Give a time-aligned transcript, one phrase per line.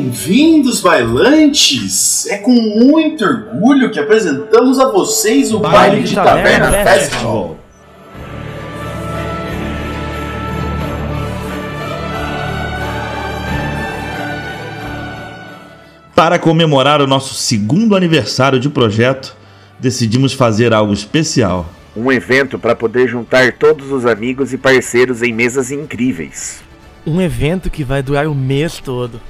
[0.00, 2.26] Bem-vindos, bailantes!
[2.26, 7.48] É com muito orgulho que apresentamos a vocês o Baile, Baile de Taverna, Taverna Festival.
[7.48, 7.58] Festival.
[16.14, 19.36] Para comemorar o nosso segundo aniversário de projeto,
[19.78, 21.68] decidimos fazer algo especial.
[21.94, 26.62] Um evento para poder juntar todos os amigos e parceiros em mesas incríveis.
[27.06, 29.20] Um evento que vai durar o mês todo.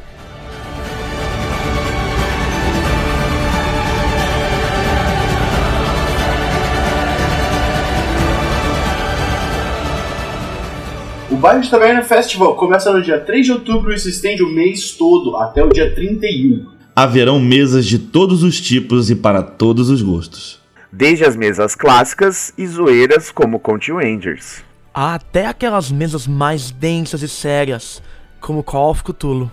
[11.41, 14.51] O Baile de Taverna Festival começa no dia 3 de outubro e se estende o
[14.51, 19.89] mês todo, até o dia 31 haverão mesas de todos os tipos e para todos
[19.89, 20.61] os gostos.
[20.93, 24.63] Desde as mesas clássicas e zoeiras como Conte Rangers.
[24.93, 28.03] Até aquelas mesas mais densas e sérias,
[28.39, 29.51] como Call of Cthulhu.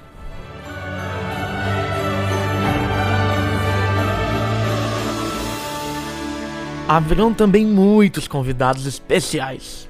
[6.85, 9.86] Haverão também muitos convidados especiais.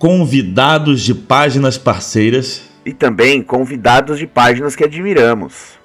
[0.00, 2.62] Convidados de páginas parceiras.
[2.86, 5.78] E também convidados de páginas que admiramos.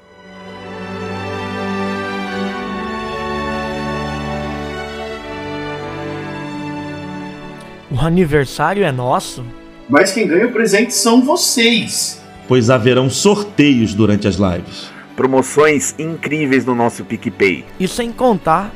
[7.92, 9.44] O aniversário é nosso?
[9.90, 12.24] Mas quem ganha o presente são vocês.
[12.48, 14.90] Pois haverão sorteios durante as lives.
[15.18, 17.66] Promoções incríveis no nosso PicPay.
[17.78, 18.72] E sem contar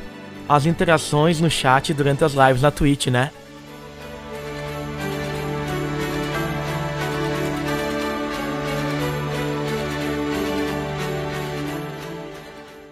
[0.46, 3.30] as interações no chat durante as lives na Twitch, né?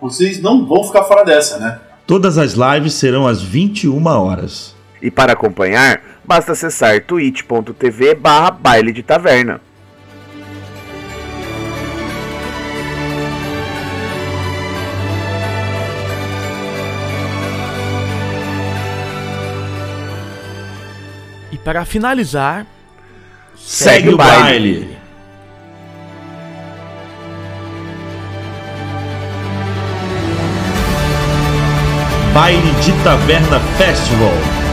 [0.08, 1.78] Vocês não vão ficar fora dessa, né?
[2.06, 4.74] Todas as lives serão às 21 horas.
[5.02, 9.60] E para acompanhar, basta acessar twitch.tv barra baile de taverna.
[21.52, 22.66] E para finalizar,
[23.54, 24.80] segue, segue o baile.
[24.80, 24.98] baile.
[32.38, 34.67] Baile de Taverna Festival.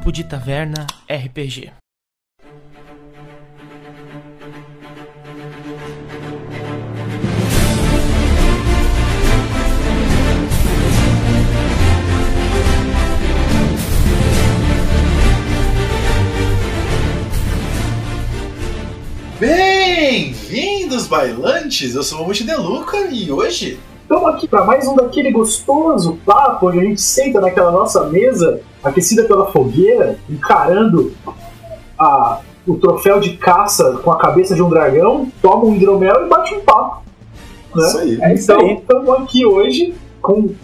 [0.00, 1.70] Papo de Taverna RPG.
[19.38, 21.94] Bem-vindos, bailantes!
[21.94, 23.78] Eu sou o Muti Deluca e hoje
[24.10, 28.60] Estamos aqui para mais um daquele gostoso papo onde a gente senta naquela nossa mesa,
[28.82, 31.12] aquecida pela fogueira, encarando
[31.96, 36.28] a, o troféu de caça com a cabeça de um dragão, toma um hidromel e
[36.28, 37.04] bate um papo.
[37.72, 37.86] Né?
[37.86, 38.18] Isso aí.
[38.20, 40.56] É então, estamos aqui hoje com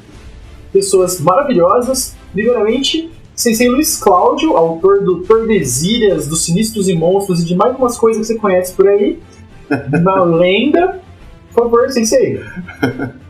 [0.72, 7.54] pessoas maravilhosas, primeiramente Sensei Luiz Cláudio, autor do Tordesilhas, dos Sinistros e Monstros e de
[7.54, 9.20] mais umas coisas que você conhece por aí.
[9.94, 11.00] Uma lenda.
[11.54, 12.40] Por favor, Sensei.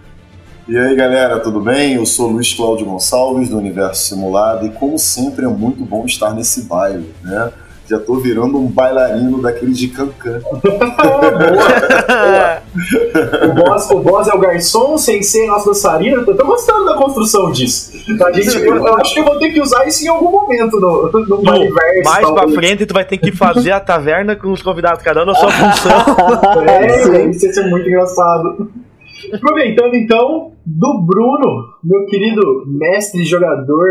[0.68, 1.94] E aí galera, tudo bem?
[1.94, 6.34] Eu sou Luiz Cláudio Gonçalves do Universo Simulado e como sempre é muito bom estar
[6.34, 7.52] nesse baile, né?
[7.88, 10.40] Já tô virando um bailarino daqueles de cancan.
[13.44, 16.16] o, boss, o boss é o garçom, sem ser nosso dançarino.
[16.22, 17.92] Eu tô gostando da construção disso.
[18.24, 20.80] A gente, eu, eu, acho que eu vou ter que usar isso em algum momento
[20.80, 22.02] no, no, universo.
[22.02, 22.44] Mais talvez.
[22.44, 25.34] pra frente, tu vai ter que fazer a taverna com os convidados, cada um na
[25.36, 25.92] sua função.
[26.66, 28.68] é, isso ia ser muito engraçado.
[29.32, 33.88] Aproveitando então, do Bruno, meu querido mestre, jogador,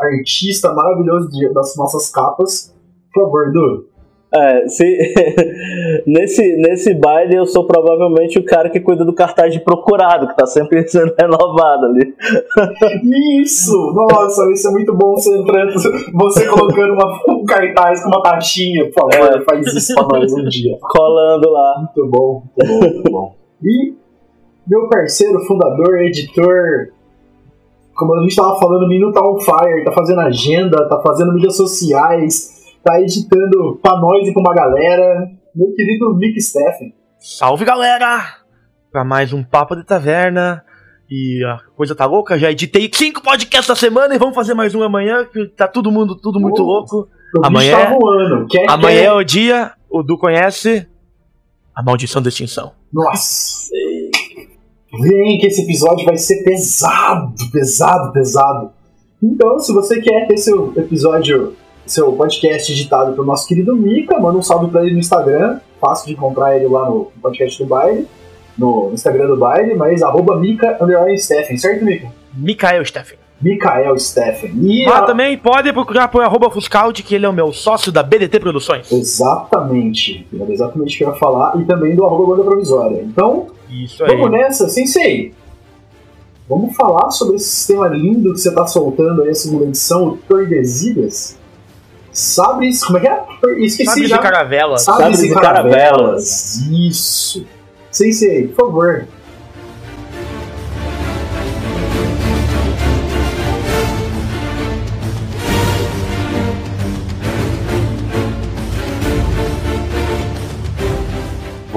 [0.00, 2.74] artista maravilhoso das nossas capas.
[3.12, 3.86] Por favor, Du,
[4.34, 4.84] É, se,
[6.06, 10.36] nesse, nesse baile eu sou provavelmente o cara que cuida do cartaz de procurado, que
[10.36, 12.14] tá sempre sendo renovado ali.
[13.42, 13.72] Isso!
[13.94, 15.72] Nossa, isso é muito bom você entrando,
[16.12, 19.44] você colocando uma, um cartaz com uma taxinha, por favor, É.
[19.44, 20.76] faz isso pra nós um dia.
[20.82, 21.74] Colando lá.
[21.78, 23.37] Muito bom, muito bom, muito bom.
[23.62, 23.94] E
[24.66, 26.88] meu parceiro, fundador, editor,
[27.94, 32.76] como a gente tava falando, Minuto on Fire, tá fazendo agenda, tá fazendo mídias sociais,
[32.84, 36.94] tá editando pra nós e pra uma galera, meu querido Nick Steffen.
[37.18, 38.20] Salve galera!
[38.92, 40.64] Pra mais um Papo de Taverna.
[41.10, 44.74] E a coisa tá louca, já editei cinco podcasts na semana e vamos fazer mais
[44.74, 47.08] um amanhã, que tá todo mundo, tudo muito Oh, louco.
[47.42, 48.46] Amanhã tá é- voando.
[48.46, 49.12] Quer, Amanhã é quer...
[49.12, 50.86] o dia, o Du conhece
[51.78, 52.72] a maldição da extinção.
[52.92, 53.70] Nossa!
[55.00, 58.72] Vem que esse episódio vai ser pesado, pesado, pesado.
[59.22, 61.54] Então, se você quer ter seu episódio,
[61.86, 65.60] seu podcast editado pelo nosso querido Mika, manda um salve pra ele no Instagram.
[65.80, 68.08] Fácil de encontrar ele lá no podcast do baile,
[68.58, 70.76] no Instagram do baile, mas arroba Mika
[71.16, 72.10] Steffen, certo, Mika?
[72.34, 73.18] Mikael Steffen.
[73.40, 74.50] Mikael Steffen.
[74.62, 77.92] E Ah, a- também pode procurar por arroba Fuscaud, que ele é o meu sócio
[77.92, 78.90] da BDT Produções.
[78.90, 80.26] Exatamente.
[80.38, 81.56] Era exatamente o que eu ia falar.
[81.60, 83.00] E também do arroba banda provisória.
[83.02, 84.16] Então, Isso aí.
[84.16, 85.32] Vamos nessa, Sensei.
[86.48, 90.16] Vamos falar sobre esse sistema lindo que você tá soltando aí, a segunda edição, o
[90.16, 91.36] Tordesilhas.
[92.10, 92.82] Sabres.
[92.82, 93.20] Como é que é?
[93.58, 94.18] Esqueci Sabe de já.
[94.18, 94.78] caravela.
[94.78, 96.56] Sabres, Sabres e e caravelas.
[96.70, 97.46] Isso.
[97.90, 99.06] Sensei, por favor.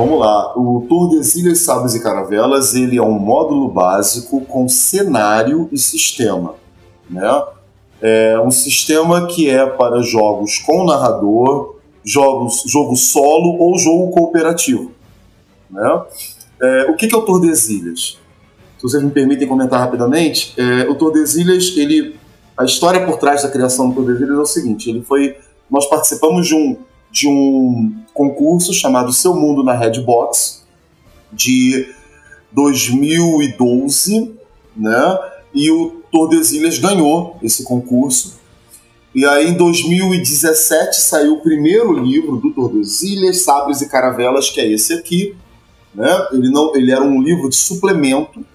[0.04, 5.78] Vamos lá, o Tordesilhas, Sabres e Caravelas, ele é um módulo básico com cenário e
[5.78, 6.56] sistema,
[7.08, 7.44] né?
[8.02, 14.92] É um sistema que é para jogos com narrador, jogos, jogo solo ou jogo cooperativo,
[15.70, 16.02] né?
[16.60, 18.18] É, o que é o Tordesilhas?
[18.78, 22.16] Se vocês me permitem comentar rapidamente, é, o Tordesilhas, ele,
[22.58, 25.38] a história por trás da criação do Tordesilhas é o seguinte, ele foi,
[25.70, 26.76] nós participamos de um
[27.12, 30.64] de um concurso chamado Seu Mundo na Redbox
[31.32, 31.94] de
[32.52, 34.34] 2012,
[34.76, 35.20] né?
[35.54, 38.40] E o Tordesilhas ganhou esse concurso.
[39.14, 44.72] E aí em 2017 saiu o primeiro livro do Tordesilhas, Sabres e Caravelas, que é
[44.72, 45.36] esse aqui,
[45.94, 46.28] né?
[46.32, 48.46] Ele não, ele era um livro de suplemento.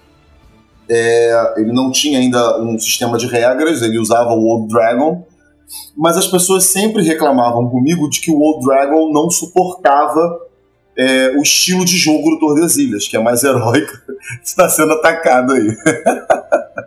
[0.89, 5.25] É, ele não tinha ainda um sistema de regras, ele usava o Old Dragon,
[5.95, 10.39] mas as pessoas sempre reclamavam comigo de que o Old Dragon não suportava
[10.97, 13.93] é, o estilo de jogo do Tordesilhas, que é mais heróico,
[14.43, 15.67] está sendo atacado aí.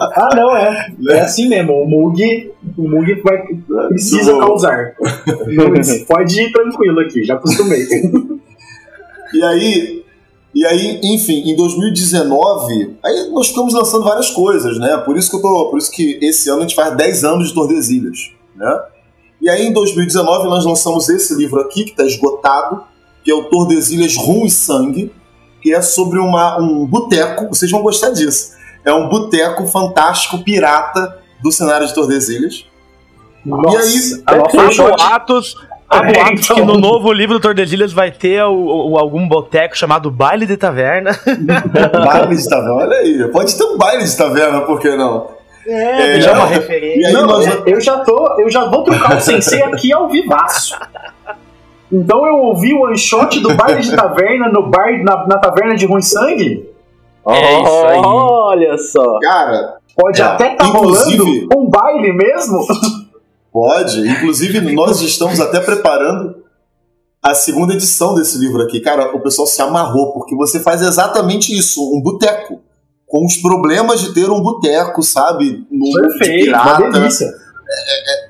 [0.00, 0.92] Ah, não, é.
[1.10, 1.72] É assim mesmo.
[1.72, 3.42] O Mug, o Mug vai,
[3.88, 4.94] precisa causar.
[6.08, 7.86] Pode ir tranquilo aqui, já acostumei.
[9.32, 10.04] E aí,
[10.54, 14.96] e aí, enfim, em 2019, aí nós ficamos lançando várias coisas, né?
[14.98, 17.48] Por isso que eu tô, por isso que esse ano a gente faz 10 anos
[17.48, 18.80] de Tordesilhas, né?
[19.40, 22.82] E aí em 2019 nós lançamos esse livro aqui que está esgotado,
[23.24, 25.12] que é o Tordesilhas Rum e Sangue,
[25.62, 28.52] que é sobre uma, um boteco, vocês vão gostar disso.
[28.84, 32.64] É um boteco fantástico pirata do cenário de Tordesilhas.
[33.44, 35.54] Nossa, aí, a Há nossa shot- boatos,
[35.90, 36.56] há É, boatos então.
[36.56, 40.56] que no novo livro do Tordesilhas vai ter o- o- algum boteco chamado Baile de
[40.56, 41.10] Taverna.
[42.04, 43.28] baile de taverna, olha aí.
[43.32, 45.28] Pode ter um baile de taverna, por que não?
[45.66, 47.12] É, já uma E referência.
[47.12, 50.78] Não, nós- é, eu já tô, eu já vou trocar o sensei aqui ao vivaço.
[51.92, 55.74] Então eu ouvi o one shot do baile de taverna no bar na, na taverna
[55.76, 56.68] de Ruim Sangue.
[57.28, 58.00] É isso aí.
[58.02, 59.18] Olha só.
[59.20, 62.60] Cara, Pode É, até tá inclusive- rolando um baile mesmo.
[63.52, 64.08] Pode.
[64.08, 66.36] Inclusive, nós estamos até preparando
[67.22, 68.80] a segunda edição desse livro aqui.
[68.80, 72.60] Cara, o pessoal se amarrou, porque você faz exatamente isso, um boteco.
[73.06, 75.66] Com os problemas de ter um boteco, sabe?
[75.70, 76.90] No Perfeito, uma pirata.
[76.90, 77.26] delícia.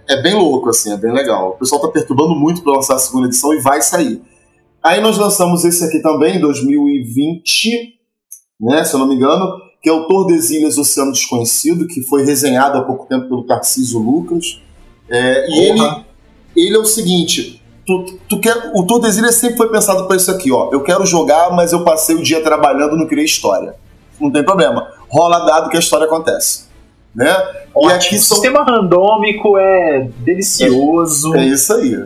[0.09, 1.51] É bem louco, assim, é bem legal.
[1.51, 4.23] O pessoal tá perturbando muito para lançar a segunda edição e vai sair.
[4.83, 7.71] Aí nós lançamos esse aqui também, em 2020,
[8.61, 12.79] né, se eu não me engano, que é o Tordesilhas Oceano Desconhecido, que foi resenhado
[12.79, 14.61] há pouco tempo pelo Tarcísio Lucas.
[15.11, 15.81] É, e ele,
[16.57, 20.53] ele é o seguinte: tu, tu quer, o Tordesilhas sempre foi pensado para isso aqui,
[20.53, 20.71] ó.
[20.73, 23.75] Eu quero jogar, mas eu passei o dia trabalhando, não criei história.
[24.21, 24.87] Não tem problema.
[25.09, 26.69] Rola dado que a história acontece.
[27.15, 27.35] Né?
[27.77, 28.37] E aqui O são.
[28.37, 31.35] sistema randômico é delicioso.
[31.35, 31.97] É isso aí.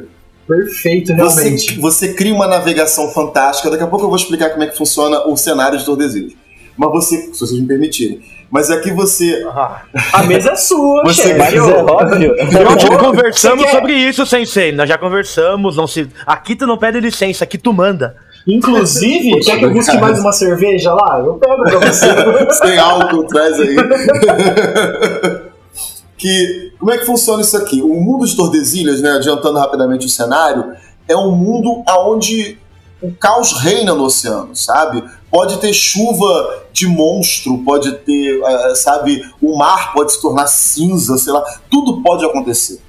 [0.47, 1.81] Perfeito, Você, realmente.
[1.81, 3.71] você cria uma navegação fantástica.
[3.71, 6.33] Daqui a pouco eu vou explicar como é que funciona o cenário de Tordesilhas.
[6.77, 8.21] Mas você, se vocês me permitirem.
[8.51, 9.45] Mas aqui você.
[9.49, 11.39] Ah, A mesa é sua, Você- chefe.
[11.39, 12.35] Mas é óbvio.
[12.65, 14.71] nós já conversamos sobre isso, Sensei.
[14.73, 15.77] Nós já conversamos.
[15.77, 16.09] Não se...
[16.27, 18.17] Aqui tu não pede licença, aqui tu manda.
[18.47, 21.19] Inclusive, quer que eu busque mais uma cerveja lá?
[21.19, 22.07] Eu pego pra você.
[22.63, 23.75] Sem álcool, traz aí.
[26.17, 27.83] que, como é que funciona isso aqui?
[27.83, 30.73] O mundo de Tordesilhas, né, adiantando rapidamente o cenário,
[31.09, 32.59] é um mundo onde
[33.03, 35.03] o caos reina no oceano, sabe?
[35.35, 41.19] Pode ter chuva de monstro, pode ter, eh, sabe, o mar pode se tornar cinza,
[41.19, 42.81] sei lá, tudo pode acontecer.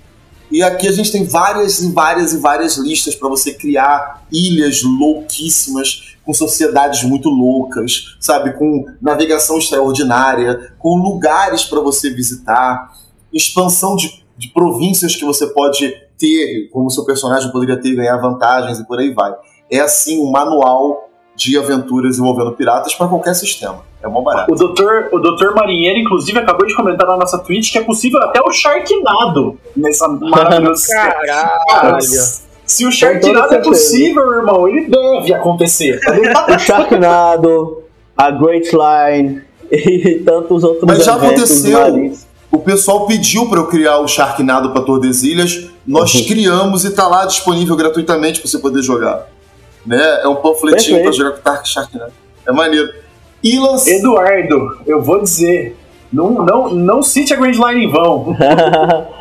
[0.51, 4.83] E aqui a gente tem várias e várias e várias listas para você criar ilhas
[4.83, 8.53] louquíssimas, com sociedades muito loucas, sabe?
[8.53, 12.93] Com navegação extraordinária, com lugares para você visitar,
[13.33, 18.77] expansão de, de províncias que você pode ter, como seu personagem poderia ter, ganhar vantagens
[18.77, 19.33] e por aí vai.
[19.67, 21.04] É assim um manual
[21.35, 23.79] de aventuras envolvendo piratas para qualquer sistema.
[24.01, 24.51] É mó barato.
[24.53, 28.21] O doutor, o doutor Marinheiro, inclusive, acabou de comentar na nossa Twitch que é possível
[28.21, 31.99] até o Sharknado nessa maravilhosa Caralho.
[32.65, 35.99] Se o Sharknado é possível, irmão, ele deve acontecer.
[36.53, 37.83] O Sharknado,
[38.17, 42.13] a Great Line e tantos outros Mas já aconteceu.
[42.51, 46.25] O pessoal pediu para eu criar o Sharknado para Tordesilhas, nós Uhum.
[46.25, 49.27] criamos e tá lá disponível gratuitamente para você poder jogar.
[49.85, 50.21] Né?
[50.23, 52.13] É um panfletinho para jogar com o Tark Sharknado.
[52.47, 52.93] É maneiro.
[53.43, 53.97] E lancei.
[53.99, 55.77] Eduardo, eu vou dizer.
[56.11, 58.35] Não, não, não cite a Grand Line em vão.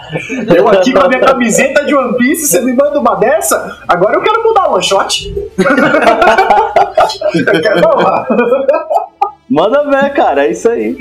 [0.54, 3.78] Eu aqui com a minha camiseta de One Piece, você me manda uma dessa?
[3.88, 5.34] Agora eu quero mudar o one shot.
[7.34, 8.28] eu quero falar.
[9.48, 10.96] Manda ver, cara, é isso aí.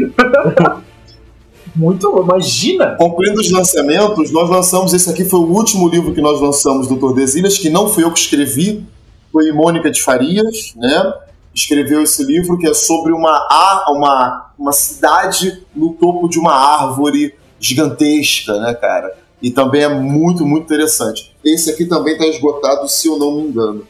[1.76, 2.96] Muito, imagina.
[2.98, 4.94] Concluindo os lançamentos, nós lançamos.
[4.94, 8.12] Esse aqui foi o último livro que nós lançamos do Tordesilhas, que não fui eu
[8.12, 8.86] que escrevi,
[9.34, 11.14] foi Mônica de Farias, né?
[11.56, 13.48] Escreveu esse livro que é sobre uma,
[13.90, 19.16] uma, uma cidade no topo de uma árvore gigantesca, né, cara?
[19.42, 21.36] E também é muito, muito interessante.
[21.44, 23.88] Esse aqui também está esgotado, se eu não me engano.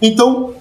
[0.00, 0.54] Então,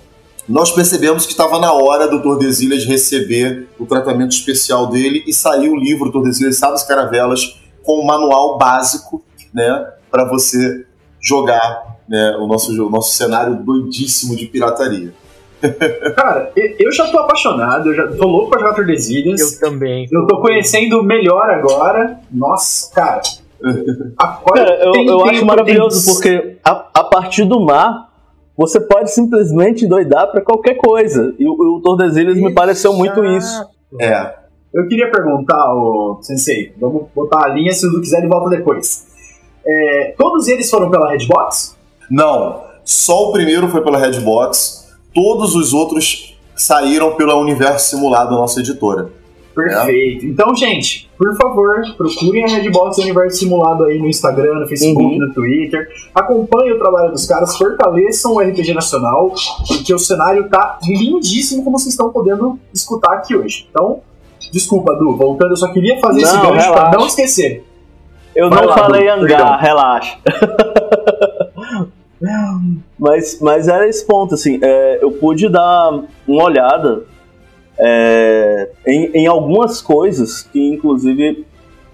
[0.48, 5.72] nós percebemos que estava na hora do Tordesilhas receber o tratamento especial dele e saiu
[5.72, 10.86] o livro Tordesilhas Sábios Caravelas com um manual básico, né, para você
[11.22, 15.14] jogar, né, o nosso o nosso cenário doidíssimo de pirataria.
[16.16, 19.62] Cara, eu já tô apaixonado, eu já tô louco pra jogar Tordesilhas.
[19.62, 20.08] Eu também.
[20.12, 22.20] Eu tô conhecendo melhor agora.
[22.32, 23.22] Nossa, cara.
[24.54, 28.10] Cara, eu, tem- eu tem- acho tem- maravilhoso porque a, a partir do mar
[28.58, 31.34] você pode simplesmente doidar pra qualquer coisa.
[31.38, 33.64] E o, o Tordesilhas me pareceu muito isso.
[34.00, 34.34] É,
[34.74, 39.11] Eu queria perguntar, ô Sensei, vamos botar a linha, se o quiser ele volta depois.
[39.66, 41.76] É, todos eles foram pela Redbox?
[42.10, 48.60] não, só o primeiro foi pela Redbox, todos os outros saíram pela Universo Simulado, nossa
[48.60, 49.10] editora.
[49.54, 50.26] Perfeito.
[50.26, 55.28] Então, gente, por favor, procurem a Redbox Universo Simulado aí no Instagram, no Facebook, Uhum.
[55.28, 55.88] no Twitter.
[56.16, 59.34] Acompanhem o trabalho dos caras, fortaleçam o RPG Nacional,
[59.68, 63.68] porque o cenário tá lindíssimo, como vocês estão podendo escutar aqui hoje.
[63.70, 64.00] Então,
[64.54, 67.64] desculpa, Du, voltando, eu só queria fazer esse Não, gancho pra não esquecer.
[68.36, 69.58] Eu Vai não lá, falei Du, hangar, perdão.
[69.60, 70.18] relaxa.
[72.98, 77.04] mas, mas era esse ponto, assim, é, eu pude dar uma olhada
[77.80, 81.46] é, em, em algumas coisas que, inclusive,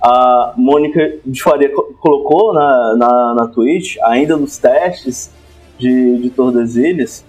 [0.01, 5.31] a Mônica de Faria co- colocou na, na, na Twitch, ainda nos testes
[5.77, 7.23] de, de Tordesilhas,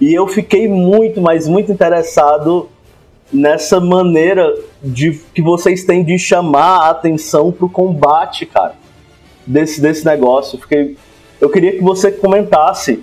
[0.00, 2.68] e eu fiquei muito, mas muito interessado
[3.32, 8.74] nessa maneira de que vocês têm de chamar a atenção pro combate, cara,
[9.46, 10.56] desse, desse negócio.
[10.56, 10.96] Eu Fiquei,
[11.40, 13.02] eu queria que você comentasse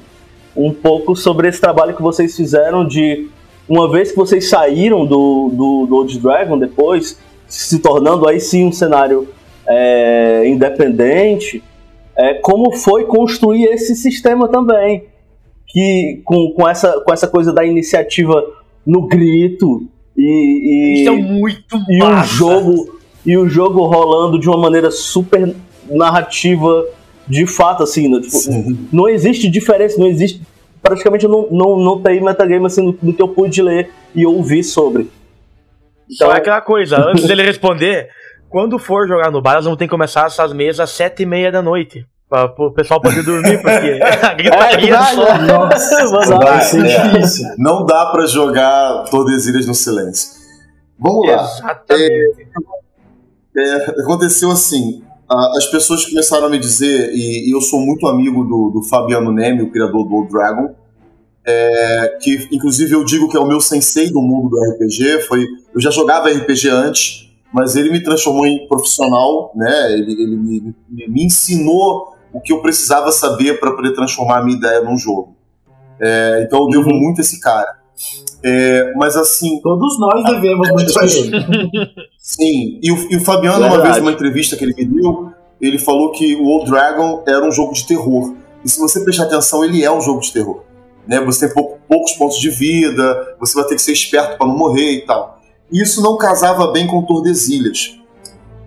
[0.55, 3.27] um pouco sobre esse trabalho que vocês fizeram de
[3.67, 8.65] uma vez que vocês saíram do, do, do Old Dragon depois, se tornando aí sim
[8.65, 9.27] um cenário
[9.67, 11.63] é, independente,
[12.17, 15.05] é, como foi construir esse sistema também,
[15.67, 18.43] que com, com, essa, com essa coisa da iniciativa
[18.86, 19.88] no grito
[20.21, 24.91] e, e, Isso é muito e o jogo e o jogo rolando de uma maneira
[24.91, 25.55] super
[25.89, 26.85] narrativa
[27.27, 28.19] de fato assim né?
[28.21, 28.38] Tipo,
[28.91, 30.41] não existe diferença não existe
[30.81, 34.63] praticamente não, não, não tem metagame assim no, no que eu pude ler e ouvir
[34.63, 35.09] sobre
[36.09, 38.09] Só é aquela coisa, antes dele responder,
[38.49, 41.25] quando for jogar no bar, nós vamos ter que começar essas mesas às sete e
[41.25, 42.05] meia da noite.
[42.29, 45.38] Pra o pessoal poder dormir, porque a gritaria É, só.
[45.41, 47.07] Nossa, Vai ser é.
[47.07, 47.48] difícil.
[47.57, 50.29] Não dá pra jogar Tordesilhas no silêncio.
[51.00, 51.41] Vamos lá.
[51.43, 52.48] Exatamente.
[53.57, 55.01] É, aconteceu assim.
[55.27, 58.83] a- As pessoas começaram a me dizer, e, e eu sou muito amigo do, do
[58.83, 60.75] Fabiano Nemi, o criador do Old Dragon.
[61.45, 65.21] é, que inclusive eu digo que é o meu sensei do mundo do RPG.
[65.27, 69.93] Foi, eu já jogava RPG antes, mas ele me transformou em profissional, né?
[69.93, 74.43] Ele, ele me, me, me ensinou o que eu precisava saber para poder transformar a
[74.43, 75.36] minha ideia num jogo.
[76.00, 77.00] É, então eu devo Uhum.
[77.00, 77.77] muito a esse cara.
[78.41, 81.31] É, mas assim, Todos nós devemos muito pra ele.
[82.17, 85.77] Sim, e o, e o Fabiano, uma vez, numa entrevista que ele me deu, ele
[85.77, 88.33] falou que o Old Dragon era um jogo de terror.
[88.63, 90.62] E se você prestar atenção, ele é um jogo de terror.
[91.07, 91.19] Né?
[91.21, 94.55] Você tem pou- poucos pontos de vida, você vai ter que ser esperto para não
[94.57, 95.41] morrer e tal.
[95.71, 97.98] E isso não casava bem com Tordesilhas.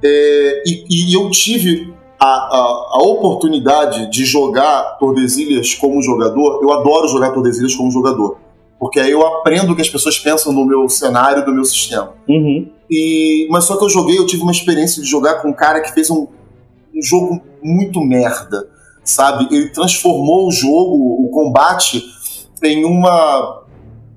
[0.04, 1.92] É, e, e eu tive
[2.22, 6.60] a, a, a oportunidade de jogar Tordesilhas como jogador.
[6.62, 8.38] Eu adoro jogar Tordesilhas como jogador.
[8.78, 12.12] Porque aí eu aprendo o que as pessoas pensam no meu cenário, do meu sistema.
[12.28, 12.70] Uhum.
[12.88, 15.80] E, mas só que eu joguei, eu tive uma experiência de jogar com um cara
[15.80, 16.28] que fez um,
[16.94, 18.68] um jogo muito merda,
[19.02, 19.48] sabe?
[19.50, 22.04] Ele transformou o jogo, o combate,
[22.62, 23.64] em uma.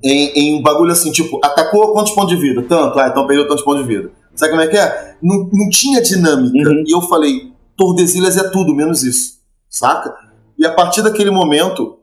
[0.03, 2.61] Em, em um bagulho assim, tipo, atacou quantos pontos de vida?
[2.61, 4.11] Tanto, ah, então perdeu tantos pontos de vida.
[4.35, 5.15] Sabe como é que é?
[5.23, 6.69] Não, não tinha dinâmica.
[6.69, 6.83] Uhum.
[6.85, 9.39] E eu falei, Tordesilhas é tudo, menos isso.
[9.69, 10.15] Saca?
[10.57, 11.97] E a partir daquele momento,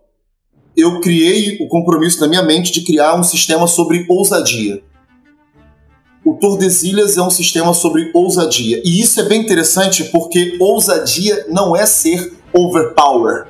[0.76, 4.82] eu criei o compromisso na minha mente de criar um sistema sobre ousadia.
[6.24, 8.80] O Tordesilhas é um sistema sobre ousadia.
[8.84, 13.46] E isso é bem interessante porque ousadia não é ser overpower.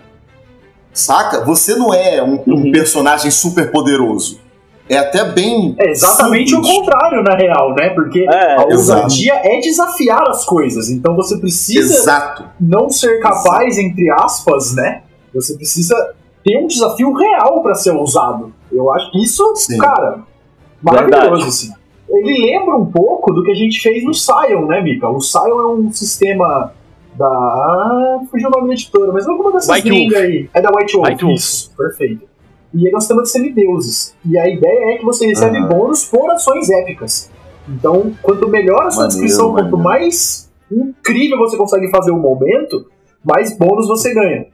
[0.92, 1.44] Saca?
[1.44, 2.72] Você não é um, um Uhum.
[2.72, 4.40] personagem super poderoso.
[4.88, 5.74] É até bem.
[5.78, 6.68] É exatamente simples.
[6.70, 7.90] o contrário, na real, né?
[7.90, 8.72] Porque É, a exato.
[9.02, 10.90] ousadia é desafiar as coisas.
[10.90, 12.44] Então você precisa Exato.
[12.60, 15.02] não ser capaz, entre aspas, né?
[15.34, 15.94] Você precisa
[16.44, 18.52] ter um desafio real pra ser ousado.
[18.70, 19.78] Eu acho que isso, Sim.
[19.78, 20.20] cara,
[20.82, 21.72] maravilhoso, assim.
[22.10, 25.08] Ele lembra um pouco do que a gente fez no Sion, né, Mika?
[25.08, 26.72] O Sion é um sistema
[27.14, 27.26] da.
[27.26, 30.50] Ah, fugiu o nome da editora, mas alguma dessas White gringas aí.
[30.52, 31.08] É da White Wolf.
[31.08, 31.36] White Wolf.
[31.38, 32.31] Isso, perfeito.
[32.74, 34.16] E ele é um sistema de semideuses.
[34.24, 35.68] E a ideia é que você recebe Aham.
[35.68, 37.30] bônus por ações épicas.
[37.68, 39.78] Então, quanto melhor a sua Maneiro, descrição, quanto maneiro.
[39.78, 42.86] mais incrível você consegue fazer o momento,
[43.24, 44.46] mais bônus você ganha.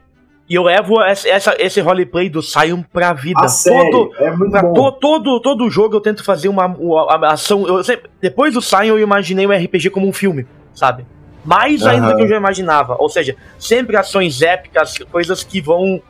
[0.51, 3.39] E eu levo essa, esse roleplay do Sion pra vida.
[3.41, 4.73] A série Todo, é muito pra bom.
[4.73, 7.67] to- todo, todo jogo eu tento fazer uma, uma- uma ação.
[7.69, 11.05] Eu sempre- depois do Sion eu imaginei o RPG como um filme, sabe?
[11.45, 12.13] Mais ainda Aham.
[12.13, 12.97] do que eu já imaginava.
[12.99, 16.01] Ou seja, sempre ações épicas, coisas que vão.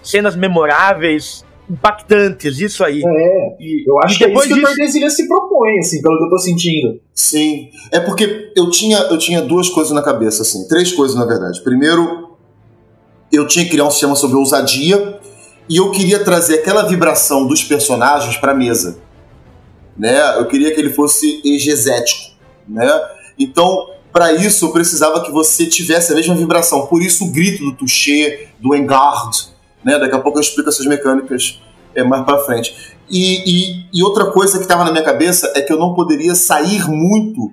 [0.00, 3.02] cenas memoráveis, impactantes, isso aí.
[3.04, 5.78] É, E, eu acho e que é depois isso que disso- o Tordesilhas se propõe,
[5.80, 7.00] assim, pelo que eu tô sentindo.
[7.14, 7.68] Sim.
[7.92, 10.66] É porque eu tinha, eu tinha duas coisas na cabeça, assim.
[10.68, 11.60] Três coisas, na verdade.
[11.62, 12.28] Primeiro,
[13.32, 15.18] eu tinha que criar um sistema sobre ousadia
[15.68, 18.98] e eu queria trazer aquela vibração dos personagens pra mesa.
[19.96, 20.18] Né?
[20.38, 22.32] Eu queria que ele fosse egezético.
[22.66, 22.88] Né?
[23.38, 26.86] Então, para isso, eu precisava que você tivesse a mesma vibração.
[26.86, 29.48] Por isso, o grito do touché, do engard.
[29.84, 29.98] Né?
[29.98, 31.60] Daqui a pouco eu explico essas mecânicas
[31.94, 32.74] é, mais pra frente.
[33.10, 36.34] E, e- e outra coisa que estava na minha cabeça é que eu não poderia
[36.34, 37.52] sair muito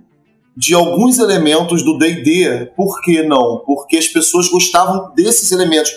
[0.57, 2.71] de alguns elementos do D&D.
[2.75, 3.61] Por que não?
[3.65, 5.91] Porque as pessoas gostavam desses elementos.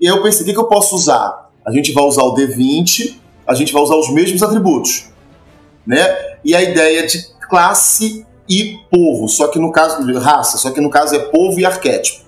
[0.00, 1.50] E aí eu pensei, o que, que eu posso usar?
[1.66, 3.14] A gente vai usar o D20,
[3.46, 5.06] a gente vai usar os mesmos atributos.
[5.86, 6.06] Né?
[6.44, 10.80] E a ideia de classe e povo, só que no caso de raça, só que
[10.80, 12.24] no caso é povo e arquétipo.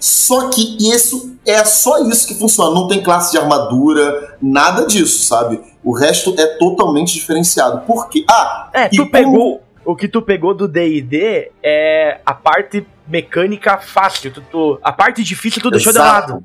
[0.00, 5.24] Só que isso é só isso que funciona, não tem classe de armadura, nada disso,
[5.24, 5.60] sabe?
[5.82, 7.80] O resto é totalmente diferenciado.
[7.86, 8.24] Por quê?
[8.30, 9.62] Ah, É, tu como- pegou.
[9.84, 14.30] O que tu pegou do DD é a parte mecânica fácil.
[14.30, 16.32] Tu, tu- a parte difícil tu deixou de Exato.
[16.32, 16.44] lado.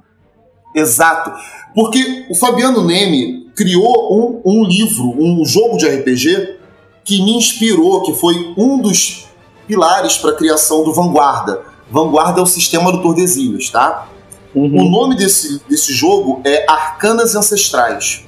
[0.73, 1.31] Exato.
[1.75, 6.57] Porque o Fabiano Neme criou um, um livro, um jogo de RPG
[7.03, 9.27] que me inspirou, que foi um dos
[9.67, 11.61] pilares para a criação do Vanguarda.
[11.91, 14.07] Vanguarda é o sistema do Tordesilhas, tá?
[14.53, 14.89] O Uhum.
[14.89, 18.23] nome desse, desse jogo é Arcanas Ancestrais,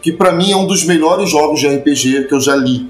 [0.00, 2.88] que para mim é um dos melhores jogos de RPG que eu já li.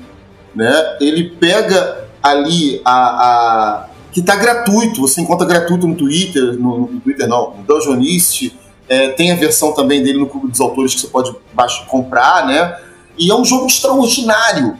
[0.54, 0.96] Né?
[1.00, 7.00] Ele pega ali a, a- que tá gratuito, você encontra gratuito no Twitter, no, no
[7.00, 8.52] Twitter não, no Dungeonist,
[8.88, 12.46] é, tem a versão também dele no Clube dos Autores que você pode baixar, comprar,
[12.46, 12.76] né?
[13.18, 14.78] E é um jogo extraordinário,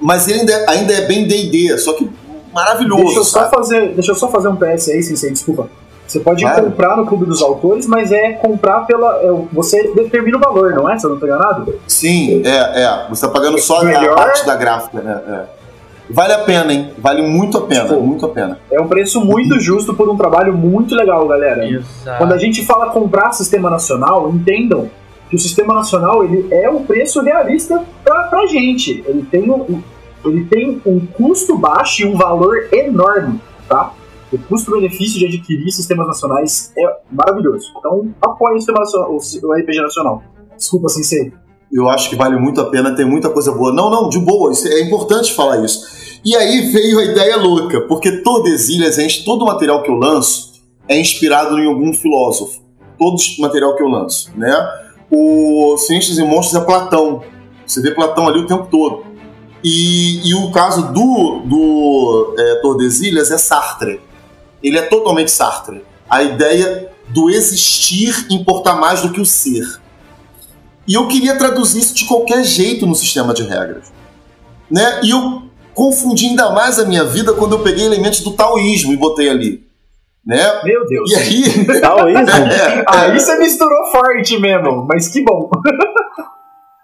[0.00, 2.08] mas ele ainda, ainda é bem D&D, só que
[2.52, 3.50] maravilhoso, Deixa eu, só sabe?
[3.56, 5.68] fazer, deixa eu só fazer um PS aí, Sensei, desculpa.
[6.06, 6.64] Você pode Claro.
[6.64, 9.16] comprar no Clube dos Autores, mas é comprar pela.
[9.22, 10.96] é, Você determina o valor, não é?
[11.02, 11.74] Eu não tô enganado?
[11.86, 13.06] Sim, é, é.
[13.08, 15.20] Você tá pagando só Melhor- a parte da gráfica, né?
[15.26, 15.62] É.
[16.10, 16.90] Vale a pena, hein?
[16.98, 18.00] Vale muito a pena, Pô.
[18.00, 18.58] muito a pena.
[18.70, 21.64] É um preço muito justo por um trabalho muito legal, galera.
[21.66, 22.18] Exato.
[22.18, 24.90] Quando a gente fala comprar sistema nacional, entendam
[25.30, 29.02] que o sistema nacional ele é um preço realista pra, pra gente.
[29.06, 29.80] Ele tem, um,
[30.24, 33.94] ele tem um custo baixo e um valor enorme, tá?
[34.32, 37.72] O custo-benefício de adquirir sistemas nacionais é maravilhoso.
[37.78, 40.22] Então, apoie o sistema nacional, o, o RPG nacional.
[40.56, 41.32] Desculpa, Sensei.
[41.70, 43.72] Eu acho que vale muito a pena, tem muita coisa boa.
[43.72, 46.20] Não, não, de boa, é importante falar isso.
[46.24, 50.52] E aí veio a ideia louca, porque Tordesilhas, gente, todo material que eu lanço
[50.88, 52.62] é inspirado em algum filósofo.
[52.98, 54.54] Todo material que eu lanço, né?
[55.10, 57.22] O Ciências e Monstros é Platão.
[57.66, 59.11] Você vê Platão ali o tempo todo.
[59.64, 64.00] E, e o caso do, do é, Tordesilhas é Sartre.
[64.62, 65.84] Ele é totalmente Sartre.
[66.08, 69.64] A ideia do existir importar mais do que o ser.
[70.86, 73.92] E eu queria traduzir isso de qualquer jeito no sistema de regras.
[74.70, 75.00] Né?
[75.04, 75.42] E eu
[75.74, 79.64] confundi ainda mais a minha vida quando eu peguei elementos do taoísmo e botei ali.
[80.24, 80.62] Né?
[80.64, 81.10] Meu Deus.
[81.10, 81.80] E aí.
[81.80, 82.26] Taoísmo?
[82.52, 82.84] É, é.
[82.86, 85.50] Aí você misturou forte mesmo, mas que bom.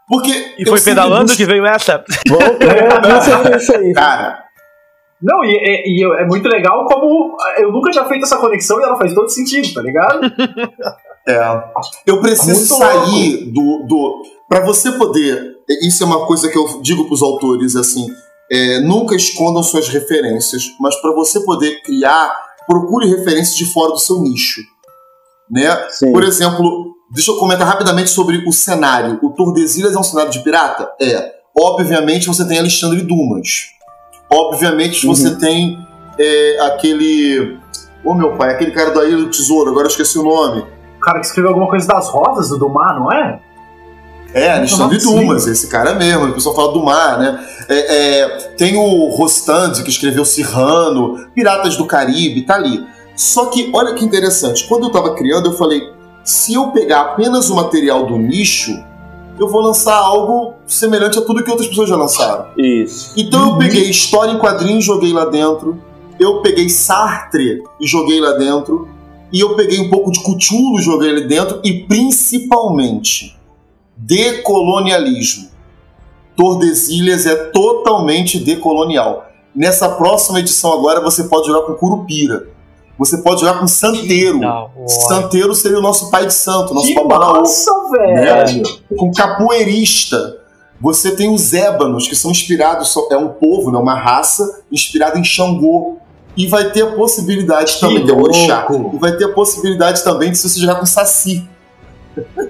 [0.08, 0.54] Porque.
[0.58, 2.02] E foi pedalando que veio essa?
[3.58, 3.92] Isso aí.
[3.92, 4.44] Cara,
[5.20, 8.84] Não, e, e- e é muito legal como eu nunca tinha feito essa conexão e
[8.84, 10.20] ela faz todo sentido, tá ligado?
[11.28, 11.38] É.
[12.06, 14.22] Eu preciso Muito sair do, do.
[14.48, 15.56] Para você poder.
[15.86, 18.06] Isso é uma coisa que eu digo pros autores assim.
[18.50, 22.34] é, nunca escondam suas referências, mas para você poder criar,
[22.66, 24.62] procure referências de fora do seu nicho.
[25.50, 25.68] Né?
[25.90, 26.12] Sim.
[26.12, 29.18] Por exemplo, deixa eu comentar rapidamente sobre o cenário.
[29.22, 30.90] O Tordesilhas é um cenário de pirata?
[31.00, 31.32] É.
[31.56, 33.70] Obviamente você tem Alexandre Dumas.
[34.30, 35.14] Obviamente Uhum.
[35.14, 35.78] você tem
[36.18, 37.58] é, aquele.
[38.04, 40.64] Ô meu pai, aquele cara da Ilha do Tesouro, agora eu esqueci o nome.
[40.96, 43.40] O cara que escreveu alguma coisa das rodas do Dumar, não é?
[44.34, 44.98] É, Alexandre.
[44.98, 47.44] Dumas, esse cara mesmo, o pessoal fala do mar, né?
[47.68, 52.84] É, é, tem o Rostand, que escreveu Cirrano, Piratas do Caribe, tá ali.
[53.16, 55.80] Só que, olha que interessante, quando eu tava criando, eu falei,
[56.28, 58.84] se eu pegar apenas o material do nicho,
[59.40, 62.48] eu vou lançar algo semelhante a tudo que outras pessoas já lançaram.
[62.58, 63.14] Isso.
[63.16, 65.82] Então eu peguei história em quadrinhos e joguei lá dentro.
[66.20, 68.88] Eu peguei Sartre e joguei lá dentro.
[69.32, 71.60] E eu peguei um pouco de Cthulhu e joguei ali dentro.
[71.64, 73.34] E principalmente,
[73.96, 75.48] decolonialismo.
[76.36, 79.30] Tordesilhas é totalmente decolonial.
[79.54, 82.48] Nessa próxima edição agora você pode jogar com Curupira.
[82.98, 84.38] Você pode jogar com Santeiro.
[84.38, 88.62] Não, Santeiro seria o nosso pai de santo, nosso que babalaô massa, velho!
[88.96, 90.36] com capoeirista.
[90.80, 95.24] Você tem os ébanos, que são inspirados, é um povo, né, uma raça inspirada em
[95.24, 95.98] Xangô.
[96.36, 98.64] E vai ter a possibilidade também, que é o orixá.
[98.94, 101.48] E vai ter a possibilidade também de você jogar com Saci.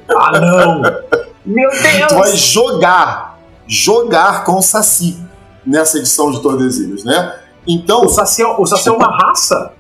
[0.09, 0.83] Ah, não!
[1.47, 2.39] Meu Tu vai Deus!
[2.39, 5.19] jogar, jogar com o Saci
[5.65, 7.35] nessa edição de Tordesilhas, né?
[7.67, 9.73] Então, O Saci, é, o Saci é uma raça?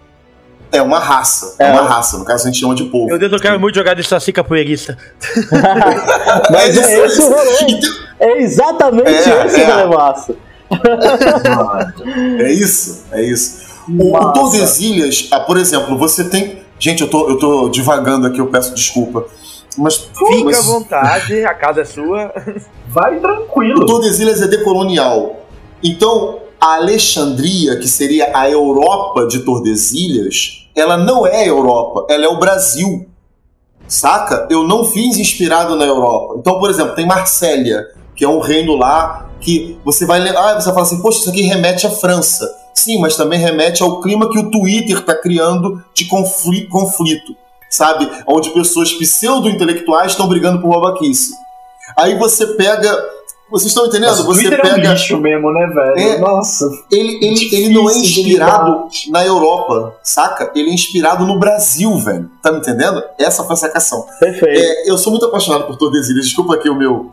[0.72, 1.56] É uma raça.
[1.58, 1.72] É, É.
[1.72, 3.06] uma raça, no caso a gente chama de povo.
[3.06, 4.96] Meu Deus, eu quero muito jogar de Saci capoeirista.
[6.50, 7.48] Mas isso é esse o rolê.
[7.68, 9.84] Então, É exatamente É, esse é.
[9.84, 10.34] o massa.
[12.38, 13.68] É isso, é isso.
[13.88, 14.32] O, o.
[14.32, 16.62] Tordesilhas, ah, por exemplo, você tem.
[16.78, 19.24] Gente, eu tô, eu tô divagando aqui, eu peço desculpa.
[19.76, 22.32] Mas, Fica mas à vontade, a casa é sua.
[22.88, 23.86] Vai o tranquilo.
[23.86, 25.46] Tordesilhas é decolonial.
[25.82, 32.24] Então, a Alexandria, que seria a Europa de Tordesilhas, ela não é a Europa, ela
[32.24, 33.08] é o Brasil.
[33.86, 34.46] Saca?
[34.50, 36.34] Eu não fiz inspirado na Europa.
[36.38, 40.60] Então, por exemplo, tem Marsella, que é um reino lá que você vai lembrar, ah,
[40.60, 42.46] você fala assim, poxa, isso aqui remete à França.
[42.74, 47.34] Sim, mas também remete ao clima que o Twitter está criando de confli- conflito,
[47.70, 48.08] sabe?
[48.26, 51.32] Onde pessoas pseudo-intelectuais estão brigando por babaquice.
[51.96, 53.17] Aí você pega.
[53.50, 54.12] Vocês estão entendendo?
[54.12, 54.92] O você Twitter é um pega.
[54.92, 55.98] lixo mesmo, né, velho?
[55.98, 56.18] É.
[56.18, 56.66] Nossa.
[56.92, 60.50] Ele, ele, ele não é inspirado na Europa, saca?
[60.54, 62.30] Ele é inspirado no Brasil, velho.
[62.42, 63.02] Tá me entendendo?
[63.18, 64.04] Essa foi a sacação.
[64.20, 64.60] Perfeito.
[64.60, 67.10] É, eu sou muito apaixonado por Tordesilhas, desculpa aqui o meu.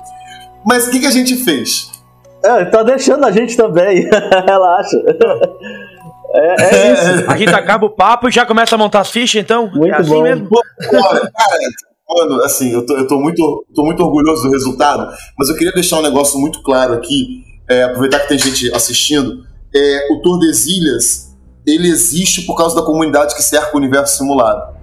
[0.65, 1.89] Mas o que, que a gente fez?
[2.43, 4.09] É, tá deixando a gente também.
[4.45, 4.97] Relaxa.
[6.33, 7.31] É, é isso.
[7.31, 9.69] A gente acaba o papo e já começa a montar as fichas, então?
[9.73, 10.21] Muito é assim bom.
[10.21, 10.49] mesmo?
[10.51, 11.31] Olha, cara,
[12.07, 15.73] mano, assim, eu tô, eu tô muito, tô muito orgulhoso do resultado, mas eu queria
[15.73, 19.43] deixar um negócio muito claro aqui, é, aproveitar que tem gente assistindo.
[19.73, 24.75] É, o Tordesilhas, ele existe por causa da comunidade que cerca o universo simulado.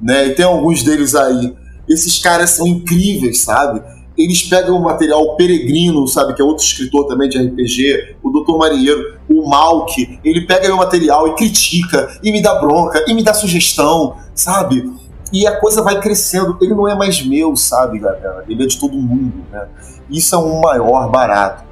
[0.00, 0.28] Né?
[0.28, 1.54] E tem alguns deles aí.
[1.88, 3.82] Esses caras são incríveis, sabe?
[4.16, 6.34] Eles pegam o material Peregrino, sabe?
[6.34, 8.56] Que é outro escritor também de RPG, o Dr.
[8.56, 10.20] Marinheiro, o Malk.
[10.24, 14.88] Ele pega meu material e critica, e me dá bronca, e me dá sugestão, sabe?
[15.32, 16.56] E a coisa vai crescendo.
[16.60, 18.44] Ele não é mais meu, sabe, galera?
[18.48, 19.66] Ele é de todo mundo, né?
[20.10, 21.64] Isso é um maior barato.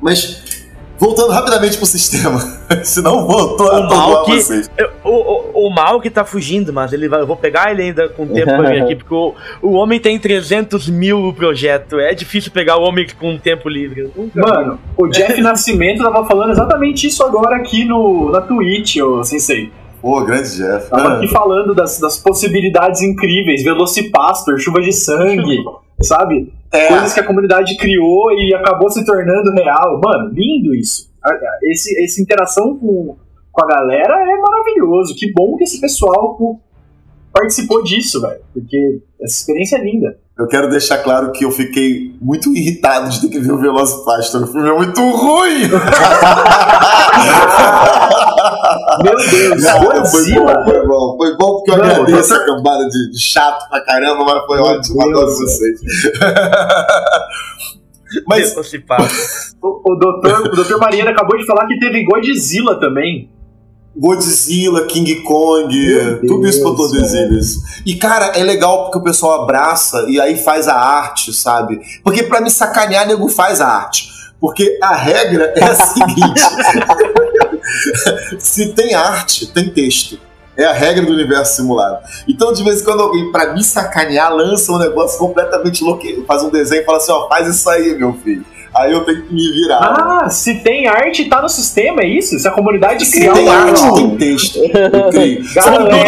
[0.00, 0.64] Mas,
[0.98, 2.38] voltando rapidamente pro sistema,
[2.84, 4.70] senão vou to- O atordoar Malk- vocês.
[4.76, 5.10] Eu- O,
[5.62, 8.26] o, o mal que tá fugindo, mas ele vai, eu vou pegar ele ainda com
[8.26, 11.98] tempo pra vir aqui, porque o, o homem tem 300 mil no projeto.
[11.98, 14.10] É difícil pegar o homem com tempo livre.
[14.14, 19.22] Nunca- Mano, o Jeff Nascimento tava falando exatamente isso agora aqui no, na Twitch, ô
[19.24, 19.72] Sensei.
[20.02, 20.90] Pô, grande Jeff.
[20.90, 25.62] Tava Ah, aqui falando das, das possibilidades incríveis, Velocipastor, chuva de sangue,
[26.02, 26.52] sabe?
[26.72, 26.88] É.
[26.88, 30.00] Coisas que a comunidade criou e acabou se tornando real.
[30.02, 31.08] Mano, lindo isso.
[31.62, 33.16] Esse, essa interação com,
[33.52, 35.14] com a galera é maravilhoso.
[35.14, 36.36] Que bom que esse pessoal
[37.32, 38.40] participou disso, velho.
[38.52, 40.18] Porque essa experiência é linda.
[40.38, 44.42] Eu quero deixar claro que eu fiquei muito irritado de ter que ver o Velocipastor.
[44.42, 45.68] O filme é muito ruim!
[49.04, 51.16] Meu Deus, Não, foi bom, foi bom.
[51.16, 54.56] Foi bom porque eu Não, agradeço a cambada de, de chato pra caramba, mas foi
[54.56, 54.98] Meu ótimo.
[54.98, 55.10] Deus.
[55.10, 55.80] Adoro vocês.
[58.26, 58.54] mas.
[59.62, 63.30] O, o doutor, o doutor Mariano acabou de falar que teve Godzilla também.
[63.94, 67.56] Godzilla, King Kong, Meu tudo isso pra Deus, Tordesilhas.
[67.84, 71.80] E, cara, é legal porque o pessoal abraça e aí faz a arte, sabe?
[72.02, 74.10] Porque pra me sacanear, nego faz a arte.
[74.40, 76.42] Porque a regra é a seguinte:
[78.40, 80.18] se tem arte, tem texto.
[80.56, 81.98] É a regra do universo simulado.
[82.28, 86.42] Então, de vez em quando alguém, pra me sacanear, lança um negócio completamente louco, faz
[86.42, 88.44] um desenho e fala assim: ó, faz isso aí, meu filho.
[88.74, 89.78] Aí eu tenho que me virar.
[90.24, 92.38] Ah, se tem arte, tá no sistema, é isso?
[92.38, 94.58] Se a comunidade Se criar tem uma arte, tem texto.
[94.58, 95.42] Eu criei.
[95.44, 96.04] Sabe por quê?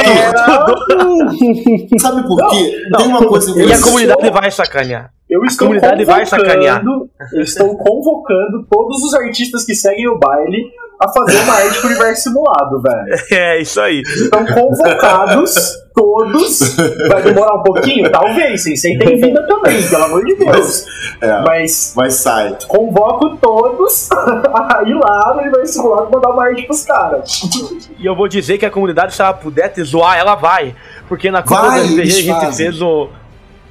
[1.98, 2.82] Sabe por Não, quê?
[2.90, 2.98] não.
[2.98, 5.10] Tem uma coisa E a comunidade vai sacanear.
[5.34, 6.80] Eu estou comunidade vai sacanear.
[6.84, 10.70] convocando, eu estou convocando todos os artistas que seguem o baile
[11.00, 13.24] a fazer uma arte pro universo simulado, velho.
[13.32, 14.00] É, isso aí.
[14.02, 15.54] Estão convocados
[15.94, 16.76] todos.
[17.08, 18.10] Vai demorar um pouquinho?
[18.10, 18.62] Talvez.
[18.62, 20.86] Sensei tem vida também, pelo amor de Deus.
[21.20, 22.56] É, Mas mas sai.
[22.68, 27.40] convoco todos a ir lá no universo simulado e mandar uma arte pros caras.
[27.98, 30.74] E eu vou dizer que a comunidade, se ela puder te zoar, ela vai.
[31.08, 32.66] Porque na Copa do RPG a gente fazem.
[32.66, 33.08] fez o.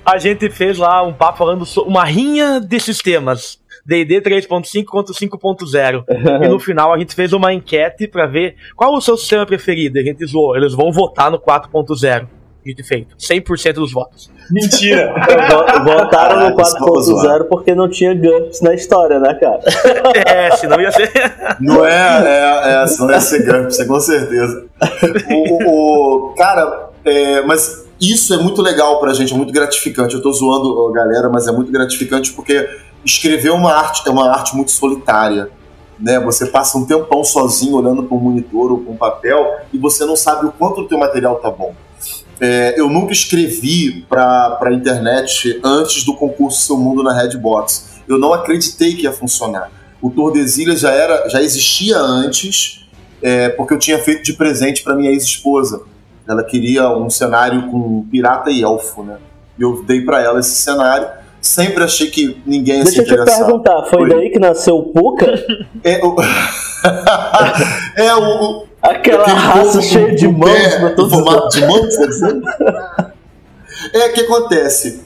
[0.06, 3.58] A gente fez lá um papo falando sobre uma rinha de sistemas.
[3.86, 6.06] D&D 3.5 contra o 5.0.
[6.44, 9.98] e no final a gente fez uma enquete pra ver qual o seu sistema preferido.
[9.98, 10.56] E a gente zoou.
[10.56, 12.28] Eles vão votar no 4.0.
[12.66, 13.14] Dito e feito.
[13.18, 14.32] 100% dos votos.
[14.50, 15.14] Mentira.
[15.50, 17.40] Vo- Votaram no Caralho, só pra zoar.
[17.42, 19.60] 4.0 porque não tinha GURPS na história, né, cara?
[20.26, 21.12] É, senão ia ser.
[21.60, 21.92] Não é,
[22.26, 24.66] é, é, senão ia ser GURPS, é com certeza.
[25.30, 30.16] O, o- o- cara, é, mas isso é muito legal pra gente, é muito gratificante.
[30.16, 32.68] Eu tô zoando a galera, mas é muito gratificante porque
[33.06, 35.50] escrever uma arte é uma arte muito solitária.
[36.00, 36.20] Né?
[36.20, 40.06] Você passa um tempão sozinho olhando para um monitor ou para um papel e você
[40.06, 41.76] não sabe o quanto o teu material tá bom.
[42.42, 48.02] É, eu nunca escrevi para a internet antes do concurso Seu Mundo na Redbox.
[48.08, 49.72] Eu não acreditei que ia funcionar.
[50.02, 52.86] O Tordesilhas já era, já existia antes,
[53.22, 55.84] é, porque eu tinha feito de presente para minha ex-esposa.
[56.28, 59.18] Ela queria um cenário com pirata e elfo, né?
[59.58, 61.08] E eu dei para ela esse cenário.
[61.42, 63.46] Sempre achei que ninguém ia Deixa eu se te interessar.
[63.46, 64.10] perguntar, foi Oi.
[64.10, 65.26] daí que nasceu o Puka?
[65.84, 66.16] É o,
[67.98, 72.42] é o, Aquela raça cheia de mãos pra em todos formato de mãos, quer dizer?
[73.94, 75.02] É o que acontece.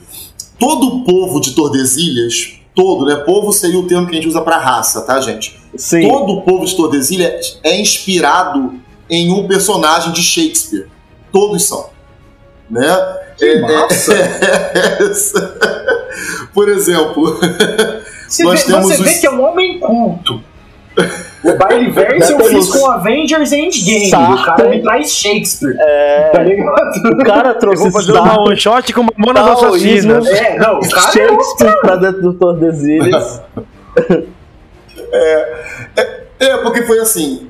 [0.58, 3.16] Todo o povo de Tordesilhas, todo, né?
[3.16, 5.56] Povo seria o termo que a gente usa pra raça, tá, gente?
[5.76, 6.08] Sim.
[6.08, 8.74] Todo o povo de Tordesilhas é inspirado
[9.08, 10.88] em um personagem de Shakespeare.
[11.32, 11.90] Todos são.
[12.70, 12.84] Né?
[13.36, 14.14] Que massa.
[16.52, 17.38] Por exemplo,
[18.28, 20.42] Você, Nós vê, temos você vê os- que é um homem culto.
[21.44, 24.10] O Baile Verso eu fiz com Avengers Endgame.
[24.10, 24.42] Sartre.
[24.42, 25.74] O cara me traz Shakespeare.
[25.78, 27.14] É, Tá ligado?
[27.14, 30.16] o cara Eu trouxe vou fazer one shot com Mamonas Taoísmo.
[30.16, 30.28] Assassinas.
[30.28, 33.40] É, não, o cara é Shakespeare pra dentro do Tordesilhas.
[36.40, 37.48] É, porque foi assim.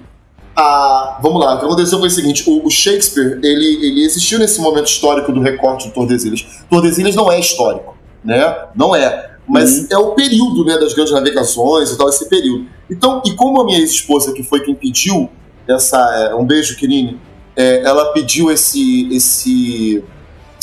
[0.61, 4.40] A, vamos lá, o que aconteceu foi o seguinte: o, o Shakespeare ele, ele existiu
[4.40, 6.44] nesse momento histórico do recorte de Tordesilhas.
[6.68, 8.57] Tordesilhas não é histórico, né?
[8.75, 9.37] Não é.
[9.47, 12.66] Mas é o período né, das grandes navegações e tal, esse período.
[12.90, 15.31] Então, e como a minha ex-esposa, que foi quem pediu
[15.68, 15.97] essa.
[16.33, 17.21] é, um beijo, Kirine,
[17.57, 20.03] é, ela pediu esse, esse,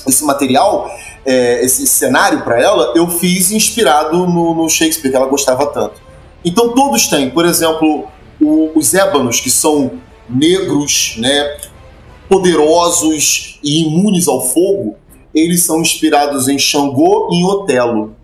[0.05, 0.91] esse material,
[1.25, 6.03] é, esse cenário para ela, eu fiz inspirado no, no Shakespeare, que ela gostava tanto.
[6.43, 8.08] Então todos têm, por exemplo,
[8.45, 9.91] o- os ébanos, que são
[10.29, 11.58] negros, né,
[12.29, 14.95] poderosos e imunes ao fogo,
[15.34, 18.15] eles são inspirados em Xangô e em Otelo.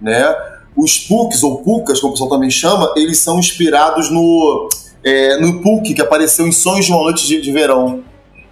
[0.00, 0.34] Né?
[0.76, 4.68] Os Puks, ou Pucas, como o pessoal também chama, eles são inspirados no,
[5.02, 8.00] é, no Puck, que apareceu em Sonhos de uma Noite de, de Verão.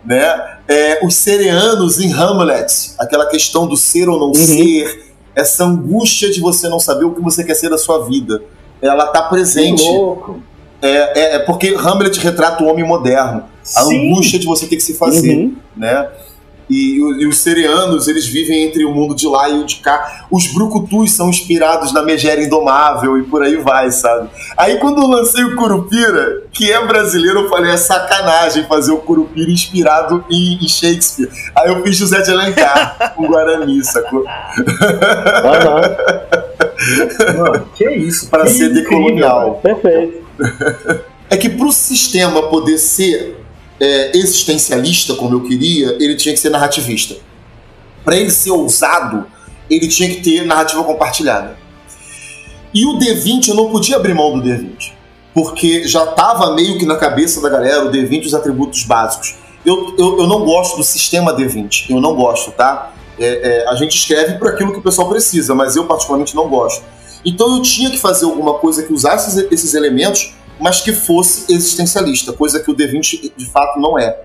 [0.04, 0.58] Né?
[0.68, 6.40] É, os Sereanos em Hamlet, aquela questão do ser ou não ser, essa angústia de
[6.40, 8.42] você não saber o que você quer ser da sua vida.
[8.80, 9.82] Ela está presente.
[9.82, 10.40] Que louco.
[10.82, 13.44] É, é, é porque Hamlet retrata o homem moderno.
[13.76, 14.10] A Sim.
[14.10, 15.56] angústia de você ter que se fazer, Uhum.
[15.76, 16.06] né?
[16.68, 20.24] E, e, os serianos, eles vivem entre o mundo de lá e o de cá.
[20.30, 24.30] Os brucutus são inspirados na Megera Indomável e por aí vai, sabe?
[24.56, 28.96] Aí quando eu lancei o Curupira, que é brasileiro, eu falei, é sacanagem fazer o
[28.96, 31.28] Curupira inspirado em, em Shakespeare.
[31.54, 34.24] Aí eu fiz José de Alencar com Guarani, sacou?
[37.36, 38.28] Mano, que isso?
[38.28, 39.60] Para ser decolonial.
[39.62, 40.24] Perfeito.
[41.30, 43.44] É que pro sistema poder ser
[43.80, 47.16] é, existencialista, como eu queria, ele tinha que ser narrativista.
[48.04, 49.26] Para ele ser ousado,
[49.68, 51.56] ele tinha que ter narrativa compartilhada.
[52.72, 54.92] E o D20, eu não podia abrir mão do D20,
[55.32, 59.34] porque já estava meio que na cabeça da galera o D20 os atributos básicos.
[59.64, 62.93] Eu, eu, eu não gosto do sistema D20, eu não gosto, tá?
[63.18, 66.48] É, é, a gente escreve por aquilo que o pessoal precisa, mas eu particularmente não
[66.48, 66.84] gosto.
[67.24, 72.32] Então eu tinha que fazer alguma coisa que usasse esses elementos mas que fosse existencialista,
[72.32, 74.16] coisa que o D20 de fato não é.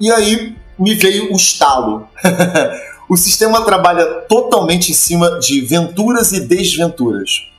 [0.00, 2.08] E aí me veio o estalo.
[3.08, 7.50] o sistema trabalha totalmente em cima de venturas e desventuras.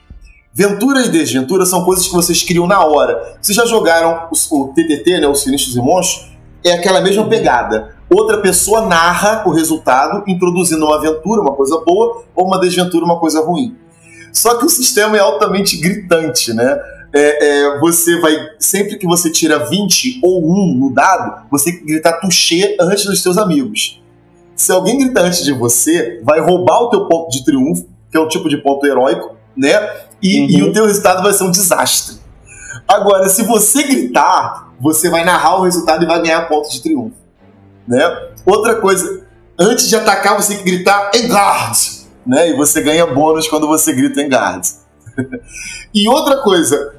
[0.54, 3.38] Ventura e desventura são coisas que vocês criam na hora.
[3.40, 6.32] Vocês já jogaram o, TTT, né, os Sinistros e Monstros?
[6.64, 7.96] É aquela mesma pegada.
[8.10, 13.20] Outra pessoa narra o resultado, introduzindo uma aventura, uma coisa boa, ou uma desventura, uma
[13.20, 13.76] coisa ruim.
[14.32, 16.80] Só que o sistema é altamente gritante, né?
[17.14, 18.36] é, é, você vai.
[18.60, 23.06] Sempre que você tira 20 ou 1 no dado, você tem que gritar touché antes
[23.06, 24.02] dos seus amigos.
[24.56, 28.20] Se alguém gritar antes de você, vai roubar o teu ponto de triunfo, que é
[28.20, 29.72] o tipo de ponto heróico, né?
[30.22, 30.50] E, uhum.
[30.50, 32.18] e o teu resultado vai ser um desastre.
[32.88, 37.16] Agora, se você gritar, você vai narrar o resultado e vai ganhar ponto de triunfo.
[37.88, 38.30] Né?
[38.46, 39.22] Outra coisa,
[39.58, 41.78] antes de atacar, você tem que gritar Engard,
[42.26, 42.50] né?
[42.50, 44.68] E você ganha bônus quando você grita Engard.
[45.94, 46.96] e outra coisa,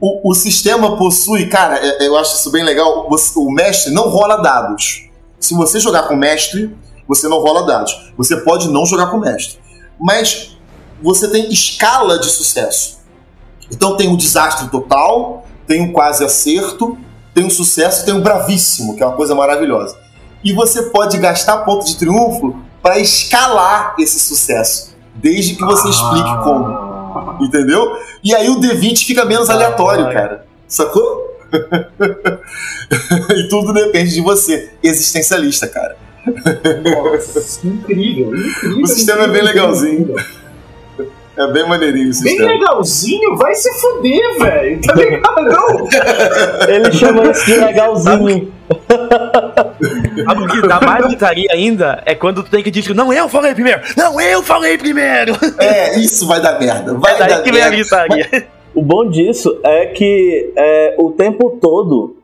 [0.00, 3.08] o, o sistema possui, cara, é, é, eu acho isso bem legal.
[3.08, 5.08] O mestre não rola dados.
[5.38, 8.12] Se você jogar com o mestre, você não rola dados.
[8.16, 9.60] Você pode não jogar com o mestre.
[10.00, 10.56] Mas
[11.00, 13.00] você tem escala de sucesso.
[13.70, 16.98] Então tem o um desastre total, tem um quase acerto,
[17.32, 20.01] tem um sucesso, tem um bravíssimo, que é uma coisa maravilhosa.
[20.44, 26.42] E você pode gastar ponto de triunfo para escalar esse sucesso, desde que você explique
[26.42, 26.92] como.
[27.40, 27.96] Entendeu?
[28.24, 30.46] E aí o D20 fica menos aleatório, cara.
[30.66, 31.30] Sacou?
[33.36, 34.70] e tudo depende de você.
[34.82, 35.96] Existencialista, cara.
[36.24, 38.82] Nossa, incrível, incrível.
[38.82, 40.14] O sistema incrível, é bem legalzinho.
[41.36, 42.48] É bem maneirinho o sistema.
[42.48, 43.36] Bem legalzinho?
[43.36, 44.80] Vai se fuder, velho.
[44.82, 45.88] Tá ligado?
[46.68, 48.52] Ele chama isso de legalzinho.
[50.42, 53.54] o que dá mais gritaria ainda é quando tu tem que dizer, não, eu falei
[53.54, 53.80] primeiro!
[53.96, 55.34] Não, eu falei primeiro!
[55.58, 56.94] É, isso vai dar merda.
[56.94, 58.28] Vai é daí dar que vem a gritaria.
[58.32, 62.16] Mas, o bom disso é que é, o tempo todo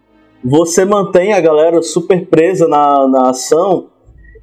[0.43, 3.87] você mantém a galera super presa na, na ação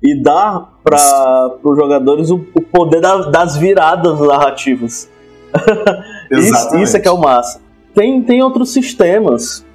[0.04, 5.10] e dá para os jogadores o, o poder da, das viradas narrativas.
[6.32, 7.62] isso, isso é que é o massa.
[7.94, 9.65] Tem, tem outros sistemas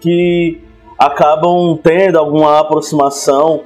[0.00, 0.60] que
[0.98, 3.64] acabam tendo alguma aproximação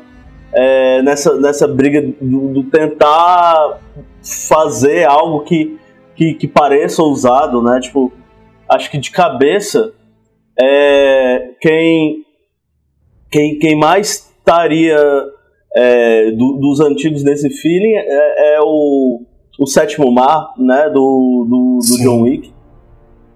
[0.53, 3.81] é, nessa, nessa briga do, do, tentar
[4.23, 5.79] fazer algo que,
[6.15, 7.81] que, que, pareça ousado, né?
[7.81, 8.13] Tipo,
[8.69, 9.95] acho que de cabeça
[10.61, 12.23] é, quem,
[13.31, 14.99] quem, quem mais estaria
[15.75, 19.23] é, do, dos antigos nesse feeling é, é, o,
[19.59, 20.91] o Sétimo Mar, né?
[20.91, 22.52] Do, do, do John Wick.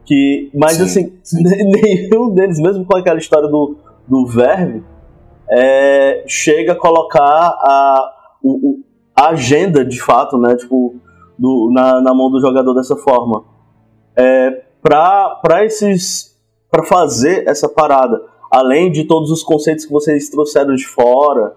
[0.07, 1.43] Que, mas sim, assim, sim.
[1.43, 3.77] nenhum deles, mesmo com aquela história do,
[4.09, 4.83] do verme
[5.51, 8.81] é, chega a colocar a, o,
[9.15, 10.57] a agenda de fato, né?
[10.57, 10.97] Tipo,
[11.39, 13.45] do, na, na mão do jogador dessa forma.
[14.17, 16.37] É, para esses.
[16.71, 18.21] para fazer essa parada.
[18.51, 21.55] Além de todos os conceitos que vocês trouxeram de fora,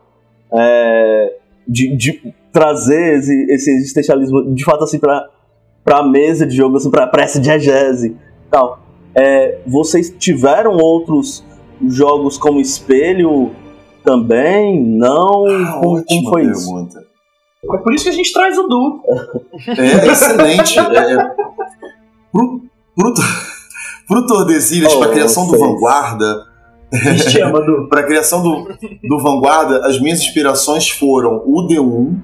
[0.52, 5.30] é, de, de, trazer esse, esse, existencialismo de fato assim para
[5.86, 8.18] a mesa de jogo, assim, para essa diegese
[8.50, 8.80] tal.
[9.16, 11.44] É, vocês tiveram outros
[11.88, 13.52] jogos como espelho
[14.04, 14.82] também?
[14.84, 15.46] Não?
[15.46, 17.00] Ah, como, como foi pergunta.
[17.00, 17.10] isso?
[17.74, 19.02] É por isso que a gente traz o Du.
[19.78, 20.80] É, excelente.
[20.80, 21.18] é, é
[22.32, 22.62] pro,
[22.96, 23.14] pro,
[24.08, 26.46] pro Tordesilhas, oh, para a criação do Vanguarda.
[27.90, 28.64] para a criação do,
[29.04, 32.18] do Vanguarda, as minhas inspirações foram o D1,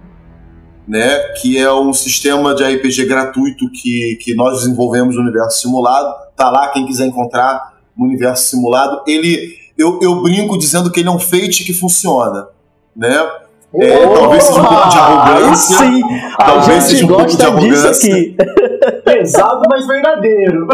[0.88, 6.14] né, que é um sistema de RPG gratuito que, que nós desenvolvemos no universo simulado.
[6.36, 11.09] Tá lá, quem quiser encontrar no universo simulado, ele eu, eu brinco dizendo que ele
[11.09, 12.47] é um fate que funciona,
[12.95, 13.30] né?
[13.78, 15.78] É, talvez seja um pouco de arrogância.
[15.78, 16.01] Sim,
[16.38, 18.14] talvez seja um pouco de arrogância.
[18.14, 18.36] Aqui.
[19.03, 20.68] Pesado, mas verdadeiro.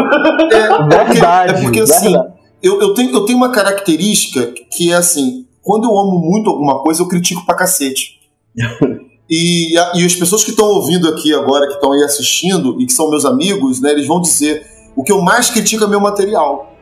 [0.52, 1.54] É, verdade.
[1.54, 2.14] É porque assim,
[2.62, 6.80] eu, eu, tenho, eu tenho uma característica que é assim: quando eu amo muito alguma
[6.80, 8.20] coisa, eu critico pra cacete.
[9.34, 12.84] E, a- e as pessoas que estão ouvindo aqui agora, que estão aí assistindo e
[12.84, 16.00] que são meus amigos, né, eles vão dizer: o que eu mais critico é meu
[16.00, 16.74] material,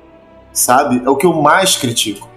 [0.52, 1.00] sabe?
[1.04, 2.28] É o que eu mais critico.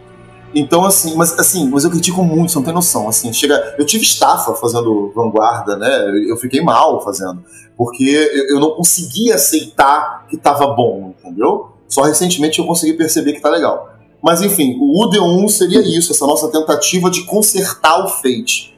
[0.55, 3.09] Então, assim, mas assim, mas eu critico muito, você não tem noção.
[3.09, 3.74] Assim, chega.
[3.76, 5.89] Eu tive estafa fazendo vanguarda, né?
[6.30, 7.43] Eu fiquei mal fazendo.
[7.76, 11.70] Porque eu eu não conseguia aceitar que tava bom, entendeu?
[11.88, 13.89] Só recentemente eu consegui perceber que tá legal.
[14.22, 18.72] Mas enfim, o UD1 seria isso, essa nossa tentativa de consertar o Fate.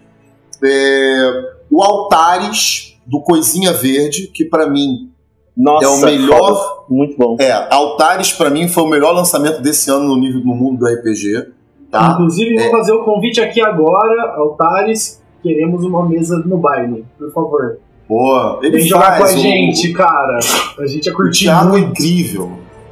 [0.63, 5.09] É, o Altares do Coisinha Verde, que pra mim
[5.55, 6.37] Nossa, é o melhor.
[6.55, 6.75] foda.
[6.89, 7.35] Muito bom.
[7.39, 10.85] É, Altares pra mim foi o melhor lançamento desse ano no nível no mundo do
[10.87, 11.47] RPG.
[11.91, 12.11] Tá?
[12.13, 12.71] Inclusive, vou É.
[12.71, 15.21] fazer o convite aqui agora, Altares.
[15.41, 17.77] Queremos uma mesa no baile, por favor.
[18.09, 18.59] Boa.
[18.63, 20.39] Ele Vem jogar com a o- gente, cara.
[20.79, 21.89] A gente ia O curtir Thiago é muito.
[21.91, 22.51] incrível.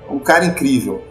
[0.09, 1.01] Um cara incrível.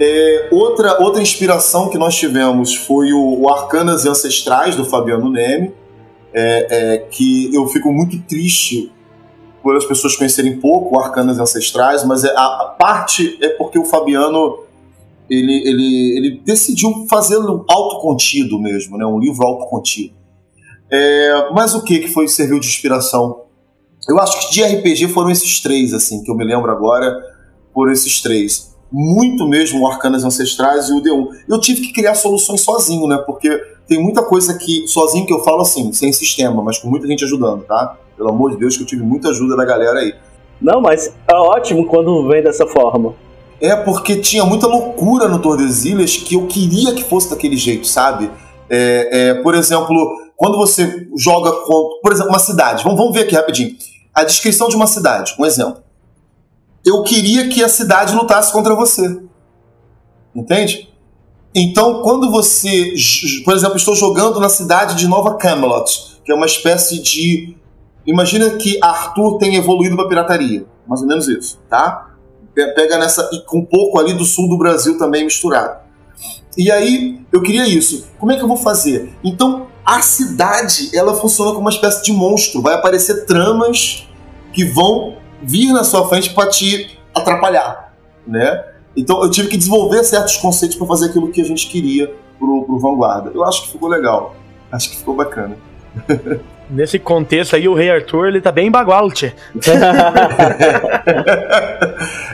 [0.00, 5.28] É, outra, outra inspiração que nós tivemos foi o, o Arcanas e Ancestrais, do Fabiano
[5.30, 5.72] Neme,
[6.34, 8.92] é, é, que eu fico muito triste
[9.62, 13.84] por as pessoas conhecerem pouco Arcanas Ancestrais, mas é, a, a parte é porque o
[13.84, 14.64] Fabiano
[15.30, 19.06] ele, ele, ele decidiu fazê-lo autocontido mesmo, né?
[19.06, 20.14] um livro autocontido.
[20.90, 23.42] É, mas o que, que foi serviu de inspiração?
[24.08, 27.18] Eu acho que de RPG foram esses três, assim, que eu me lembro agora,
[27.72, 28.76] por esses três.
[28.90, 31.28] Muito mesmo o Arcanas Ancestrais e o D1.
[31.48, 33.16] Eu tive que criar soluções sozinho, né?
[33.24, 33.48] Porque
[33.86, 37.24] tem muita coisa que, sozinho que eu falo assim, sem sistema, mas com muita gente
[37.24, 37.96] ajudando, tá?
[38.16, 40.14] Pelo amor de Deus, que eu tive muita ajuda da galera aí.
[40.60, 43.14] Não, mas é ótimo quando vem dessa forma.
[43.60, 48.30] É porque tinha muita loucura no Tordesilhas que eu queria que fosse daquele jeito, sabe?
[48.68, 49.94] É, é, por exemplo,
[50.36, 52.82] quando você joga com, por exemplo, uma cidade.
[52.82, 53.76] Vamos, vamos ver aqui rapidinho.
[54.14, 55.82] A descrição de uma cidade, um exemplo.
[56.84, 59.22] Eu queria que a cidade lutasse contra você.
[60.34, 60.91] Entende?
[61.54, 62.94] Então, quando você,
[63.44, 67.56] por exemplo, estou jogando na cidade de Nova Camelot, que é uma espécie de.
[68.06, 70.64] Imagina que Arthur tem evoluído para pirataria.
[70.86, 72.10] Mais ou menos isso, tá?
[72.54, 75.80] Pe- pega nessa e com um pouco ali do sul do Brasil também misturado.
[76.56, 78.06] E aí eu queria isso.
[78.18, 79.14] Como é que eu vou fazer?
[79.22, 82.60] Então a cidade ela funciona como uma espécie de monstro.
[82.60, 84.06] Vai aparecer tramas
[84.52, 87.94] que vão vir na sua frente para te atrapalhar,
[88.26, 88.64] né?
[88.96, 92.64] Então eu tive que desenvolver certos conceitos para fazer aquilo que a gente queria pro,
[92.64, 93.30] pro Vanguarda.
[93.34, 94.34] Eu acho que ficou legal.
[94.70, 95.56] Acho que ficou bacana.
[96.70, 99.08] Nesse contexto aí, o Rei Arthur, ele tá bem bagual,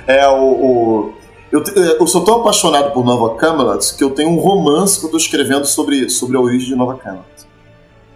[0.07, 0.43] é o.
[0.43, 1.15] o-
[1.51, 1.65] eu,
[1.99, 5.17] eu sou tão apaixonado por Nova Camelot que eu tenho um romance que eu tô
[5.17, 7.25] escrevendo sobre, sobre a origem de Nova Camelot.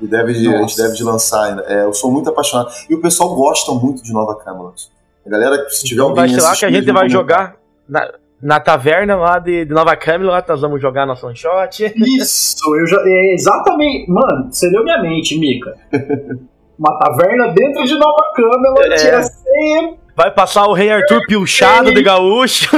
[0.02, 1.62] E deve, de- a gente deve de lançar ainda.
[1.66, 2.70] É, eu sou muito apaixonado.
[2.90, 4.90] E o pessoal gosta muito de Nova Camelot.
[5.26, 7.10] A galera, se tiver Então alguém vai ser lá que a gente vai comentar.
[7.10, 7.56] jogar
[7.88, 8.12] na,
[8.42, 11.92] na taverna lá de, de Nova Camelot, nós vamos jogar nosso one shot.
[12.20, 12.96] Isso, eu já.
[13.06, 14.10] É exatamente.
[14.10, 15.74] Mano, você leu minha mente, Mika.
[16.78, 18.96] Uma taverna dentro de Nova Câmara, É.
[18.96, 20.02] tira sempre.
[20.16, 22.68] Vai passar o Rei Arthur pilchado de gaúcho.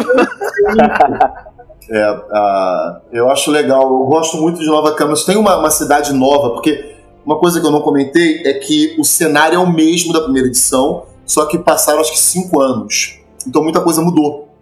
[1.91, 2.03] É,
[2.33, 3.83] ah, eu acho legal.
[3.83, 5.25] Eu gosto muito de Nova Camelot.
[5.25, 6.95] Tem uma, uma cidade nova, porque
[7.25, 10.49] uma coisa que eu não comentei é que o cenário é o mesmo da primeira
[10.49, 13.19] edição, só que passaram acho que cinco anos.
[13.47, 14.54] Então muita coisa mudou.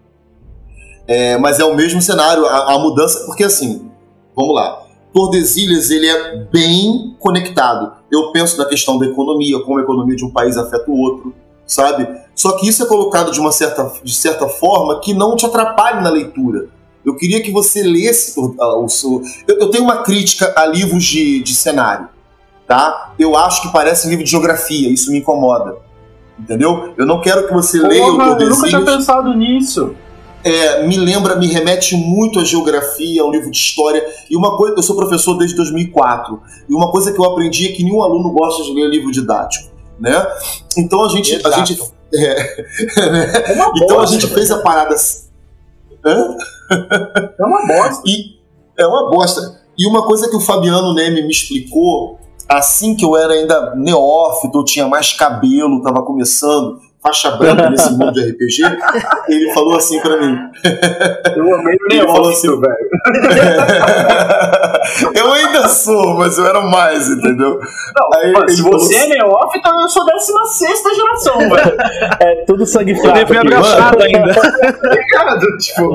[1.06, 3.90] É, mas é o mesmo cenário, a, a mudança, porque assim,
[4.36, 4.78] vamos lá.
[5.12, 7.92] Tordesilhas ele é bem conectado.
[8.10, 11.34] Eu penso na questão da economia, como a economia de um país afeta o outro,
[11.66, 12.06] sabe?
[12.34, 16.02] Só que isso é colocado de uma certa, de certa forma que não te atrapalhe
[16.02, 16.68] na leitura.
[17.04, 19.20] Eu queria que você lesse o, a- o seu.
[19.46, 22.08] Eu, eu tenho uma crítica a livros de, de cenário,
[22.66, 23.12] tá?
[23.18, 25.76] Eu acho que parece um livro de geografia, isso me incomoda.
[26.38, 26.94] Entendeu?
[26.96, 29.94] Eu não quero que você leia o Porra, eu nunca tinha Tordesilhas pensado nisso.
[30.44, 34.04] É, me lembra, me remete muito à geografia, ao livro de história.
[34.28, 37.72] E uma coisa, eu sou professor desde 2004, e uma coisa que eu aprendi é
[37.72, 40.26] que nenhum aluno gosta de ler livro didático, né?
[40.76, 41.80] Então a gente, a gente,
[42.14, 44.94] é, É uma então a bosta, gente fez a parada.
[46.04, 46.36] Hã?
[47.38, 48.02] É uma bosta.
[48.06, 48.38] E
[48.78, 49.62] é uma bosta.
[49.78, 52.18] E uma coisa que o Fabiano Neme me explicou,
[52.48, 57.90] assim que eu era ainda neófito, eu tinha mais cabelo, tava começando, faixa branca nesse
[57.98, 58.62] mundo de RPG,
[59.28, 60.36] ele falou assim pra mim.
[61.36, 62.90] Eu amei o falou neófito, assim, velho.
[65.14, 67.58] eu ainda sou, mas eu era mais, entendeu?
[67.96, 71.76] Não, Aí mano, se falou você assim- é neófito, eu sou 16 geração, velho.
[72.20, 73.16] É tudo sangue Eu fraco.
[73.16, 73.46] nem fui aqui.
[73.48, 74.32] abraçado ainda.
[74.90, 75.46] Ligado?
[75.58, 75.94] Tipo,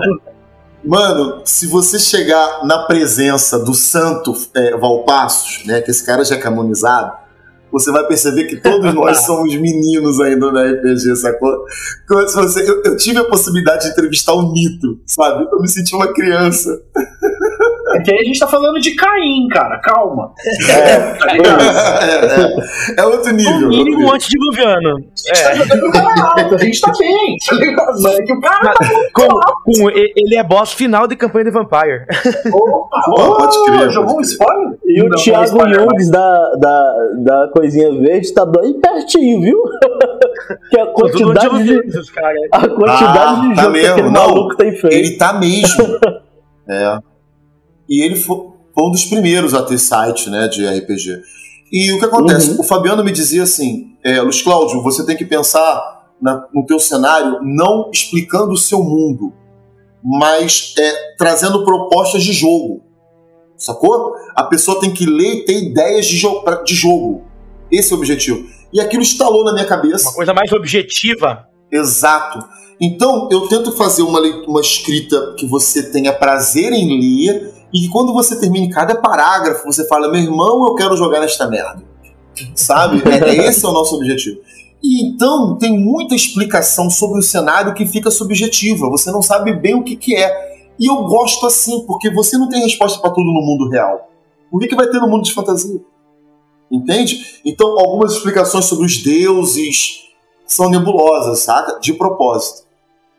[0.85, 6.35] Mano, se você chegar na presença do santo é, Valpassos, né, que esse cara já
[6.35, 7.11] é canonizado,
[7.71, 11.65] você vai perceber que todos nós somos meninos ainda na RPG, sacou?
[12.09, 15.47] Eu, eu tive a possibilidade de entrevistar o Nitro, sabe?
[15.51, 16.81] Eu me senti uma criança.
[17.95, 19.79] É que aí a gente tá falando de Caim, cara.
[19.79, 20.31] Calma.
[20.69, 21.61] É, Tá ligado?
[21.61, 23.51] é, é, é outro nível.
[23.53, 24.13] No outro mínimo nível.
[24.13, 24.89] antediluviano.
[24.97, 28.01] A gente tá jogando a gente tá bem, tá ligado?
[28.01, 31.51] Mas é que o cara tá Com, com- ele é boss final de campanha de
[31.51, 32.05] Vampire.
[32.53, 34.77] Opa, Pô, pode crer, Jogou um spoiler?
[34.85, 39.57] E o Não, Thiago Youngs da, da, da coisinha verde tá bem pertinho, viu?
[40.69, 41.79] que a quantidade de,
[42.51, 44.11] a quantidade Ah, de tá jogo que mesmo, aquele não.
[44.27, 44.93] maluco tem feito.
[44.93, 45.83] Ele tá mesmo.
[46.69, 46.97] é.
[47.89, 48.37] E ele foi,
[48.77, 51.21] um dos primeiros a ter site né, de RPG.
[51.71, 52.51] E o que acontece?
[52.51, 52.61] Uhum.
[52.61, 56.79] O Fabiano me dizia assim: é, Luiz Cláudio, você tem que pensar na- no teu
[56.79, 59.33] cenário não explicando o seu mundo,
[60.03, 62.83] mas é, trazendo propostas de jogo.
[63.57, 64.13] Sacou?
[64.35, 67.25] A pessoa tem que ler e ter ideias de, jo de jogo.
[67.71, 68.47] Esse é o objetivo.
[68.71, 70.09] E aquilo instalou na minha cabeça.
[70.09, 71.47] Uma coisa mais objetiva.
[71.71, 72.39] Exato.
[72.79, 77.89] Então, eu tento fazer uma, uma escrita que você tenha prazer em ler e que
[77.89, 81.83] quando você termine cada parágrafo, você fala: meu irmão, eu quero jogar nesta merda.
[82.55, 83.03] Sabe?
[83.07, 84.39] É, é esse é o nosso objetivo.
[84.81, 88.89] E então, tem muita explicação sobre o cenário que fica subjetiva.
[88.89, 90.57] Você não sabe bem o que, que é.
[90.79, 94.09] E eu gosto assim, porque você não tem resposta para tudo no mundo real.
[94.51, 95.79] O que, que vai ter no mundo de fantasia?
[96.71, 97.39] Entende?
[97.45, 99.99] Então, algumas explicações sobre os deuses
[100.47, 101.79] são nebulosas, saca?
[101.79, 102.65] De propósito.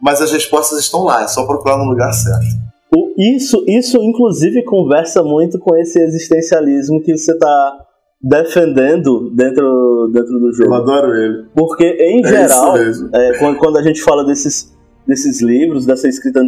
[0.00, 2.67] Mas as respostas estão lá, é só procurar no lugar certo.
[3.18, 7.84] Isso, isso, inclusive, conversa muito com esse existencialismo que você tá
[8.22, 10.74] defendendo dentro, dentro do Eu jogo.
[10.74, 11.46] adoro ele.
[11.52, 14.72] Porque, em É geral, é, quando, quando a gente fala desses,
[15.04, 16.40] desses livros, dessa escrita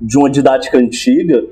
[0.00, 1.44] de uma didática antiga,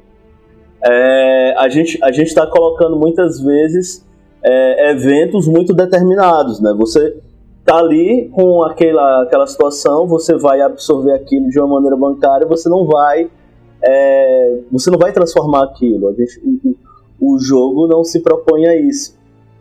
[0.85, 4.07] é, a gente a está colocando muitas vezes
[4.45, 6.61] é, eventos muito determinados.
[6.61, 6.73] Né?
[6.79, 7.17] Você
[7.65, 12.69] tá ali com aquela, aquela situação, você vai absorver aquilo de uma maneira bancária, você
[12.69, 13.29] não vai
[13.83, 16.15] é, você não vai transformar aquilo.
[16.15, 16.41] Gente,
[17.21, 19.17] o, o- jogo não se propõe a isso.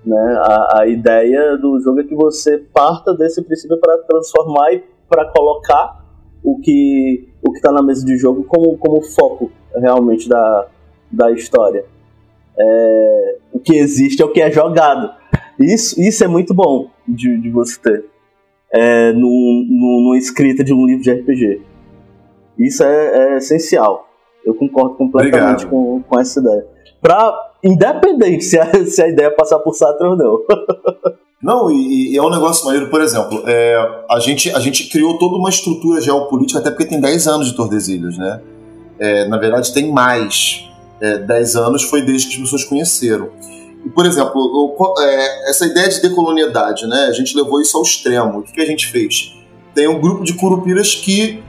[0.06, 0.18] Né?
[0.40, 5.26] A, a ideia do jogo é que você parta desse princípio para transformar e para
[5.32, 6.06] colocar
[6.44, 10.68] o que o que está na mesa de jogo como, como foco realmente da,
[11.12, 11.86] da história.
[12.60, 15.12] É, o que existe é o que é jogado.
[15.60, 18.06] Isso, isso é muito bom de, de você ter
[18.72, 21.62] é, numa escrita de um livro de RPG.
[22.58, 24.07] Isso é, é essencial.
[24.48, 25.70] Eu concordo completamente Obrigado.
[25.70, 26.66] com, com essa ideia.
[27.02, 27.34] Pra,
[27.64, 30.58] independente se a, se a ideia passar por Saturn ou não.
[31.42, 33.76] Não, e, e é um negócio maneiro, por exemplo, é,
[34.10, 37.56] a, gente, a gente criou toda uma estrutura geopolítica, até porque tem 10 anos de
[37.56, 38.42] Tordesilhas, né?
[38.98, 40.68] É, na verdade, tem mais.
[41.00, 43.30] É, 10 anos foi desde que as pessoas conheceram.
[43.86, 47.06] E, por exemplo, é, essa ideia de decolonialidade, né?
[47.08, 48.40] A gente levou isso ao extremo.
[48.40, 49.34] O que, que a gente fez?
[49.76, 51.44] Tem um grupo de curupiras que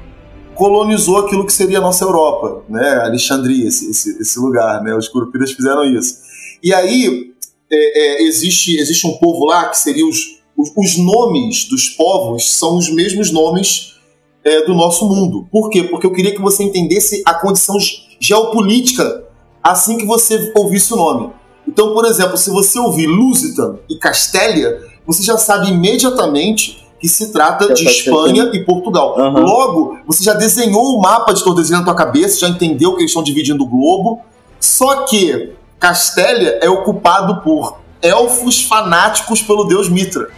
[0.58, 2.96] colonizou aquilo que seria a nossa Europa, né?
[3.04, 4.94] Alexandria, esse, esse, esse lugar, né?
[4.94, 6.16] Os curupiras fizeram isso.
[6.62, 7.32] E aí,
[7.70, 10.18] é, é, existe, existe um povo lá que seria os,
[10.56, 13.94] os, os nomes dos povos são os mesmos nomes
[14.42, 15.46] é, do nosso mundo.
[15.52, 15.84] Por quê?
[15.84, 19.24] Porque eu queria que você entendesse a condição ge- geopolítica
[19.62, 21.30] assim que você ouvisse o nome.
[21.66, 27.32] Então, por exemplo, se você ouvir Lusitan e Castélia, você já sabe imediatamente que se
[27.32, 29.18] trata Já de Espanha e Portugal.
[29.18, 29.40] Aham.
[29.40, 33.10] Logo, você já desenhou o mapa de Tordesilhas na tua cabeça, já entendeu que eles
[33.10, 34.20] estão dividindo o globo.
[34.60, 40.28] Só que Castélia é ocupado por elfos fanáticos pelo deus Mitra.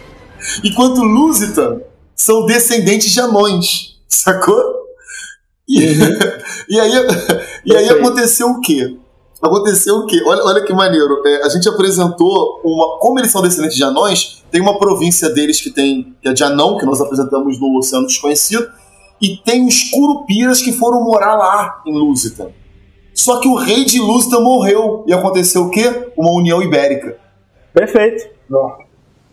[0.63, 1.81] Enquanto Lusitan
[2.15, 4.81] são descendentes de anões, sacou?
[5.67, 5.79] E,
[6.69, 6.91] e aí,
[7.65, 8.97] e aí aconteceu o quê?
[9.41, 10.21] Aconteceu o quê?
[10.25, 11.21] Olha, olha que maneiro.
[11.25, 12.99] É, a gente apresentou uma.
[12.99, 16.15] Como eles são descendentes de anões, tem uma província deles que tem.
[16.21, 18.69] que é de anão, que nós apresentamos no Oceano Desconhecido,
[19.19, 22.49] e tem os curupiras que foram morar lá em Lusitan.
[23.13, 25.03] Só que o rei de Lusitan morreu.
[25.07, 26.11] E aconteceu o quê?
[26.15, 27.17] Uma união ibérica.
[27.73, 28.29] Perfeito.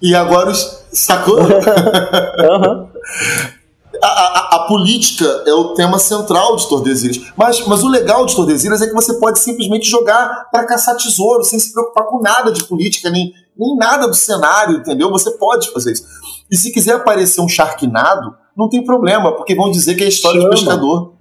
[0.01, 0.87] E agora os.
[0.93, 1.39] Sacou?
[2.41, 2.89] Aham.
[4.03, 7.21] a, a- a política é o tema central de Tordesilhas.
[7.37, 11.43] Mas, mas o legal de Tordesilhas é que você pode simplesmente jogar para caçar tesouro,
[11.45, 15.11] sem se preocupar com nada de política, nem, nem nada do cenário, entendeu?
[15.11, 16.05] Você pode fazer isso.
[16.51, 20.41] E se quiser aparecer um charquinado, não tem problema, porque vão dizer que é história
[20.41, 20.55] Chama.
[20.55, 21.13] de pescador.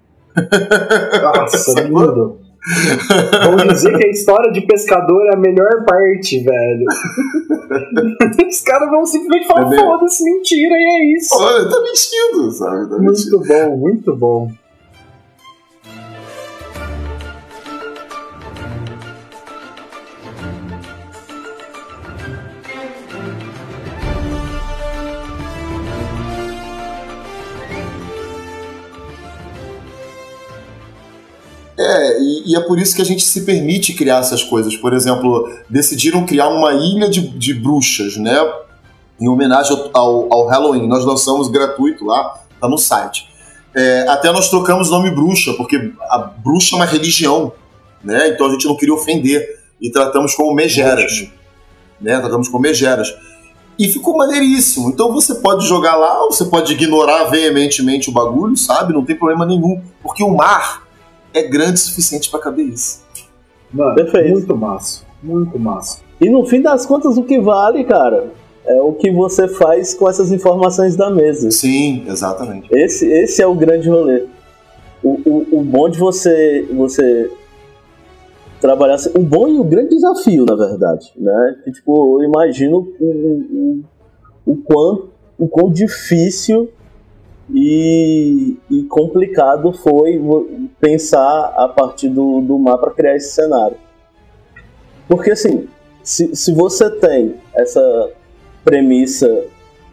[1.22, 2.40] Nossa, lindo.
[3.44, 6.86] Vamos dizer que a história de pescador é a melhor parte, velho.
[8.48, 11.36] Os caras vão simplesmente falar, É foda-se, mentira, e é isso.
[11.36, 12.90] Olha, tá mentindo, sabe?
[12.90, 13.38] Tá mentindo.
[13.38, 14.52] Muito bom, muito bom.
[32.18, 34.76] É, e, e, é por isso que a gente se permite criar essas coisas.
[34.76, 38.36] Por exemplo, decidiram criar uma ilha de, de bruxas, né?
[39.20, 40.88] Em homenagem ao, ao, Halloween.
[40.88, 43.28] Nós lançamos gratuito lá, tá no site.
[43.76, 47.52] É, até nós trocamos o nome bruxa, porque a bruxa é uma religião,
[48.04, 48.30] né?
[48.30, 49.58] Então a gente não queria ofender.
[49.80, 51.28] E tratamos como megeras.
[52.02, 52.20] Né?
[52.20, 53.14] Tratamos como megeras.
[53.78, 54.90] E ficou maneiríssimo.
[54.90, 58.92] Então você pode jogar lá, ou você pode ignorar veementemente o bagulho, sabe?
[58.92, 59.80] Não tem problema nenhum.
[60.02, 60.87] Porque o mar
[61.38, 63.06] é grande o suficiente para caber isso.
[63.72, 64.32] Mano, Perfeito.
[64.32, 65.04] muito massa.
[65.22, 66.00] Muito massa.
[66.20, 68.32] E no fim das contas, o que vale, cara,
[68.66, 71.52] é o que você faz com essas informações da mesa.
[71.52, 72.68] Sim, exatamente.
[72.72, 74.26] Esse, esse é o grande rolê.
[75.04, 77.30] O, o, o bom de você, você
[78.60, 78.96] trabalhar.
[78.96, 81.12] Assim, o bom e o grande desafio, na verdade.
[81.16, 81.56] Né?
[81.64, 83.84] Que, tipo, eu imagino o, o,
[84.46, 86.70] o, quão, o quão difícil
[87.54, 90.22] e, e complicado foi
[90.80, 93.78] pensar a partir do, do mar para criar esse cenário.
[95.08, 95.68] Porque assim,
[96.04, 98.12] se, se você tem essa
[98.64, 99.46] premissa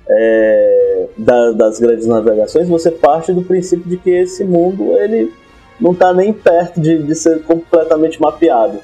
[0.08, 5.32] é, da, das grandes navegações, você parte do princípio de que esse mundo ele
[5.80, 8.78] não está nem perto de, de ser completamente mapeado.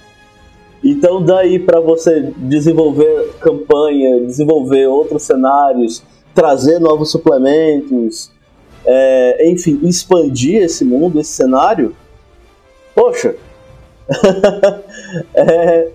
[0.83, 6.03] Então, daí para você desenvolver campanha, desenvolver outros cenários,
[6.35, 8.31] trazer novos suplementos,
[8.85, 11.95] é, enfim, expandir esse mundo, esse cenário,
[12.95, 13.35] poxa,
[15.35, 15.89] é,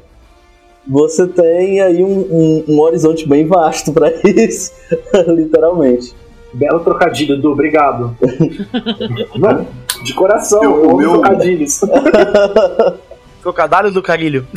[0.88, 4.72] você tem aí um, um, um horizonte bem vasto para isso,
[5.28, 6.14] literalmente.
[6.54, 8.16] Belo trocadilho, do obrigado.
[9.36, 9.68] Mano,
[10.04, 11.12] de coração, eu, eu meu...
[11.12, 11.82] trocadilhos.
[13.42, 14.48] Trocadilho do carilho.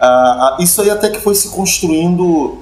[0.00, 2.58] ah, isso aí até que foi se construindo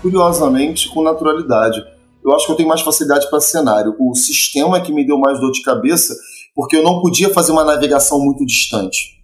[0.00, 1.84] curiosamente com naturalidade
[2.24, 3.94] eu acho que eu tenho mais facilidade para cenário.
[3.98, 6.14] O sistema que me deu mais dor de cabeça,
[6.54, 9.20] porque eu não podia fazer uma navegação muito distante,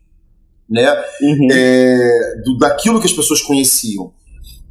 [0.68, 0.92] né?
[1.22, 1.48] Uhum.
[1.50, 4.12] É, do, daquilo que as pessoas conheciam.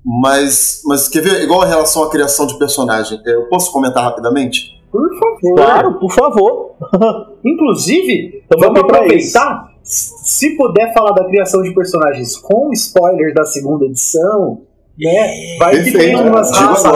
[0.05, 1.41] Mas, mas quer ver?
[1.41, 3.19] Igual a relação à criação de personagem.
[3.25, 4.79] É, eu posso comentar rapidamente?
[4.91, 5.55] Por favor.
[5.55, 6.75] Claro, por favor.
[7.43, 9.69] Inclusive, vamos aproveitar.
[9.83, 14.61] Se puder falar da criação de personagens com spoilers da segunda edição,
[14.99, 15.57] né?
[15.57, 16.93] Vai Perfeito, que tem umas raças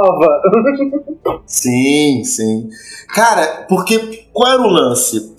[0.00, 1.42] novas.
[1.46, 2.68] sim, sim.
[3.14, 5.34] Cara, porque qual era o lance?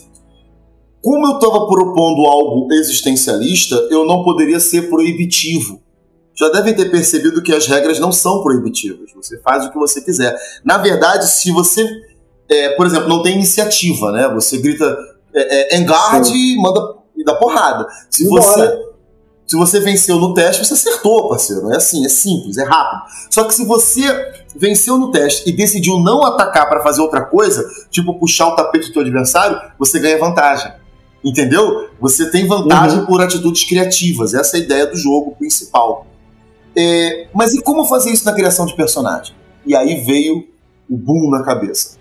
[1.01, 5.81] Como eu estava propondo algo existencialista, eu não poderia ser proibitivo.
[6.35, 9.11] Já devem ter percebido que as regras não são proibitivas.
[9.15, 10.35] Você faz o que você quiser.
[10.63, 11.87] Na verdade, se você,
[12.49, 14.29] é, por exemplo, não tem iniciativa, né?
[14.29, 14.97] Você grita
[15.33, 17.87] é, é, engard e manda e dá porrada.
[18.09, 18.90] Se você
[19.51, 21.73] se você venceu no teste, você acertou, parceiro.
[21.73, 23.01] É assim, é simples, é rápido.
[23.29, 27.69] Só que se você venceu no teste e decidiu não atacar para fazer outra coisa,
[27.89, 30.71] tipo puxar o tapete do seu adversário, você ganha vantagem.
[31.21, 31.89] Entendeu?
[31.99, 33.05] Você tem vantagem uhum.
[33.05, 34.33] por atitudes criativas.
[34.33, 36.07] Essa é a ideia do jogo principal.
[36.73, 39.35] É, mas e como fazer isso na criação de personagem?
[39.65, 40.47] E aí veio
[40.89, 41.97] o boom na cabeça.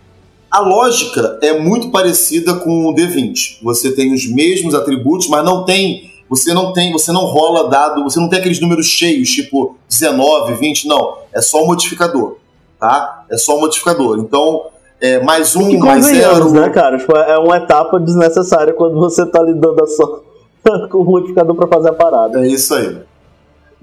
[0.49, 3.59] A lógica é muito parecida com o D20.
[3.61, 8.05] Você tem os mesmos atributos, mas não tem você não tem, você não rola dado,
[8.05, 11.19] você não tem aqueles números cheios, tipo 19, 20, não.
[11.35, 12.37] É só o modificador,
[12.79, 13.25] tá?
[13.29, 14.21] É só o modificador.
[14.21, 14.67] Então,
[15.01, 16.53] é, mais um, mais zero.
[16.53, 16.99] né, cara?
[16.99, 20.23] Tipo, é uma etapa desnecessária quando você tá lidando só
[20.89, 22.47] com o modificador para fazer a parada.
[22.47, 22.99] É isso aí.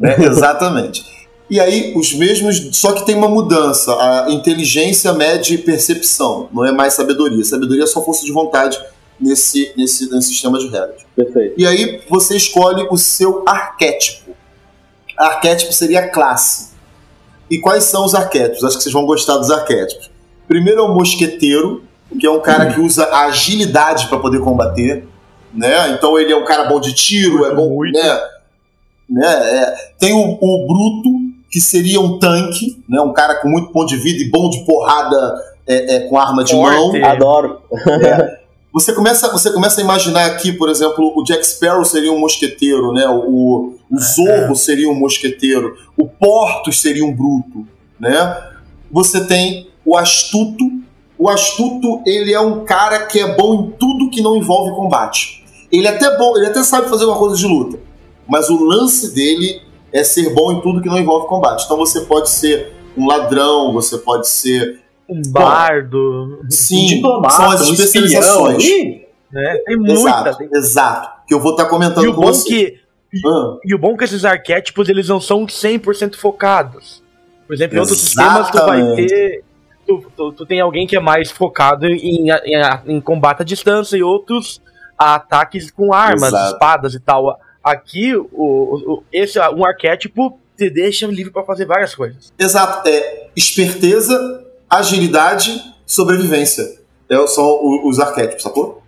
[0.01, 1.03] É, exatamente.
[1.49, 3.91] E aí, os mesmos, só que tem uma mudança.
[3.93, 7.43] A inteligência mede percepção, não é mais sabedoria.
[7.43, 8.79] Sabedoria é só força de vontade
[9.19, 11.01] nesse, nesse, nesse sistema de regras.
[11.15, 11.55] Perfeito.
[11.57, 14.31] E aí você escolhe o seu arquétipo.
[15.17, 16.69] Arquétipo seria a classe.
[17.49, 18.63] E quais são os arquétipos?
[18.63, 20.11] Acho que vocês vão gostar dos arquétipos.
[20.47, 21.83] Primeiro é o mosqueteiro,
[22.19, 25.07] que é um cara que usa a agilidade para poder combater.
[25.53, 25.89] Né?
[25.91, 27.83] Então ele é um cara bom de tiro, é bom.
[27.83, 28.21] Né?
[29.09, 29.27] Né?
[29.27, 29.91] É.
[29.97, 31.09] Tem o, o bruto,
[31.49, 33.01] que seria um tanque, né?
[33.01, 36.43] um cara com muito ponto de vida e bom de porrada é, é, com arma
[36.43, 36.99] de Forte.
[36.99, 37.09] mão.
[37.09, 37.61] Adoro.
[38.03, 38.37] É.
[38.73, 42.91] Você começa, você começa a imaginar aqui, por exemplo, o Jack Sparrow seria um mosqueteiro,
[42.91, 43.07] né?
[43.07, 47.65] O, o Zorro seria um mosqueteiro, o Portos seria um bruto,
[47.99, 48.37] né?
[48.91, 50.63] Você tem o astuto.
[51.17, 55.43] O astuto, ele é um cara que é bom em tudo que não envolve combate.
[55.71, 57.79] Ele é até bom, ele até sabe fazer uma coisa de luta,
[58.27, 59.61] mas o lance dele
[59.91, 61.65] é ser bom em tudo que não envolve combate.
[61.65, 64.79] Então você pode ser um ladrão, você pode ser
[65.09, 68.63] um bardo, sim, um diplomata, são as especializações.
[69.31, 69.57] né?
[69.65, 69.93] Tem muita.
[69.93, 70.49] Exato, tem...
[70.53, 71.09] exato.
[71.27, 72.47] Que eu vou estar tá comentando e o com bom você.
[72.47, 72.79] Que,
[73.25, 73.57] ah.
[73.63, 77.03] E o bom é que esses arquétipos eles não são 100% focados.
[77.45, 79.43] Por exemplo, em outros sistemas tu vai ter
[79.87, 82.31] tu, tu, tu tem alguém que é mais focado em, em,
[82.85, 84.61] em combate à distância e outros
[84.97, 86.53] a ataques com armas, Exato.
[86.53, 87.39] espadas e tal.
[87.63, 92.33] Aqui, o, o- esse um arquétipo te deixa livre pra fazer várias coisas.
[92.37, 96.77] Exato, é esperteza, agilidade, sobrevivência.
[97.09, 98.81] É, são os arquétipos, sacou?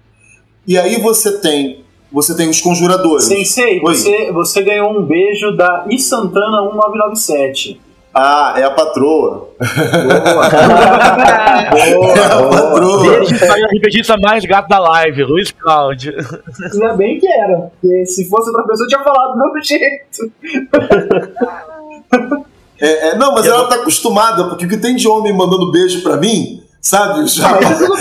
[0.67, 1.83] E aí você tem.
[2.11, 3.25] Você tem os conjuradores.
[3.25, 3.79] Sensei, Oi.
[3.81, 7.79] você, você ganhou um beijo da Isantana 1997.
[8.11, 9.49] Ah, é a patroa.
[9.59, 10.47] Boa,
[11.69, 12.49] É a boa.
[12.49, 13.15] patroa.
[13.17, 16.15] Ele foi o RPGista mais gato da live, Luiz Cláudio.
[16.73, 20.31] Ainda bem que era, porque se fosse outra pessoa, eu tinha falado do mesmo jeito.
[22.81, 26.01] É, é, não, mas ela tá acostumada, porque o que tem de homem mandando beijo
[26.01, 27.25] pra mim, sabe?
[27.27, 27.59] Já,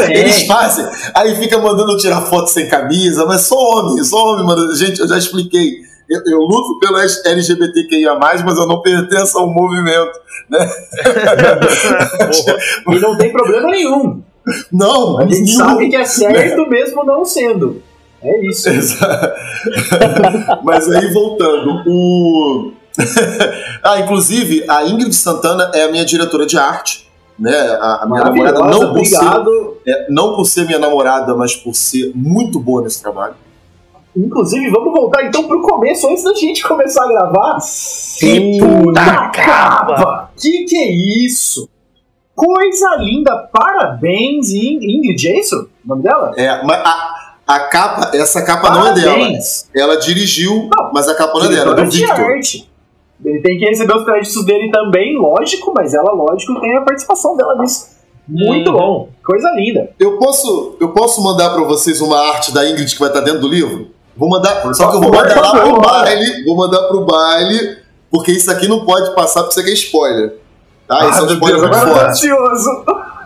[0.08, 4.74] eles fazem, aí fica mandando tirar foto sem camisa, mas só homem, só homem, mano.
[4.76, 5.88] Gente, eu já expliquei.
[6.08, 10.18] Eu, eu luto pelo LGBTQIA, mas eu não pertenço a um movimento.
[12.90, 14.22] E não tem problema nenhum.
[14.72, 15.58] Não, A gente nenhum.
[15.58, 17.82] sabe que é certo mesmo não sendo.
[18.22, 18.68] É isso.
[18.68, 19.34] Exato.
[20.64, 22.72] Mas aí voltando, o.
[23.82, 27.08] ah, inclusive, a Ingrid Santana é a minha diretora de arte.
[27.38, 27.56] Né?
[27.80, 29.24] A, a minha namorada não por, ser,
[29.86, 33.34] é, não por ser minha namorada, mas por ser muito boa nesse trabalho.
[34.16, 37.60] Inclusive, vamos voltar então pro começo, antes da gente começar a gravar.
[37.60, 38.58] Sim.
[38.58, 40.30] Puta capa!
[40.36, 40.90] Que que é
[41.24, 41.68] isso?
[42.34, 45.68] Coisa linda, parabéns, In- Ingrid, é isso?
[45.84, 46.32] O nome dela?
[46.36, 49.12] É, mas a, a capa, essa capa não é dela.
[49.12, 49.68] Parabéns.
[49.74, 52.24] Ela dirigiu, Não, mas a capa não é dela, é do de Victor.
[52.32, 52.68] arte.
[53.24, 57.36] Ele tem que receber os créditos dele também, lógico, mas ela, lógico, tem a participação
[57.36, 57.88] dela nisso.
[58.28, 58.76] Muito Uhum.
[58.76, 59.90] bom, coisa linda.
[59.98, 63.40] Eu posso, eu posso mandar pra vocês uma arte da Ingrid que vai estar dentro
[63.40, 63.88] do livro?
[64.16, 67.78] Vou mandar, só que eu vou mandar lá por pro baile, vou mandar pro baile,
[68.10, 70.36] porque isso aqui não pode passar porque isso aqui é spoiler.
[70.86, 71.08] Tá?
[71.08, 72.08] Isso é um meu spoiler Deus, muito forte.
[72.10, 72.70] ansioso.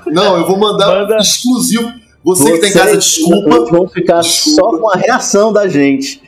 [0.07, 1.17] Não, eu vou mandar Manda.
[1.19, 1.93] exclusivo.
[2.25, 3.65] Você que tá em casa, desculpa.
[3.71, 4.61] Vão ficar Desculpa.
[4.63, 6.23] só com a reação da gente.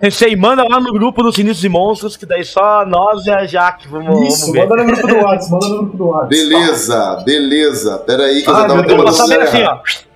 [0.00, 3.44] Pensei, manda lá no grupo dos Sinistros e Monstros, que daí só nós e a
[3.46, 4.68] Jaque vamos, Isso, vamos ver.
[4.68, 6.28] manda no grupo do WhatsApp, manda no grupo do WhatsApp.
[6.28, 7.98] Beleza, beleza.
[7.98, 10.07] Pera aí que eu Ai, já tava lugar assim, ó.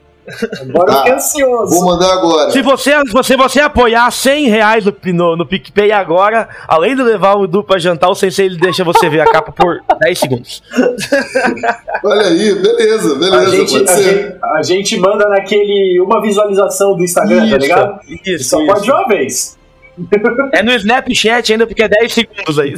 [0.61, 0.97] Agora eu Tá.
[0.99, 1.75] fiquei ansioso.
[1.75, 2.51] Vou mandar agora.
[2.51, 7.03] Se você, se você, você apoiar 100 reais no, no, no PicPay agora, além de
[7.03, 10.19] levar o Edu pra jantar, o Sensei ele deixa você ver a capa por 10
[10.19, 10.63] segundos.
[12.05, 14.03] Olha aí, beleza, A beleza, gente, pode a, ser.
[14.03, 16.01] gente, a gente manda naquele.
[16.01, 18.01] uma visualização do Instagram, tá ligado?
[18.25, 18.67] Isso, Só isso.
[18.67, 19.59] pode de uma vez.
[20.53, 22.75] É no Snapchat ainda, porque é 10 segundos aí.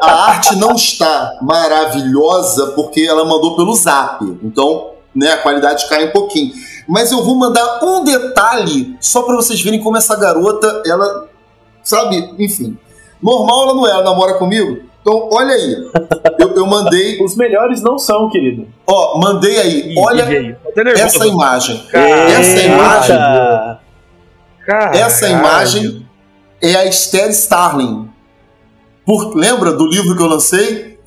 [0.00, 4.24] A arte não está maravilhosa porque ela mandou pelo zap.
[4.42, 6.52] Então, né, a qualidade cai um pouquinho.
[6.86, 11.28] Mas eu vou mandar um detalhe só pra vocês verem como essa garota, ela,
[11.82, 12.78] sabe, enfim.
[13.22, 14.82] Normal ela não é, ela namora comigo.
[15.00, 15.90] Então, olha aí.
[16.38, 18.66] Eu, eu mandei, Os melhores não são, querido.
[18.86, 19.92] ó, mandei aí.
[19.92, 20.56] Ih, Olha
[20.96, 21.82] essa imagem.
[21.90, 23.16] Cara, Essa imagem.
[24.66, 24.98] Caralho.
[24.98, 26.06] essa imagem
[26.60, 28.08] é a Esther Starling.
[29.06, 30.97] Por, lembra do livro que eu lancei?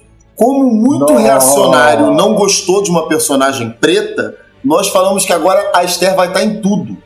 [0.41, 1.19] Como muito Nossa.
[1.19, 6.43] reacionário não gostou de uma personagem preta, nós falamos que agora a Esther vai estar
[6.43, 6.97] em tudo.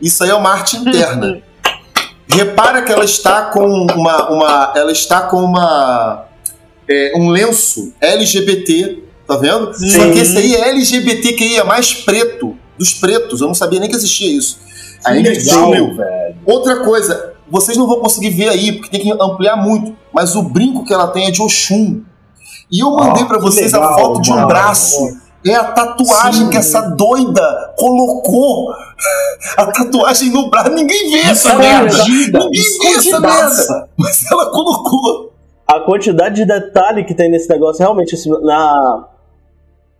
[0.00, 1.42] Isso aí é uma arte interna.
[2.30, 6.26] Repara que ela está com uma, uma ela está com uma
[6.88, 9.74] é, um lenço LGBT, tá vendo?
[9.74, 13.40] Só que esse aí é LGBTQIA mais preto dos pretos.
[13.40, 14.60] Eu não sabia nem que existia isso.
[15.04, 16.36] A Ingrid legal, velho.
[16.44, 20.42] Outra coisa, vocês não vão conseguir ver aí, porque tem que ampliar muito, mas o
[20.44, 22.04] brinco que ela tem é de Oxum.
[22.70, 24.48] E eu mandei pra que vocês a legal, foto de um mano.
[24.48, 25.26] braço.
[25.46, 26.50] É a tatuagem Sim.
[26.50, 28.72] que essa doida colocou.
[29.56, 30.70] A tatuagem no braço.
[30.70, 32.02] Ninguém vê essa merda.
[32.04, 32.32] Ninguém
[32.80, 33.88] vê essa merda.
[33.96, 35.32] Mas ela colocou.
[35.68, 39.04] A quantidade de detalhe que tem nesse negócio, realmente, assim, na,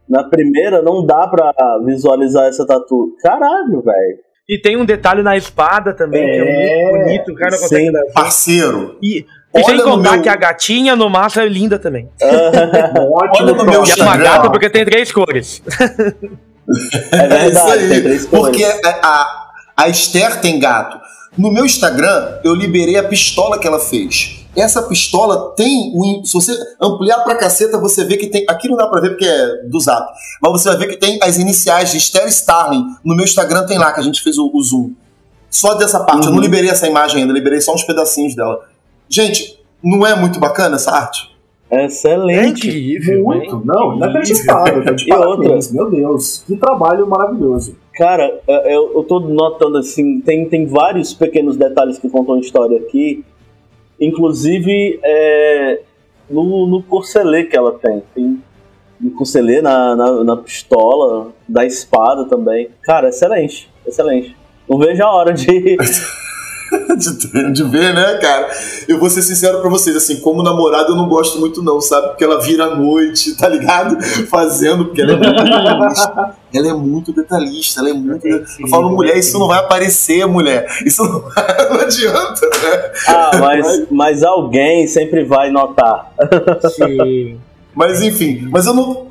[0.09, 1.53] na primeira não dá pra
[1.85, 3.15] visualizar essa tatu.
[3.23, 4.19] Caralho, velho.
[4.49, 7.59] E tem um detalhe na espada também, que é É, muito bonito, o cara não
[7.59, 8.13] consegue.
[8.15, 9.27] Parceiro, E,
[9.61, 12.09] e sem contar meu- que a gatinha no massa é linda também.
[12.23, 14.23] Ótimo Olha no meu E é uma Instagram.
[14.25, 15.63] gata porque tem três cores.
[17.13, 18.27] É É verdade, isso tem cores.
[18.27, 19.47] Porque a, a,
[19.77, 20.99] a Esther tem gato.
[21.37, 24.41] No meu Instagram, eu liberei a pistola que ela fez.
[24.57, 25.93] Essa pistola tem.
[25.95, 28.45] um- se você ampliar pra caceta, você vê que tem.
[28.49, 30.07] Aqui não dá pra ver porque é do zap.
[30.41, 32.85] Mas você vai ver que tem as iniciais de Esther Starling.
[33.05, 34.93] No meu Instagram tem lá, que a gente fez o, o zoom.
[35.51, 36.25] Só dessa parte.
[36.25, 36.41] Eu não Uhum.
[36.41, 38.61] liberei essa imagem ainda, liberei só uns pedacinhos dela.
[39.09, 41.35] Gente, não é muito bacana essa arte?
[41.71, 42.69] É Excelente.
[42.69, 43.25] incrível.
[43.25, 43.63] Muito, né?
[43.67, 44.85] não, inacreditável.
[44.85, 45.37] Tá de E outra?
[45.39, 46.45] parabéns, meu Deus.
[46.47, 47.77] Que trabalho maravilhoso.
[47.95, 52.41] Cara, é, eu, eu tô notando assim, tem, tem vários pequenos detalhes que contam a
[52.41, 53.25] história aqui.
[54.01, 55.81] Inclusive é,
[56.31, 58.03] no, no corcelê que ela tem.
[58.15, 58.41] Tem
[59.01, 62.69] no Conselheiro, na, na, na pistola, da espada também.
[62.83, 64.35] Cara, excelente, excelente.
[64.69, 65.77] Não vejo a hora de.
[66.97, 68.49] de, de ver, né, cara?
[68.89, 72.09] Eu vou ser sincero pra vocês, assim, como namorada eu não gosto muito não, sabe?
[72.09, 73.97] Porque ela vira à noite, tá ligado?
[74.29, 76.37] Fazendo, porque ela é muito detalhista.
[76.53, 78.27] Ela é muito detalhista, ela é muito...
[78.27, 80.67] Eu falo, mulher, isso não vai aparecer, mulher.
[80.85, 81.21] Isso não,
[81.71, 82.93] não adianta, né?
[83.09, 86.13] Ah, mas, mas alguém sempre vai notar.
[86.75, 87.39] Sim.
[87.75, 89.07] Mas enfim, mas eu não...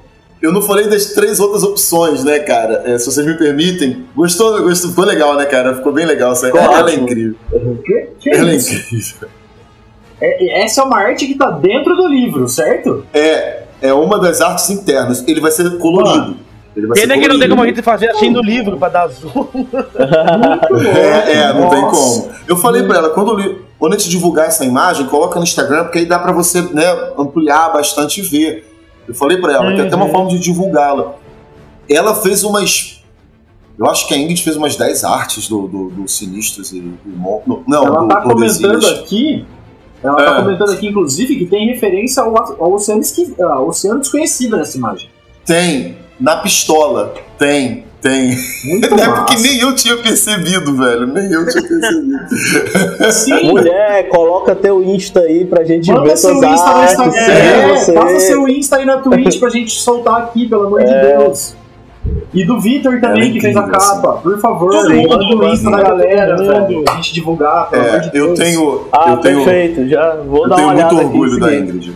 [0.45, 2.83] Eu não falei das três outras opções, né, cara?
[2.85, 4.05] É, se vocês me permitem.
[4.15, 4.61] Gostou?
[4.63, 4.91] Gostou?
[4.91, 5.75] Ficou legal, né, cara?
[5.75, 6.31] Ficou bem legal.
[6.33, 6.45] Essa...
[6.47, 7.35] Ficou Ela é incrível.
[7.83, 8.73] Que, que Ela é isso?
[8.73, 9.27] incrível.
[10.21, 13.05] É- essa é uma arte que tá dentro do livro, certo?
[13.13, 15.23] É, é uma das artes internas.
[15.27, 16.37] Ele vai ser colorido.
[16.75, 18.89] Ele vai Pena ser que não tem como a gente fazer assim no livro pra
[18.89, 19.47] dar bom.
[20.93, 22.21] É, é, não tem Nossa.
[22.23, 22.35] como.
[22.47, 25.83] Eu falei pra ela, quando, li- quando a gente divulgar essa imagem, coloca no Instagram,
[25.85, 26.85] porque aí dá pra você né,
[27.17, 28.71] ampliar bastante e ver.
[29.07, 30.11] Eu falei pra ela que é até uma Uhum.
[30.11, 31.15] forma de divulgá-la.
[31.89, 33.01] Ela fez umas.
[33.77, 36.97] Eu acho que a Ingrid fez umas 10 artes do, do, do Sinistros e do
[37.45, 39.45] no- Não, Ela do tá comentando aqui.
[40.03, 40.41] Ela tá É.
[40.43, 45.09] comentando aqui, inclusive, que tem referência ao, ao oceano, esqui- ao oceano desconhecido nessa imagem.
[45.45, 45.97] Tem.
[46.19, 47.13] Na pistola.
[47.37, 47.84] Tem.
[48.05, 48.37] Tem.
[48.65, 49.11] Muito É massa.
[49.13, 51.07] porque nem eu tinha percebido, velho.
[51.07, 52.19] Nem eu tinha percebido.
[53.11, 56.83] Sim, Mulher, coloca teu Insta aí pra gente Manda ver seu Insta no.
[56.83, 57.15] Instagram.
[57.33, 57.93] É, você.
[57.93, 61.55] passa seu Insta aí na Twitch pra gente soltar aqui, pelo amor de Deus.
[62.31, 64.13] E do Vitor também, É que fez a incrível, capa.
[64.21, 66.83] Por favor, Todo mundo, manda o Insta da galera, velho.
[66.83, 68.39] Pra gente divulgar, pelo amor É, de eu Deus.
[68.39, 68.81] tenho.
[68.91, 69.87] Ah, eu tenho, perfeito.
[69.89, 71.17] Já vou Eu dar tenho uma olhada muito aqui.
[71.17, 71.55] orgulho da.
[71.55, 71.91] Ingrid.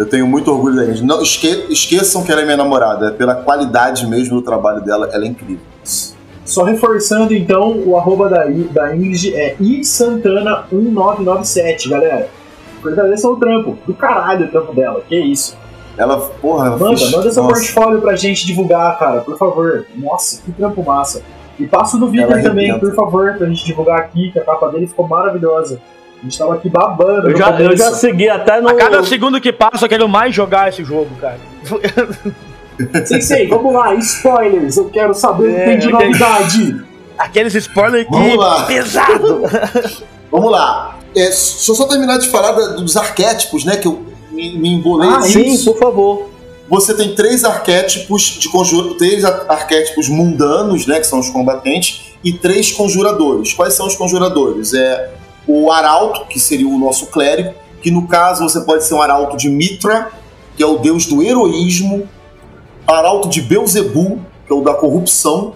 [0.00, 1.04] Eu tenho muito orgulho da Ingrid.
[1.04, 3.08] Não, esque- esqueçam que ela é minha namorada.
[3.08, 5.60] É pela qualidade mesmo do trabalho dela, ela é incrível.
[6.42, 12.28] Só reforçando então, o arroba da, da Ingrid é isantana1997, galera.
[12.82, 13.78] Fortaleçam o trampo.
[13.86, 15.56] Do caralho o trampo dela, que isso.
[15.98, 19.84] Ela, porra, ela Manda, fez- manda seu nossa, portfólio pra gente divulgar, cara, por favor.
[19.96, 21.20] Nossa, que trampo massa.
[21.58, 24.86] E passa do Victor também, por favor, pra gente divulgar aqui, que a capa dele
[24.86, 25.78] ficou maravilhosa.
[26.20, 28.68] A gente tava aqui babando Eu já, eu já segui até no.
[28.68, 31.38] A cada segundo que passa, eu quero mais jogar esse jogo, cara.
[33.06, 36.06] Sensei, vamos lá, spoilers, eu quero saber o que É, tem de ok.
[36.08, 36.84] novidade.
[37.18, 38.64] Aqueles spoilers que Vamos lá.
[38.66, 39.42] pesado.
[40.32, 40.98] Vamos lá.
[41.14, 43.76] É, deixa eu só terminar de falar dos arquétipos, né?
[43.76, 45.10] Que eu me, me embolei.
[45.10, 46.30] Ah, Sim, por favor.
[46.68, 52.12] Você tem três arquétipos de conjuro, três ar- arquétipos mundanos, né, que são os combatentes,
[52.22, 53.52] e três conjuradores.
[53.52, 54.72] Quais são os conjuradores?
[54.72, 55.10] É
[55.50, 59.36] o arauto, que seria o nosso clérigo, que no caso você pode ser um arauto
[59.36, 60.10] de Mitra,
[60.56, 62.08] que é o deus do heroísmo,
[62.86, 65.54] arauto de Beuzebu, que é o da corrupção,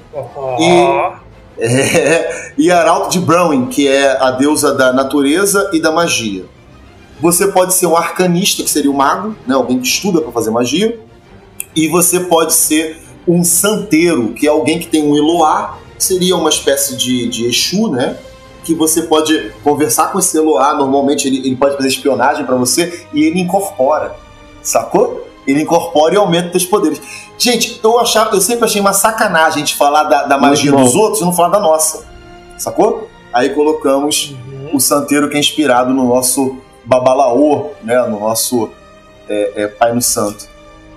[1.58, 6.44] é, e Arauto de Browning, que é a deusa da natureza e da magia.
[7.20, 10.50] Você pode ser um arcanista, que seria o mago, né, alguém que estuda para fazer
[10.50, 10.98] magia.
[11.74, 16.36] E você pode ser um santeiro, que é alguém que tem um Eloá, que seria
[16.36, 18.16] uma espécie de, de Exu, né?
[18.64, 23.06] Que você pode conversar com esse Eloá, normalmente ele, ele pode fazer espionagem para você
[23.12, 24.16] e ele incorpora,
[24.62, 25.28] sacou?
[25.46, 27.00] Ele incorpora e aumenta teus poderes.
[27.36, 30.94] Gente, eu, achava, eu sempre achei uma sacanagem a gente falar da, da magia dos
[30.94, 32.06] outros e não falar da nossa,
[32.56, 33.08] sacou?
[33.32, 34.34] Aí colocamos
[34.72, 38.00] o santeiro que é inspirado no nosso Babalaô, né?
[38.06, 38.70] No nosso
[39.28, 40.53] é, é, Pai no Santo.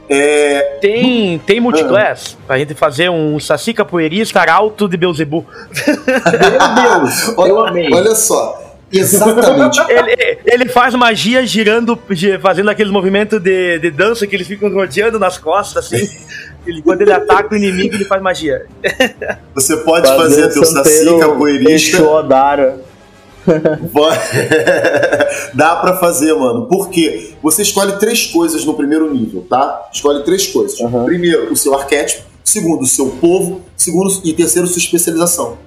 [0.09, 5.45] É, Tem, tem multiclass pra gente fazer um Saci capoeirista arauto de Beuzebu.
[5.85, 7.93] Meu Deus, eu olha, amei.
[7.93, 9.79] olha só, exatamente.
[9.91, 14.71] Ele, ele faz magia girando, gi- fazendo aqueles movimentos de, de dança que eles ficam
[14.73, 16.07] rodeando nas costas, assim.
[16.65, 18.65] Ele, quando ele ataca o inimigo, ele faz magia.
[19.55, 21.97] Você pode fazer, o teu saci capoeirista.
[25.53, 26.67] Dá pra fazer, mano.
[26.67, 29.87] Porque você escolhe três coisas no primeiro nível, tá?
[29.91, 30.79] Escolhe três coisas.
[30.79, 31.05] Uhum.
[31.05, 32.23] Primeiro, o seu arquétipo.
[32.43, 33.61] Segundo, o seu povo.
[33.75, 35.57] Segundo e terceiro, sua especialização.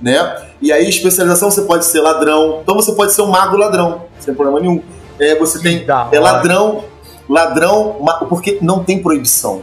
[0.00, 0.48] Né?
[0.60, 2.60] E aí, especialização, você pode ser ladrão.
[2.62, 4.82] Então você pode ser um mago ladrão, sem problema nenhum.
[5.18, 6.84] É, você tem Da é ladrão,
[7.28, 7.96] ladrão,
[8.28, 9.62] porque não tem proibição.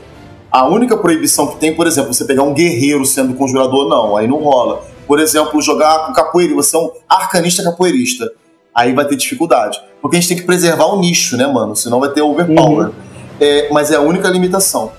[0.51, 4.27] A única proibição que tem, por exemplo, você pegar um guerreiro sendo conjurador, não, aí
[4.27, 4.83] não rola.
[5.09, 8.31] Por exemplo, jogar com capoeira, você é um arcanista capoeirista.
[8.75, 9.81] Aí vai ter dificuldade.
[9.99, 11.75] Porque a gente tem que preservar o nicho, né, mano?
[11.75, 12.91] Senão vai ter overpower.
[13.39, 14.91] É, mas é a única limitação.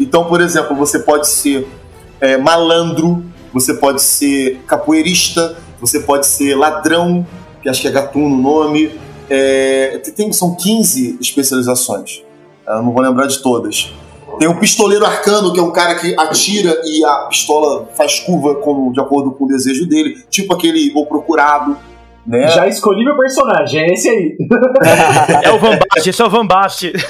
[0.00, 1.68] Então, por exemplo, você pode ser
[2.18, 7.26] é, malandro, você pode ser capoeirista, você pode ser ladrão,
[7.62, 8.98] que acho que é gatuno o nome.
[9.28, 12.22] É, tem, são 15 especializações.
[12.66, 13.92] Eu não vou lembrar de todas.
[14.38, 18.54] Tem o pistoleiro arcano, que é um cara que atira e a pistola faz curva
[18.56, 21.76] como, de acordo com o desejo dele, tipo aquele O Procurado,
[22.26, 22.46] Né?
[22.48, 24.36] Já escolhi meu personagem, é esse aí.
[25.42, 26.92] É o Van esse é o Van Baste.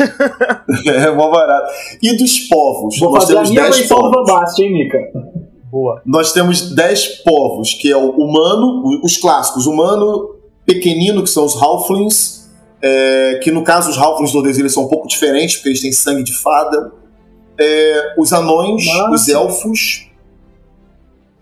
[0.86, 1.72] É mó barato.
[2.00, 2.98] E dos povos?
[3.00, 4.30] Vou nós fazer a temos minha 10 versão do povos.
[4.30, 4.98] Van Basten, hein, Mika?
[5.70, 6.00] Boa.
[6.06, 11.60] Nós temos 10 povos, que é o humano, os clássicos, humano, pequenino, que são os
[11.60, 12.48] Halflings,
[12.80, 15.92] é, que no caso os Halflings do Ordesilhas são um pouco diferentes, porque eles têm
[15.92, 16.92] sangue de fada.
[17.60, 19.10] É, os anões, Nossa.
[19.10, 20.10] os elfos.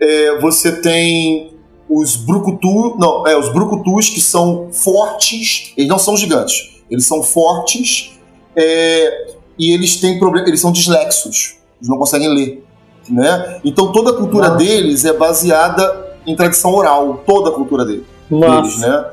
[0.01, 1.55] É, você tem
[1.89, 7.23] os Brucutu, não, é, os Brucutus, que são fortes, eles não são gigantes, eles são
[7.23, 8.19] fortes
[8.57, 12.67] é, e eles têm problema, eles são dislexos, eles não conseguem ler
[13.09, 13.61] né?
[13.65, 14.65] Então toda a cultura Nossa.
[14.65, 19.05] deles é baseada em tradição oral, toda a cultura dele, deles, né?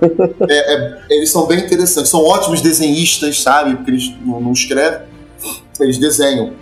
[0.50, 3.76] É- é- eles são bem interessantes, são ótimos desenhistas, sabe?
[3.76, 5.02] Porque eles não, não escrevem,
[5.80, 6.54] eles desenham.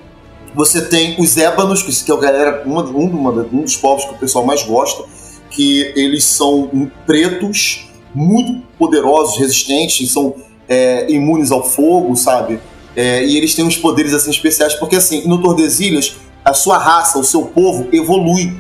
[0.54, 4.12] Você tem os ébanos, que, é o galera, uma- um, uma- um dos povos que
[4.14, 5.04] o pessoal mais gosta,
[5.49, 6.70] que eles são
[7.06, 10.36] pretos, muito poderosos, resistentes, são
[10.68, 12.60] é, imunes ao fogo, sabe?
[12.95, 17.20] É, e eles têm uns poderes assim especiais, porque assim, no Tordesilhas, a sua raça,
[17.20, 18.54] o seu povo evolui.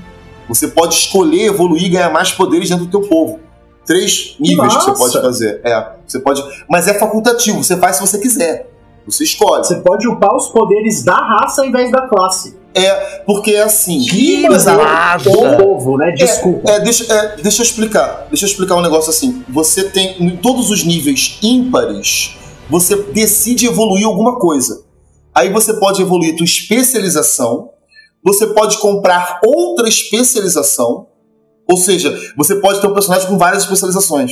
[0.49, 3.39] Você pode escolher evoluir e ganhar mais poderes dentro do teu povo.
[3.85, 5.61] Três níveis que você pode fazer.
[5.63, 8.69] É, você pode, mas é facultativo, você faz se você quiser.
[9.05, 9.63] Você escolhe.
[9.63, 12.59] Você pode upar os poderes da raça ao invés da classe.
[13.25, 14.01] Porque é assim.
[14.05, 14.45] Que!
[15.29, 16.11] Ou povo, né?
[16.11, 16.71] Desculpa.
[16.71, 18.27] É, deixa, é, deixa eu explicar.
[18.29, 19.43] Deixa eu explicar um negócio assim.
[19.49, 22.37] Você tem, em todos os níveis ímpares,
[22.69, 24.83] você decide evoluir alguma coisa.
[25.33, 27.69] Aí você pode evoluir tua especialização,
[28.23, 31.07] você pode comprar outra especialização,
[31.69, 34.31] ou seja, você pode ter um personagem com várias especializações.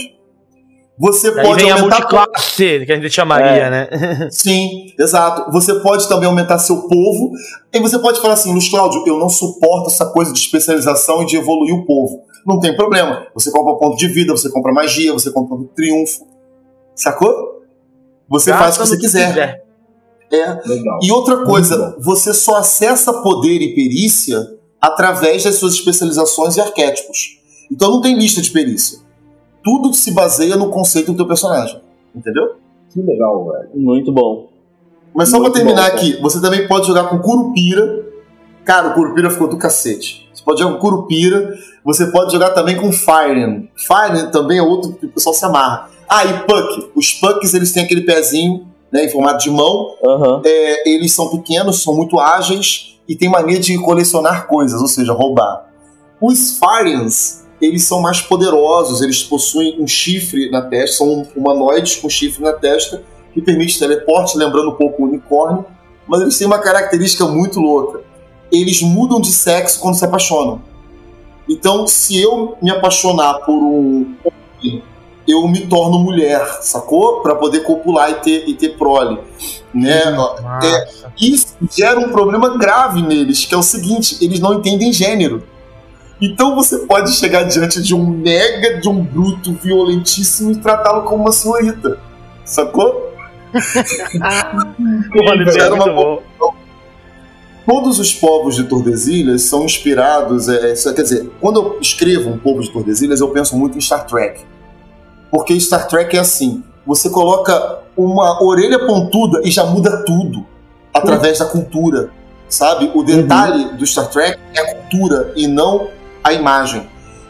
[0.99, 3.69] Você Aí pode vem a aumentar multiclasse, que a gente chamaria, É.
[3.69, 3.87] né?
[4.29, 5.49] Sim, exato.
[5.51, 7.31] Você pode também aumentar seu povo.
[7.71, 11.25] E você pode falar assim, Luiz Cláudio, eu não suporto essa coisa de especialização e
[11.25, 12.23] de evoluir o povo.
[12.45, 13.27] Não tem problema.
[13.33, 16.27] Você compra ponto de vida, você compra magia, você compra triunfo.
[16.93, 17.63] Sacou?
[18.27, 19.63] Você faz o que Gasta você no quiser.
[20.31, 20.67] É.
[20.67, 20.99] Legal.
[21.01, 24.45] E outra coisa, você só acessa poder e perícia
[24.81, 27.39] através das suas especializações e arquétipos.
[27.71, 28.99] Então não tem lista de perícia.
[29.63, 31.81] Tudo se baseia no conceito do teu personagem.
[32.15, 32.55] Entendeu?
[32.91, 33.69] Que legal, velho.
[33.75, 34.49] muito bom.
[35.13, 38.05] Mas só pra terminar bom, aqui, você também pode jogar com Curupira.
[38.63, 40.29] Cara, o Curupira ficou do cacete.
[40.33, 41.57] Você pode jogar com Curupira.
[41.83, 43.67] Você pode jogar também com Firen.
[43.75, 45.89] Firen também é outro que o pessoal se amarra.
[46.07, 46.91] Ah, e Puck.
[46.95, 49.95] Os Pucks, eles têm aquele pezinho né, em formato de mão.
[50.03, 50.41] Aham.
[50.45, 55.13] É, eles são pequenos, são muito ágeis e têm mania de colecionar coisas, ou seja,
[55.13, 55.67] roubar.
[56.21, 62.09] Os Firens, eles são mais poderosos, eles possuem um chifre na testa, são humanoides com
[62.09, 63.03] chifre na testa,
[63.33, 65.65] que permite teleporte, lembrando um pouco o unicórnio,
[66.07, 68.01] mas eles têm uma característica muito louca.
[68.51, 70.61] Eles mudam de sexo quando se apaixonam.
[71.47, 74.83] Então, se eu me apaixonar por um homem,
[75.27, 77.21] eu me torno mulher, sacou?
[77.21, 79.19] Para poder copular e ter, e ter prole.
[79.73, 80.09] Né?
[80.11, 80.87] Massa.
[81.19, 85.43] Isso gera um problema grave neles, que é o seguinte: eles não entendem gênero.
[86.21, 91.23] Então você pode chegar diante de um mega, de um bruto violentíssimo e tratá-lo como
[91.23, 91.97] uma senhorita.
[92.43, 93.13] Sacou?
[95.27, 96.21] Olha, isso é Era uma bom.
[97.65, 100.49] Todos os povos de Tordesilhas são inspirados.
[100.49, 103.81] É, isso- quer dizer, quando eu escrevo um povo de Tordesilhas, eu penso muito em
[103.81, 104.41] Star Trek.
[105.29, 110.45] Porque Star Trek é assim: você coloca uma orelha pontuda e já muda tudo
[110.93, 112.09] através da cultura.
[112.47, 112.91] Sabe?
[112.95, 115.89] O detalhe do Star Trek é a cultura e não
[116.23, 116.87] a imagem.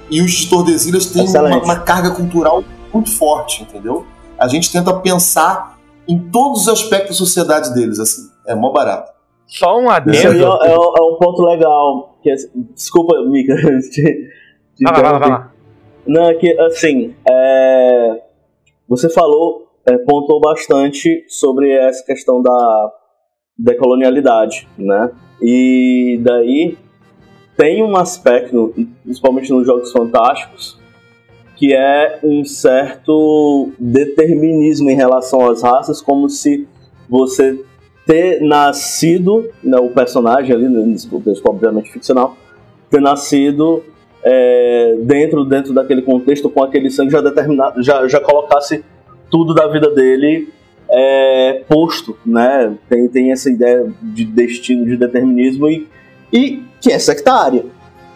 [0.09, 2.63] E os de Tordesilhas têm uma, uma carga cultural
[2.93, 4.05] muito forte, entendeu?
[4.37, 5.77] A gente tenta pensar
[6.07, 8.23] em todos os aspectos da sociedade deles, assim.
[8.47, 9.11] É mó barato.
[9.45, 10.17] Só um adendo.
[10.17, 10.47] é, é
[10.79, 12.17] um- é um ponto legal.
[12.23, 12.35] Que, é-
[12.73, 13.55] desculpa, Mika.
[13.91, 14.27] te-
[14.75, 15.29] te Vai lá, vai lá, vai interromper.
[15.29, 15.51] lá.
[16.07, 18.21] Não, é que assim, é,
[18.87, 22.91] você falou, é, pontuou bastante sobre essa questão da
[23.57, 25.11] decolonialidade, né?
[25.41, 26.77] E daí
[27.59, 30.79] tem um aspecto, principalmente nos Jogos Fantásticos,
[31.57, 36.65] que é um certo determinismo em relação às raças, como se
[37.09, 37.59] você
[38.05, 40.95] ter nascido, né, o personagem ali, né,
[41.43, 42.37] obviamente ficcional,
[42.89, 43.83] ter nascido
[44.23, 48.85] é, dentro dentro daquele contexto com aquele sangue já determinado, já, já colocasse
[49.29, 50.47] tudo da vida dele
[50.89, 52.73] é, posto, né?
[52.87, 55.89] Tem, tem essa ideia de destino, de determinismo e,
[56.31, 57.65] e que é sectária,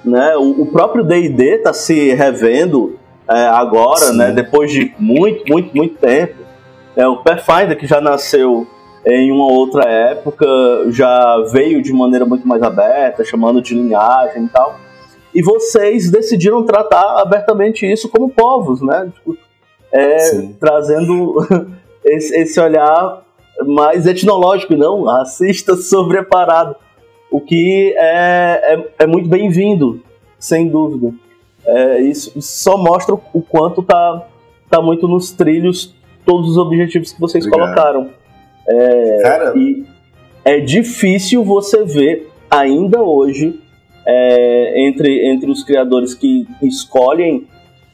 [0.03, 0.36] né?
[0.38, 2.97] O, o próprio D&D está se revendo
[3.30, 4.18] é, agora, Sim.
[4.18, 4.32] né?
[4.32, 6.43] Depois de muito, muito, muito tempo.
[6.95, 8.68] É, o Pathfinder que já nasceu
[9.05, 10.45] em uma outra época
[10.89, 14.80] já veio de maneira muito mais aberta, chamando de linhagem e tal.
[15.34, 19.11] E vocês decidiram tratar abertamente isso como povos, né?
[19.14, 19.38] Tipo,
[19.91, 21.36] é, trazendo
[22.05, 23.24] esse, esse olhar
[23.66, 26.76] mais etnológico, não racista sobreparado.
[27.34, 30.02] O que é, é, é muito bem-vindo,
[30.38, 31.12] sem dúvida.
[31.66, 34.28] É, isso, só mostra o quanto tá,
[34.70, 37.74] tá muito nos trilhos todos os objetivos que vocês Obrigado.
[37.74, 38.10] colocaram.
[39.24, 39.84] Cara, E
[40.46, 43.60] é difícil você ver ainda hoje
[44.06, 47.48] é, entre, entre os criadores que escolhem,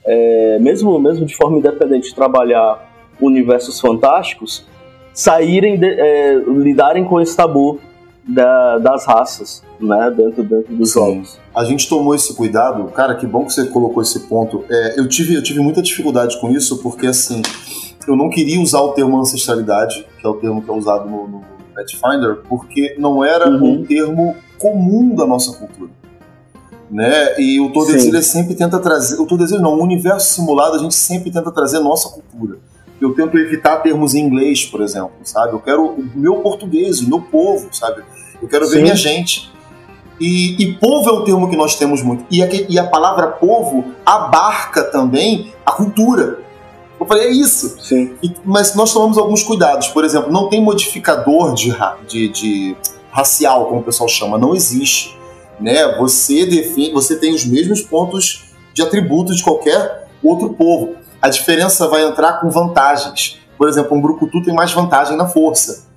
[0.05, 2.87] é, mesmo, mesmo de forma independente, trabalhar
[3.21, 4.65] universos fantásticos,
[5.13, 7.79] saírem, de- é, lidarem com esse tabu
[8.33, 10.99] da- das raças, né, dentro, dentro dos Sim.
[10.99, 11.39] jogos.
[11.55, 12.85] a gente tomou esse cuidado.
[12.91, 14.63] Cara, que bom que você colocou esse ponto.
[14.69, 17.41] É, eu, tive, eu tive muita dificuldade com isso, porque assim,
[18.07, 21.27] eu não queria usar o termo ancestralidade, que é o termo que é usado no,
[21.27, 21.41] no
[21.75, 23.81] Pathfinder, porque não era Uhum.
[23.81, 25.91] um termo comum da nossa cultura.
[26.91, 27.39] Né?
[27.39, 29.19] E o Tordesilhas sempre tenta trazer.
[29.21, 32.57] O Tordesilhas não, o universo simulado a gente sempre tenta trazer nossa cultura.
[33.01, 35.53] Eu tento evitar termos em inglês, por exemplo, sabe?
[35.53, 38.03] Eu quero o meu português, o meu povo, sabe?
[38.41, 38.83] Eu quero ver Sim.
[38.83, 39.49] minha gente.
[40.19, 42.25] E, e povo é um termo que nós temos muito.
[42.29, 46.39] E a, e a palavra povo abarca também a cultura.
[46.99, 47.81] Eu falei, é isso.
[47.81, 48.11] Sim.
[48.21, 49.87] E- mas nós tomamos alguns cuidados.
[49.87, 51.73] Por exemplo, não tem modificador de,
[52.07, 52.75] de, de
[53.11, 54.37] racial, como o pessoal chama.
[54.37, 55.17] Não existe.
[55.57, 55.95] Né?
[55.97, 60.95] Você, define, você tem os mesmos pontos de atributos de qualquer outro povo.
[61.21, 63.37] A diferença vai entrar com vantagens.
[63.57, 65.87] Por exemplo, um brucutu tem mais vantagem na força.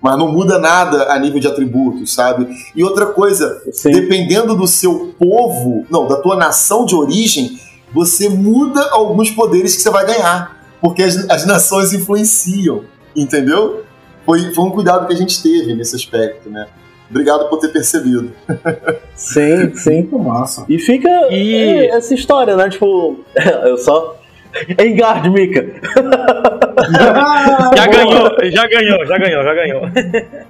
[0.00, 2.48] Mas não muda nada a nível de atributos, sabe?
[2.74, 3.92] E outra coisa, Sim.
[3.92, 7.56] dependendo do seu povo, não, da tua nação de origem,
[7.94, 10.60] você muda alguns poderes que você vai ganhar.
[10.80, 12.82] Porque as, as nações influenciam,
[13.14, 13.84] entendeu?
[14.26, 16.66] Foi, foi um cuidado que a gente teve nesse aspecto, né?
[17.08, 18.32] Obrigado por ter percebido.
[19.14, 19.96] Sim, sim.
[19.98, 20.64] Muito massa.
[20.68, 22.68] E fica E- é, essa história, né?
[22.70, 23.20] Tipo,
[23.64, 24.16] eu só.
[24.78, 25.66] Engard, Mika.
[27.76, 29.82] Já ganhou, já ganhou, já ganhou, já ganhou.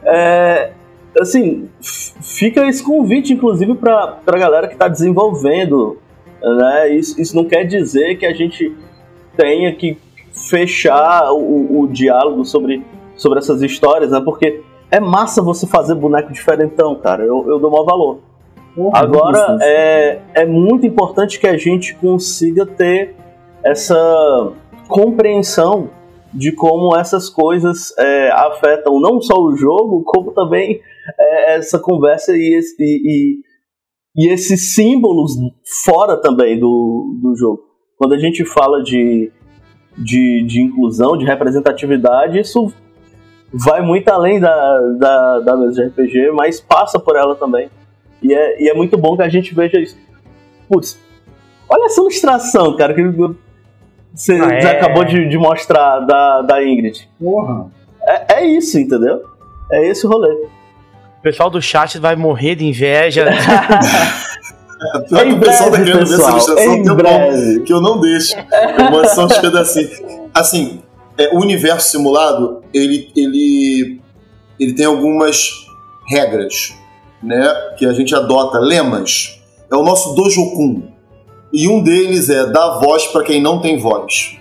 [0.04, 0.70] É,
[1.20, 5.98] assim, fica esse convite, inclusive, para a galera que está desenvolvendo.
[6.42, 6.94] Né?
[6.94, 8.74] Isso, isso não quer dizer que a gente
[9.36, 9.96] tenha que
[10.32, 12.82] fechar o, o diálogo sobre,
[13.16, 14.20] sobre essas histórias, né?
[14.24, 17.22] Porque é massa você fazer boneco diferentão, cara.
[17.22, 18.18] Eu, eu dou maior valor.
[18.74, 19.58] Porra, Agora, muito gostoso.
[19.62, 23.14] é, é muito importante que a gente consiga ter
[23.64, 24.52] essa
[24.88, 25.90] compreensão
[26.32, 30.80] de como essas coisas é, afetam não só o jogo, como também
[31.18, 33.38] é, essa conversa e, esse- e,
[34.16, 35.32] e, esses símbolos
[35.84, 37.60] fora também do, do jogo.
[37.98, 39.30] Quando a gente fala de,
[39.98, 42.72] de, de inclusão, de representatividade, isso
[43.52, 47.68] vai muito além da, da, da mesa de RPG, mas passa por ela também.
[48.22, 49.98] E é, e é muito bom que a gente veja isso.
[50.68, 50.98] Putz,
[51.68, 53.02] olha essa ilustração, cara, que
[54.14, 54.60] você Ah, é.
[54.60, 57.08] você acabou de, de mostrar da, da Ingrid.
[57.18, 57.66] Porra.
[58.06, 59.22] É, é isso, entendeu?
[59.70, 60.32] É esse o rolê.
[61.18, 63.26] O pessoal do chat vai morrer de inveja.
[65.00, 67.60] o pessoal tá querendo ver essa pessoal, ilustração em tem um breve.
[67.60, 68.34] que eu não deixo.
[68.78, 70.02] Eu mando só uns pedacinhos.
[70.34, 70.80] Assim,
[71.16, 74.00] é, o universo simulado, ele, ele,
[74.58, 75.66] ele tem algumas
[76.08, 76.74] regras,
[77.22, 77.42] né?
[77.78, 79.40] Que a gente adota, lemas.
[79.70, 80.91] É o nosso Dojokun.
[81.52, 84.38] E um deles é dar voz para quem não tem voz.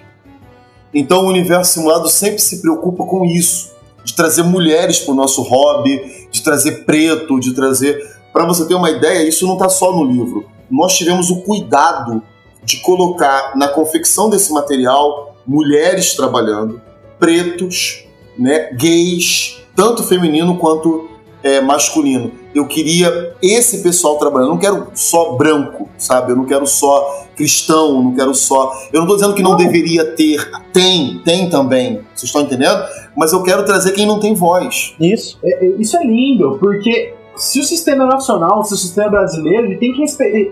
[0.94, 3.72] Então o universo simulado sempre se preocupa com isso.
[4.04, 8.00] De trazer mulheres para o nosso hobby, de trazer preto, de trazer.
[8.32, 10.46] Para você ter uma ideia, isso não está só no livro.
[10.70, 12.24] Nós tivemos o cuidado
[12.64, 16.82] de colocar na confecção desse material mulheres trabalhando,
[17.20, 18.06] pretos,
[18.38, 21.10] né, gays, tanto feminino quanto
[21.44, 22.32] é, masculino.
[22.54, 24.50] Eu queria esse pessoal trabalhando.
[24.50, 26.32] Eu não quero só branco, sabe?
[26.32, 28.74] Eu não quero só cristão, eu não quero só.
[28.92, 30.50] Eu não estou dizendo que não, deveria ter.
[30.74, 32.02] Tem, tem também.
[32.14, 32.84] Vocês estão entendendo?
[33.16, 34.94] Mas eu quero trazer quem não tem voz.
[35.00, 35.40] Isso.
[35.44, 39.78] É, é, isso é lindo, porque se o sistema nacional, se o sistema brasileiro, ele
[39.78, 40.06] tem que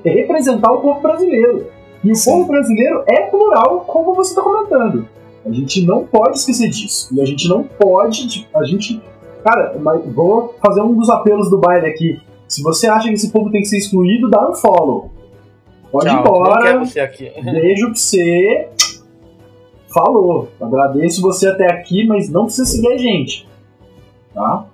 [0.03, 1.67] representar o povo brasileiro.
[2.03, 2.31] E o Sim.
[2.31, 5.07] povo brasileiro é plural, como você está comentando.
[5.45, 7.09] A gente não pode esquecer disso.
[7.13, 8.27] E a gente não pode.
[8.27, 9.01] tipo, A gente.
[9.43, 12.19] Cara, mas vou fazer um dos apelos do baile aqui.
[12.47, 15.11] Se você acha que esse povo tem que ser excluído, dá um follow.
[15.91, 16.61] Pode ir Tchau, não embora.
[16.65, 17.31] quero você aqui.
[17.43, 18.69] Beijo pra você.
[19.93, 20.49] Falou.
[20.61, 23.47] Agradeço você até aqui, mas não precisa seguir a gente.
[24.33, 24.65] Tá?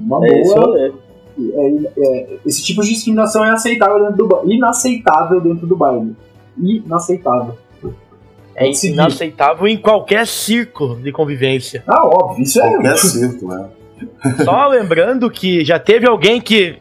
[0.00, 0.66] Uma É esse o boa.
[0.66, 0.92] rolê.
[1.38, 6.14] é- é- esse tipo de discriminação é aceitável dentro do ba- inaceitável dentro do baile.
[6.56, 7.54] Inaceitável.
[8.56, 11.82] É inaceitável em qualquer círculo de convivência.
[11.88, 12.70] Ah, óbvio, isso é.
[12.70, 13.66] Qualquer círculo, né?
[14.44, 16.76] Só lembrando que já teve alguém que.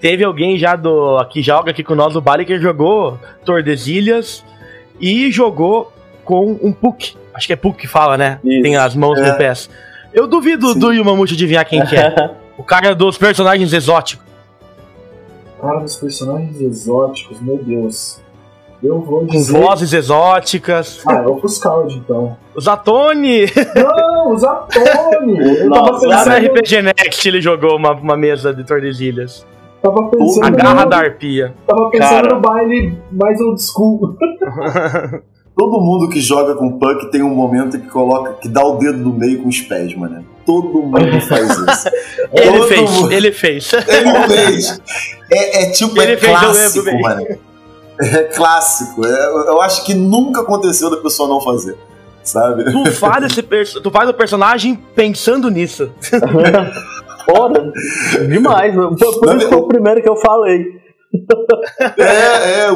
[0.00, 1.24] Teve alguém já do.
[1.26, 4.44] que joga aqui com nós o Bali que jogou Tordesilhas
[5.00, 5.92] e jogou
[6.24, 7.16] com um Puck.
[7.32, 8.38] Acho que é Puck que fala, né?
[8.44, 8.62] Isso.
[8.62, 9.30] Tem as mãos É.
[9.30, 9.68] no pés.
[10.12, 10.78] Eu duvido Sim.
[10.78, 12.30] do Yumamushi adivinhar quem que é.
[12.58, 14.24] o cara dos personagens exóticos.
[15.60, 18.20] Cara dos personagens exóticos, meu Deus.
[18.84, 19.52] Eu vou Com dizer.
[19.58, 21.00] vozes exóticas.
[21.06, 22.36] Ah, é o Fuscaldi, então.
[22.54, 23.46] Os Atone!
[23.74, 25.38] Não, os Atone!
[25.64, 29.46] Eu tava Nossa, Lá no pensando, RPG Next ele jogou uma, uma mesa de Tordesilhas.
[29.82, 31.54] tava pensando, A garra no, da arpia.
[31.66, 32.34] tava pensando Cara.
[32.34, 34.16] no baile mais old school.
[35.56, 38.98] Todo mundo que joga com puck tem um momento que coloca, que dá o dedo
[38.98, 40.24] no meio com os pés, mano.
[40.44, 41.88] Todo mundo faz isso.
[42.34, 43.72] Ele Todo fez, mundo- ele fez.
[43.72, 44.80] Ele fez.
[45.30, 47.24] É, é tipo, Ele é fez, clássico, mano.
[48.00, 49.04] É clássico.
[49.06, 51.76] É, eu acho que nunca aconteceu da pessoa não fazer.
[52.22, 52.64] Sabe?
[52.64, 55.90] Tu faz, esse perso- tu faz o personagem pensando nisso.
[57.28, 57.70] Ora,
[58.28, 58.74] demais.
[58.74, 60.64] Por, por isso que foi o primeiro que eu falei.
[61.98, 62.70] É, é.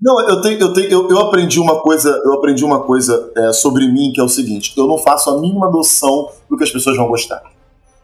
[0.00, 3.52] Não, eu tenho, eu tenho, eu, eu aprendi uma coisa, eu aprendi uma coisa é,
[3.52, 6.70] sobre mim que é o seguinte: eu não faço a mínima noção do que as
[6.70, 7.42] pessoas vão gostar,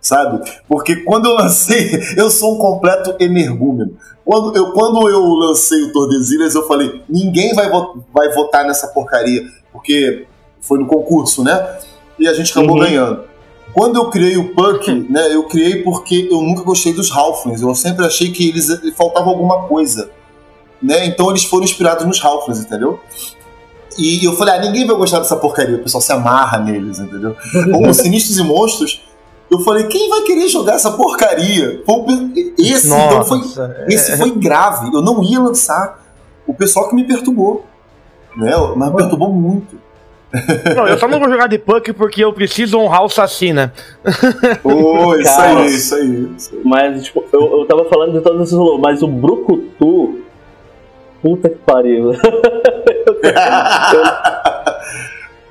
[0.02, 0.42] sabe?
[0.68, 3.92] Porque quando eu lancei, eu sou um completo energúmeno.
[4.24, 8.88] Quando eu, quando eu lancei o Tordesilhas, eu falei: ninguém vai, vo- vai votar nessa
[8.88, 9.42] porcaria,
[9.72, 10.26] porque
[10.60, 11.78] foi no concurso, né?
[12.18, 12.82] E a gente acabou Uhum.
[12.82, 13.24] ganhando.
[13.72, 17.62] Quando eu criei o Puck, né, eu criei porque eu nunca gostei dos Halflings.
[17.62, 20.10] Eu sempre achei que eles faltava alguma coisa
[20.82, 21.06] né?
[21.06, 22.98] Então eles foram inspirados nos Halflings, entendeu?
[23.96, 27.36] E eu falei, ah, ninguém vai gostar dessa porcaria, o pessoal se amarra neles, entendeu?
[27.72, 29.00] Como Sinistros e Monstros,
[29.52, 31.82] eu falei, quem vai querer jogar essa porcaria?
[31.84, 33.84] Foi o pe- Esse, então foi, Nossa.
[33.88, 36.00] esse foi grave, eu não ia lançar.
[36.46, 37.64] O pessoal que me perturbou,
[38.36, 38.50] né?
[38.76, 39.80] Mas me perturbou muito.
[40.74, 43.70] Não, eu só não vou jogar de Puck porque eu preciso honrar o Saci, né?
[44.64, 45.60] Ô, isso Cara.
[45.60, 46.30] aí, isso aí.
[46.38, 46.60] Isso aí.
[46.64, 50.20] Mas, tipo, eu, eu tava falando de todos esses rolês, mas o Brucutu.
[51.20, 52.12] Puta que pariu.
[53.12, 53.14] Eu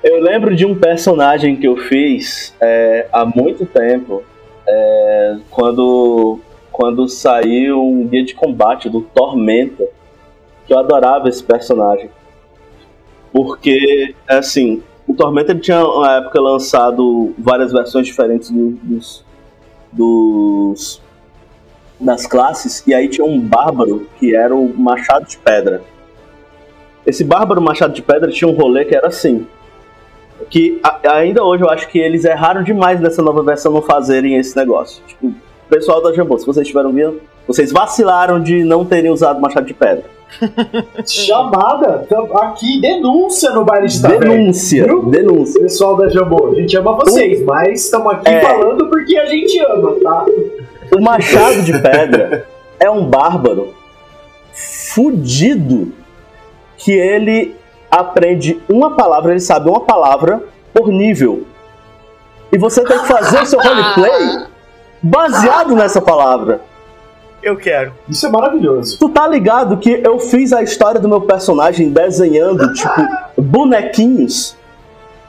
[0.04, 4.24] lembro de um personagem que eu fiz é, há muito tempo,
[4.68, 6.40] é, quando,
[6.72, 9.84] quando saiu um guia de combate do Tormenta,
[10.66, 12.10] que eu adorava esse personagem.
[13.32, 19.26] Porque, assim, o Tormenta tinha na época lançado várias versões diferentes do- dos,
[19.92, 21.02] dos
[22.00, 25.84] das classes, e aí tinha um bárbaro que era o Machado de Pedra.
[27.06, 29.46] Esse bárbaro Machado de Pedra tinha um rolê que era assim.
[30.52, 34.36] Que a- ainda hoje eu acho que eles erraram demais nessa nova versão não fazerem
[34.38, 35.02] esse negócio.
[35.08, 35.34] Tipo,
[35.70, 39.74] pessoal da Jambô, se vocês estiveram vendo, vocês vacilaram de não terem usado Machado de
[39.74, 40.04] Pedra.
[41.06, 44.02] Chamada tam- aqui, denúncia no baile de.
[44.02, 45.04] Denúncia, Viu?
[45.06, 45.62] denúncia.
[45.62, 48.42] Pessoal da Jambô, a gente ama vocês, mas estamos aqui É.
[48.42, 50.26] falando porque a gente ama, tá?
[50.98, 52.46] O Machado de Pedra
[52.80, 53.74] é um bárbaro
[54.54, 55.92] fudido
[56.78, 57.56] que ele
[57.92, 60.42] aprende uma palavra, ele sabe uma palavra
[60.74, 61.46] por nível.
[62.52, 64.46] E você tem que fazer o seu roleplay
[65.02, 66.62] baseado nessa palavra.
[67.44, 67.94] Eu quero.
[68.08, 68.98] Isso é maravilhoso.
[69.00, 74.56] Tu tá ligado que eu fiz a história do meu personagem desenhando, tipo, bonequinhos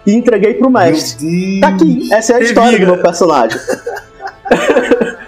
[0.07, 1.61] e entreguei pro mestre.
[1.61, 2.85] Tá aqui, essa é a Te história vira.
[2.85, 3.59] do meu personagem.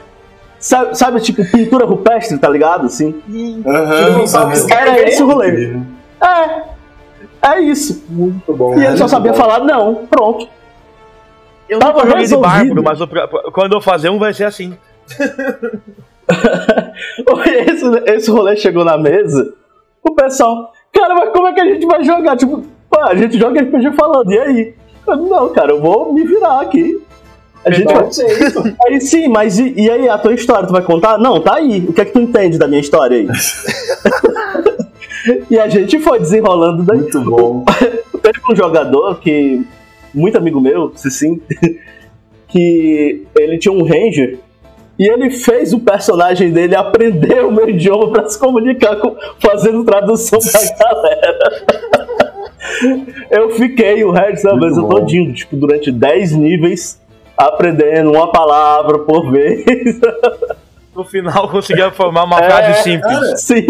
[0.60, 2.86] sabe, sabe, tipo, pintura rupestre, tá ligado?
[2.86, 3.22] Assim.
[3.66, 4.52] Aham.
[4.52, 4.88] escrever.
[4.88, 5.78] Era esse o rolê.
[6.22, 6.62] É,
[7.44, 8.04] é isso.
[8.08, 8.78] Muito bom.
[8.78, 9.38] E ele só sabia bom.
[9.38, 10.48] falar não, pronto.
[11.68, 14.76] Eu Tava nunca joguei de bárbaro, mas pra- quando eu fazer um vai ser assim.
[17.46, 19.52] Esse, esse rolê chegou na mesa,
[20.02, 22.36] o pessoal, cara, mas como é que a gente vai jogar?
[22.36, 24.74] Tipo, pô, a gente joga RPG falando, e aí?
[25.06, 27.02] Eu, não, cara, eu vou me virar aqui.
[27.64, 28.04] A gente vai...
[28.86, 31.16] Aí sim, mas e, e aí, a tua história, tu vai contar?
[31.18, 31.80] Não, tá aí.
[31.88, 33.26] O que é que tu entende da minha história aí?
[35.50, 36.98] e a gente foi desenrolando daí.
[36.98, 37.64] Muito bom.
[38.22, 39.62] Teve um jogador que,
[40.12, 41.40] muito amigo meu, se sim,
[42.48, 44.38] que ele tinha um ranger
[44.98, 49.84] e ele fez o personagem dele aprender o meu idioma pra se comunicar com, fazendo
[49.84, 51.64] tradução pra galera.
[53.30, 57.00] Eu fiquei o resto da mesa todinho, tipo, durante 10 níveis,
[57.36, 59.64] aprendendo uma palavra por vez.
[60.94, 63.40] No final conseguia formar uma É, frase simples.
[63.40, 63.66] Sim.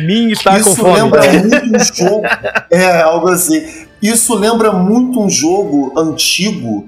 [0.00, 0.94] Mim está com Isso fome.
[0.94, 2.22] lembra muito um jogo.
[2.70, 3.86] É, algo assim.
[4.02, 6.86] Isso lembra muito um jogo antigo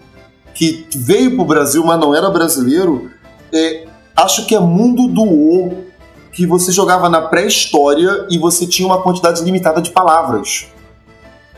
[0.55, 3.11] que veio pro Brasil, mas não era brasileiro.
[3.53, 3.85] É,
[4.17, 5.85] acho que é Mundo do O,
[6.33, 10.67] que você jogava na pré-história e você tinha uma quantidade limitada de palavras.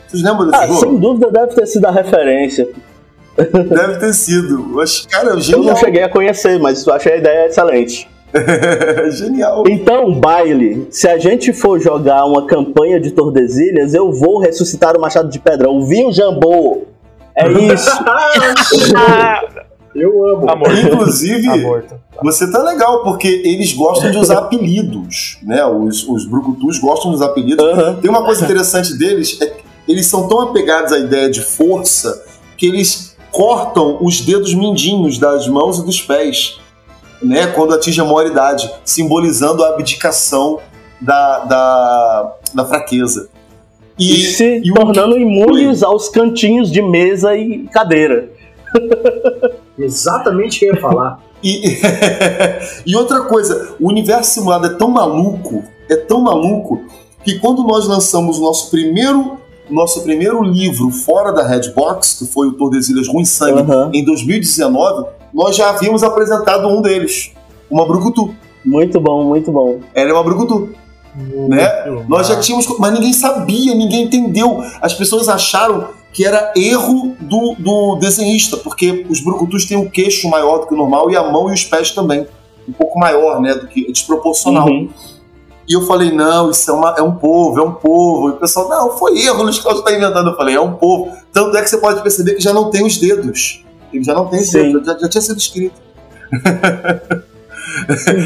[0.08, 0.80] Vocês lembram desse Ah, jogo?
[0.80, 2.68] sem dúvida deve ter sido a referência.
[3.36, 4.58] Deve ter sido.
[4.74, 5.64] Mas, cara, Eu genial.
[5.64, 8.09] não cheguei a conhecer, mas eu achei a ideia excelente.
[9.12, 9.64] Genial.
[9.68, 15.00] Então, baile, se a gente for jogar uma campanha de Tordesilhas, eu vou ressuscitar o
[15.00, 15.68] Machado de Pedra.
[15.68, 16.82] Ouvi o Jambô.
[17.34, 17.90] É isso.
[19.94, 20.46] Eu amo.
[20.46, 20.74] Tá morto.
[20.74, 21.48] Inclusive,
[21.88, 25.64] Tá você tá legal, porque eles gostam de usar apelidos, né?
[25.64, 27.64] Os, os brucutus gostam de usar apelidos.
[27.64, 27.96] Aham.
[28.00, 32.22] Tem uma coisa interessante deles, é que eles são tão apegados à ideia de força
[32.56, 36.60] que eles cortam os dedos mindinhos das mãos e dos pés,
[37.22, 37.48] né?
[37.48, 40.58] Quando atinge a maioridade, simbolizando a abdicação
[41.00, 43.28] da, da, da fraqueza.
[43.98, 48.30] E, se e tornando imunes aos cantinhos de mesa e cadeira.
[49.78, 51.20] Exatamente o que eu ia falar.
[51.42, 51.78] E,
[52.86, 56.82] e outra coisa, o universo simulado é tão maluco, é tão maluco,
[57.24, 59.38] que quando nós lançamos o nosso primeiro,
[59.68, 63.90] nosso primeiro livro fora da Redbox, que foi o Tordesilhas Ruim Sangue, Aham.
[63.92, 67.32] em 2019, nós já havíamos apresentado um deles,
[67.70, 68.34] uma Brucutu.
[68.64, 69.80] Muito bom, muito bom.
[69.94, 70.70] Ela é uma Brucutu.
[71.48, 71.66] Né?
[72.08, 72.66] Nós já tínhamos.
[72.78, 74.62] Mas ninguém sabia, ninguém entendeu.
[74.80, 80.28] As pessoas acharam que era erro do, do desenhista, porque os brucutus têm o queixo
[80.28, 82.26] maior do que o normal e a mão e os pés também.
[82.68, 83.54] Um pouco maior, né?
[83.54, 84.68] Do que é desproporcional.
[84.68, 84.88] Uhum.
[85.68, 88.28] E eu falei, não, isso é, uma- é um povo, é um povo.
[88.28, 90.30] E o pessoal, não, foi erro, o Luiz Cláudio está inventando.
[90.30, 91.12] Eu falei, é um povo.
[91.32, 93.64] Tanto é que você pode perceber que já não tem os dedos.
[93.92, 94.72] Ele já não tem Sim.
[94.84, 95.80] já, já tinha sido escrito.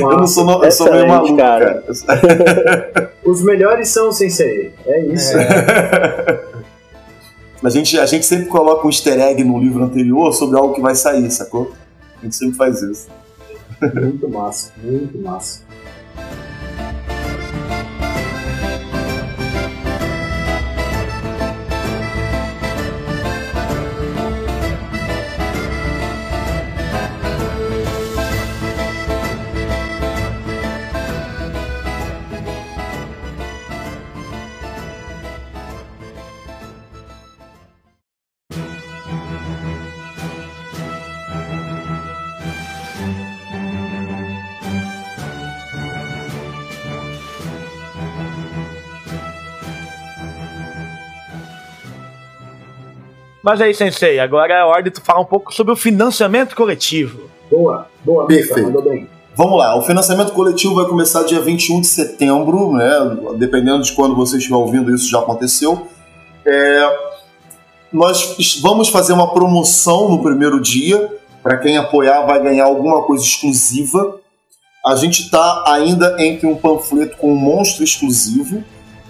[0.00, 1.82] Eu não sou, no- eu sou meio maluco, cara.
[2.06, 3.12] cara.
[3.24, 4.72] Os melhores são o Sensei.
[4.86, 5.32] É isso.
[7.62, 10.82] A gente, a gente sempre coloca um easter egg no livro anterior sobre algo que
[10.82, 11.72] vai sair, sacou?
[12.20, 13.08] A gente sempre faz isso.
[13.94, 15.62] Muito massa, muito massa.
[53.44, 56.56] Mas aí, Sensei, agora é a hora de tu falar um pouco sobre o financiamento
[56.56, 57.28] coletivo.
[57.50, 58.62] Boa, boa, Perfeito.
[58.62, 59.06] mandou bem.
[59.36, 62.88] Vamos lá, o financiamento coletivo vai começar dia 21 de setembro, né?
[63.36, 65.86] Dependendo de quando você estiver ouvindo, isso já aconteceu.
[66.46, 66.96] É,
[67.92, 71.14] nós vamos fazer uma promoção no primeiro dia.
[71.42, 74.20] Para quem apoiar, vai ganhar alguma coisa exclusiva.
[74.86, 78.64] A gente está ainda entre um panfleto com um monstro exclusivo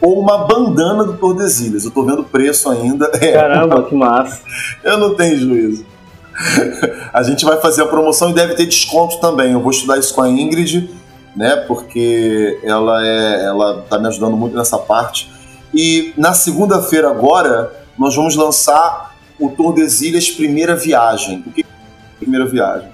[0.05, 1.85] ou uma bandana do Tordesilhas.
[1.87, 3.11] Eu tô vendo o preço ainda.
[3.21, 4.43] É, Caramba, que massa.
[4.85, 5.87] eu não tenho juízo.
[7.13, 9.53] A gente vai fazer a promoção e deve ter desconto também.
[9.53, 10.91] Eu vou estudar isso com a Ingrid,
[11.35, 11.57] né?
[11.57, 15.33] Porque ela é, ela tá me ajudando muito nessa parte.
[15.73, 21.43] E na segunda-feira agora nós vamos lançar o Tordesilhas Primeira Viagem.
[21.47, 21.65] O que é
[22.19, 22.91] Primeira Viagem?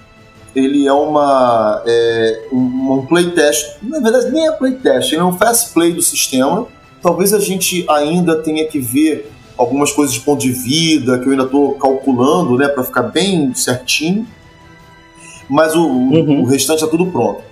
[0.54, 3.78] Ele é uma é, um, um playtest.
[3.82, 5.12] Na verdade nem é playtest.
[5.12, 6.68] Ele é um fast play do sistema.
[7.02, 11.32] Talvez a gente ainda tenha que ver algumas coisas de ponto de vida que eu
[11.32, 14.26] ainda estou calculando, né, para ficar bem certinho.
[15.48, 16.42] Mas o, Uhum.
[16.42, 17.42] o restante é tudo pronto.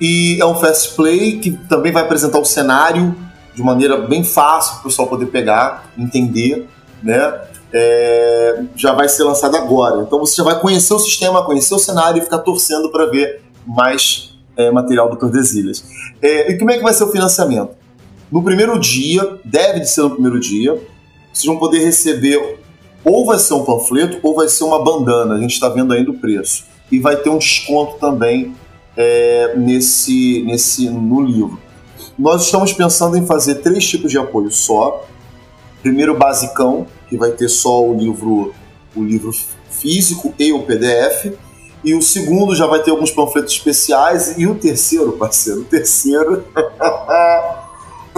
[0.00, 3.14] E é um fast play que também vai apresentar o cenário
[3.54, 6.68] de maneira bem fácil para o pessoal poder pegar, entender,
[7.02, 7.40] né?
[7.72, 10.02] É, já vai ser lançado agora.
[10.02, 13.42] Então você já vai conhecer o sistema, conhecer o cenário e ficar torcendo para ver
[13.66, 15.84] mais é, material do Tordesilhas.
[16.22, 17.70] É, e como é que vai ser o financiamento?
[18.30, 20.78] No primeiro dia, deve de ser no primeiro dia,
[21.32, 22.58] vocês vão poder receber
[23.04, 25.34] ou vai ser um panfleto ou vai ser uma bandana.
[25.34, 26.66] A gente está vendo ainda o preço.
[26.90, 28.54] E vai ter um desconto também
[28.96, 31.58] é, nesse, nesse no livro.
[32.18, 35.06] Nós estamos pensando em fazer três tipos de apoio só.
[35.80, 38.52] Primeiro basicão, que vai ter só o livro,
[38.94, 39.30] o livro
[39.70, 41.32] físico e o PDF.
[41.84, 44.36] E o segundo já vai ter alguns panfletos especiais.
[44.36, 46.44] E o terceiro, parceiro, o terceiro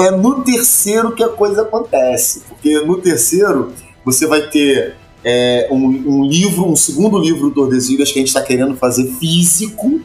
[0.03, 2.43] é no terceiro que a coisa acontece.
[2.49, 3.73] Porque no terceiro
[4.05, 8.29] você vai ter é, um, um livro, um segundo livro do Tordesilhas que a gente
[8.29, 10.01] está querendo fazer físico.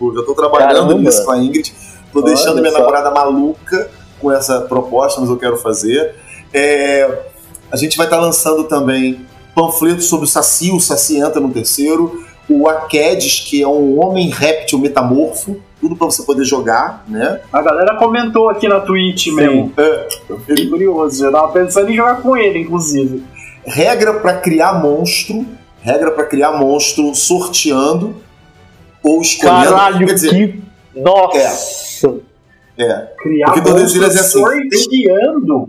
[0.00, 0.94] Eu já estou trabalhando Caramba.
[0.94, 1.74] nisso com a Ingrid.
[2.06, 2.78] Estou deixando minha só.
[2.78, 6.14] namorada maluca com essa proposta, mas eu quero fazer.
[6.52, 7.26] É,
[7.70, 12.24] a gente vai estar lançando também panfletos sobre o Saci, o Saci entra no terceiro.
[12.48, 17.40] O Akedes, que é um homem réptil metamorfo, tudo para você poder jogar, né?
[17.52, 19.72] A galera comentou aqui na Twitch mesmo.
[19.76, 20.08] É,
[20.46, 23.24] Fiquei curioso, já tava pensando em jogar com ele, inclusive.
[23.64, 25.46] regra para criar monstro,
[25.80, 28.14] regra para criar monstro sorteando
[29.02, 29.70] ou escolhendo.
[29.70, 32.14] Caralho, Quer dizer, que Nossa!
[32.76, 33.08] É.
[33.18, 34.38] Criar Porque Tordesilhas é assim.
[34.38, 35.68] sorteando.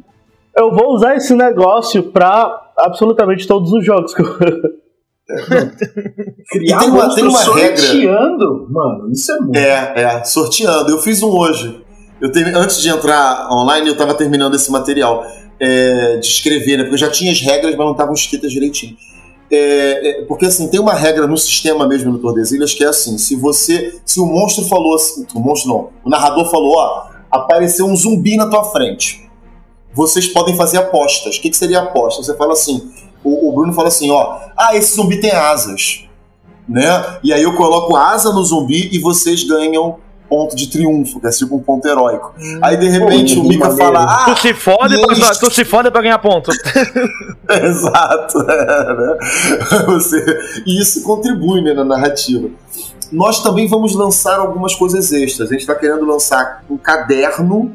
[0.55, 4.27] Eu vou usar esse negócio pra absolutamente todos os jogos que eu.
[6.49, 7.77] Criar tem uma- tem uma regra.
[7.77, 8.67] sorteando.
[8.69, 9.55] Mano, isso é muito.
[9.57, 10.89] É, é, sorteando.
[10.89, 11.81] Eu fiz um hoje.
[12.19, 15.23] Eu teve, antes de entrar online, eu tava terminando esse material
[15.59, 16.83] é, de escrever, né?
[16.83, 18.95] Porque eu já tinha as regras, mas não estavam escritas direitinho.
[19.51, 23.17] É, é, porque assim, tem uma regra no sistema mesmo no Tordesilhas que é assim:
[23.17, 23.99] se você.
[24.05, 25.25] Se o monstro falou assim.
[25.33, 25.89] O monstro não.
[26.03, 29.27] O narrador falou, ó, apareceu um zumbi na tua frente.
[29.93, 31.37] Vocês podem fazer apostas.
[31.37, 32.21] O que, que seria aposta?
[32.23, 32.91] Você fala assim.
[33.23, 34.39] O, o Bruno fala assim, ó.
[34.57, 36.05] Ah, esse zumbi tem asas.
[36.67, 36.83] Né?
[37.23, 39.97] E aí eu coloco asa no zumbi e vocês ganham
[40.29, 42.33] ponto de triunfo, que é tipo um ponto heróico.
[42.61, 45.39] Aí de repente Pô, o Mika fala, Tu ah, se fode, pra, isso.
[45.39, 46.51] tu se fode pra ganhar ponto.
[47.49, 48.39] Exato.
[48.47, 49.17] é, né?
[49.87, 52.47] Você, e isso contribui né, na narrativa.
[53.11, 55.49] Nós também vamos lançar algumas coisas extras.
[55.49, 57.73] A gente está querendo lançar um caderno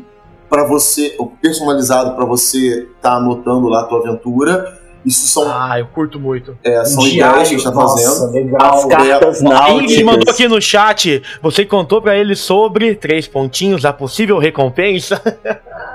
[0.48, 4.78] para você, personalizado para você estar tá anotando lá a tua aventura.
[5.04, 6.56] Isso são, Ah, eu curto muito.
[6.64, 8.32] é, são Um ideias que a gente está nossa, fazendo.
[8.32, 8.74] legal.
[8.74, 10.34] As cartas A Ingrid mandou náuticas.
[10.34, 11.22] aqui no chat.
[11.42, 15.20] Você contou pra ele sobre três pontinhos, a possível recompensa.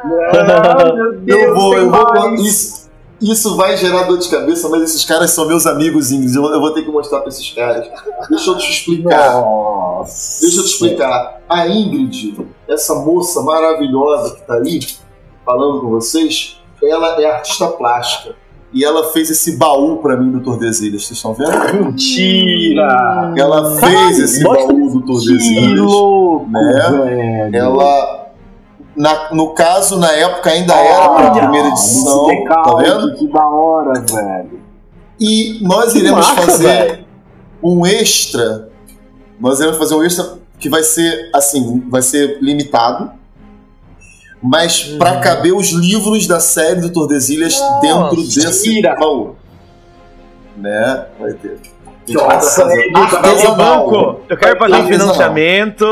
[0.02, 2.36] Ah, meu Deus, Eu vou, eu vou.
[2.36, 2.90] Isso,
[3.22, 6.36] isso vai gerar dor de cabeça, mas esses caras são meus amigos, Ingrid.
[6.36, 7.88] Eu, eu vou ter que mostrar para esses caras.
[8.30, 9.34] Deixa eu te explicar.
[9.41, 10.41] Nossa.
[10.41, 11.41] Deixa eu te explicar.
[11.49, 12.38] A Ingrid,
[12.68, 14.80] essa moça maravilhosa que tá aí
[15.45, 18.36] falando com vocês, ela é artista plástica.
[18.71, 21.03] E ela fez esse baú pra mim do Tordesilhas.
[21.07, 21.85] Vocês estão vendo?
[21.85, 23.33] Mentira!
[23.35, 25.79] Ela fez esse baú do Que Tordesilhas.
[25.81, 26.89] louco, Né?
[27.51, 27.55] velho.
[27.55, 28.19] Ela.
[28.95, 32.29] na- no caso, na época ainda era a primeira edição.
[32.31, 33.15] esse Tá vendo?
[33.15, 34.59] Que da hora, velho.
[35.19, 37.05] E nós Que iremos massa, fazer velho.
[37.63, 38.69] um extra.
[39.39, 43.11] Nós iremos fazer um extra que vai ser assim, vai ser limitado.
[44.41, 45.22] Mas pra Uhum.
[45.22, 48.95] caber os livros da série do Tordesilhas Nossa, dentro desse tira.
[48.95, 49.36] baú.
[50.56, 51.06] Né?
[51.20, 51.57] Vai ter.
[52.10, 52.66] Nossa.
[53.56, 55.86] Banco, eu quero fazer um financiamento.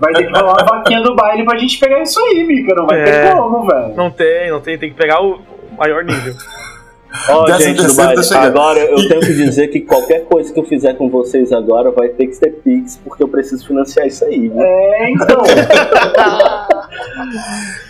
[0.00, 2.74] Vai ter que rolar a vaquinha do baile pra gente pegar isso aí, Mica.
[2.74, 3.04] Não vai É.
[3.04, 3.94] ter como, velho.
[3.96, 5.38] Não tem, não tem, tem que pegar o
[5.78, 6.34] maior nível.
[7.46, 8.44] Décimo gente, tá chegando.
[8.44, 12.08] agora eu tenho que dizer que qualquer coisa que eu fizer com vocês agora vai
[12.08, 14.48] ter que ser Pix, porque eu preciso financiar isso aí.
[14.48, 14.60] Viu?
[14.60, 15.42] É, então.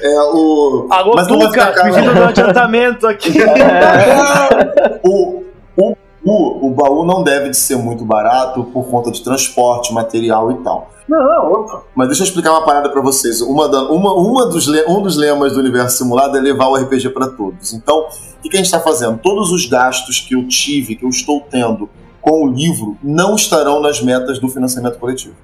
[0.03, 0.87] É, o...
[0.91, 3.33] Alô, Mas Tuca, de um adiantamento aqui.
[5.03, 5.43] o,
[5.77, 10.53] o, o, o baú não deve de ser muito barato por conta de transporte, material
[10.53, 10.94] e tal.
[11.09, 11.83] Não, opa.
[11.95, 13.41] Mas deixa eu explicar uma parada pra vocês.
[13.43, 17.11] Uma da- uma, uma dos, um dos lemas do universo simulado é levar o RPG
[17.11, 17.75] pra todos.
[17.75, 18.07] Então,
[18.39, 19.19] o que, que a gente está fazendo?
[19.19, 21.89] Todos os gastos que eu tive, que eu estou tendo
[22.23, 25.35] com o livro, não estarão nas metas do financiamento coletivo.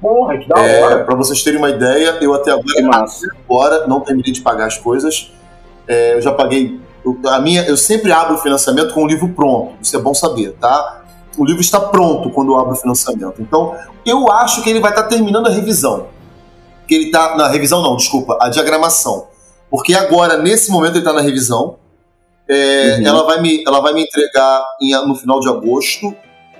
[0.00, 1.04] Porra, que da É, hora.
[1.04, 3.04] para vocês terem uma ideia, eu até agora,
[3.48, 5.30] agora não terminei de pagar as coisas.
[5.88, 6.78] É, eu já paguei.
[7.04, 9.72] eu- a minha, eu sempre abro o financiamento com o livro pronto.
[9.82, 10.99] Isso é bom saber, tá?
[11.40, 13.40] O livro está pronto quando eu abro o financiamento.
[13.40, 16.08] Então, eu acho que ele vai estar terminando a revisão.
[16.86, 19.28] Que ele tá na revisão não, desculpa, a diagramação.
[19.70, 21.76] Porque agora nesse momento ele está na revisão.
[22.48, 23.06] É, Uhum.
[23.06, 26.14] ela, vai me, ela vai me entregar em- no final de agosto.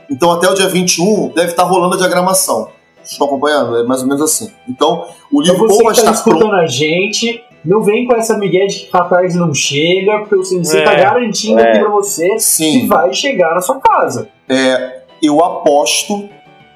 [0.09, 2.69] Então até o dia 21 deve estar rolando a diagramação.
[2.97, 3.77] Vocês estão acompanhando?
[3.79, 4.51] É mais ou menos assim.
[4.69, 6.37] Então, o Então livro você ou vai tá estar pronto.
[6.39, 10.79] escutando a gente, não vem com essa migué de que Catarse não chega, porque você
[10.79, 10.83] É.
[10.85, 11.71] tá garantindo É.
[11.71, 12.87] aqui pra você que Sim.
[12.87, 14.29] vai chegar na sua casa.
[14.49, 16.29] É, eu aposto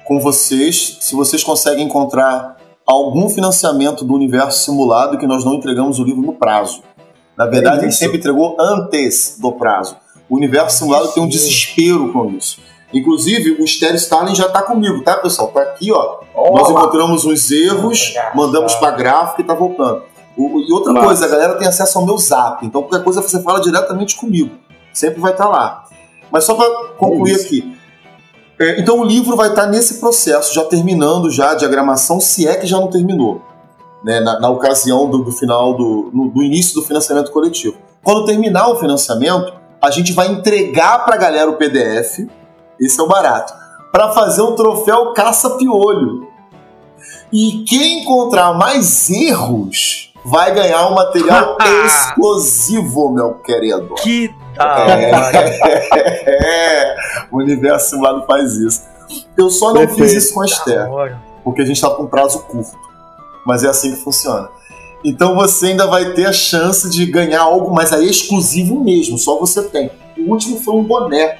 [0.05, 5.97] com vocês se vocês conseguem encontrar algum financiamento do universo simulado que nós não entregamos
[5.99, 6.83] o livro no prazo.
[7.35, 7.99] Na verdade, a gente isso.
[7.99, 9.97] sempre entregou antes do prazo.
[10.29, 12.59] O universo simulado tem um desespero com isso.
[12.93, 15.49] Inclusive, o Stereo Stalin já tá comigo, tá, pessoal?
[15.49, 16.19] Tá aqui, ó.
[16.51, 20.03] Nós encontramos uns erros, mandamos pra gráfica e tá voltando.
[20.37, 21.05] O- e outra Massa.
[21.05, 24.55] coisa, a galera tem acesso ao meu zap, então qualquer coisa você fala diretamente comigo.
[24.93, 25.85] Sempre vai estar lá.
[26.31, 26.65] Mas só pra
[26.97, 27.77] concluir É aqui.
[28.59, 32.55] É, então o livro vai estar nesse processo, já terminando já a diagramação, se é
[32.55, 33.41] que já não terminou.
[34.03, 37.75] né, na, na ocasião do, do final do, no- do início do financiamento coletivo.
[38.03, 39.51] Quando terminar o financiamento,
[39.81, 42.19] a gente vai entregar pra galera o PDF,
[42.79, 43.51] esse é o barato,
[43.91, 46.27] para fazer um troféu caça-piolho.
[47.33, 53.93] E quem encontrar mais erros vai ganhar um material exclusivo, meu querido.
[54.01, 55.39] Que da hora.
[56.27, 56.95] É,
[57.31, 58.81] o universo simulado faz isso.
[59.37, 60.01] Eu só não Perfeito.
[60.01, 60.89] fiz isso com a Esther,
[61.43, 62.75] porque a gente está com um prazo curto.
[63.45, 64.49] Mas é assim que funciona.
[65.03, 69.19] Então você ainda vai ter a chance de ganhar algo, mas aí é exclusivo mesmo,
[69.19, 69.91] só você tem.
[70.17, 71.37] O último foi um boné,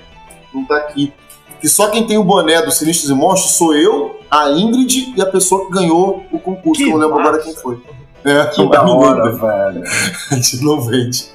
[0.54, 1.12] não tá aqui.
[1.60, 5.22] que só quem tem o boné do Sinistros e Monstros sou eu, a Ingrid e
[5.22, 7.30] a pessoa que ganhou o concurso, que eu não lembro massa.
[7.30, 7.82] agora quem foi.
[8.26, 9.42] É, Que da ninguém hora, vende.
[9.42, 9.84] velho.
[10.32, 11.26] A gente não vende.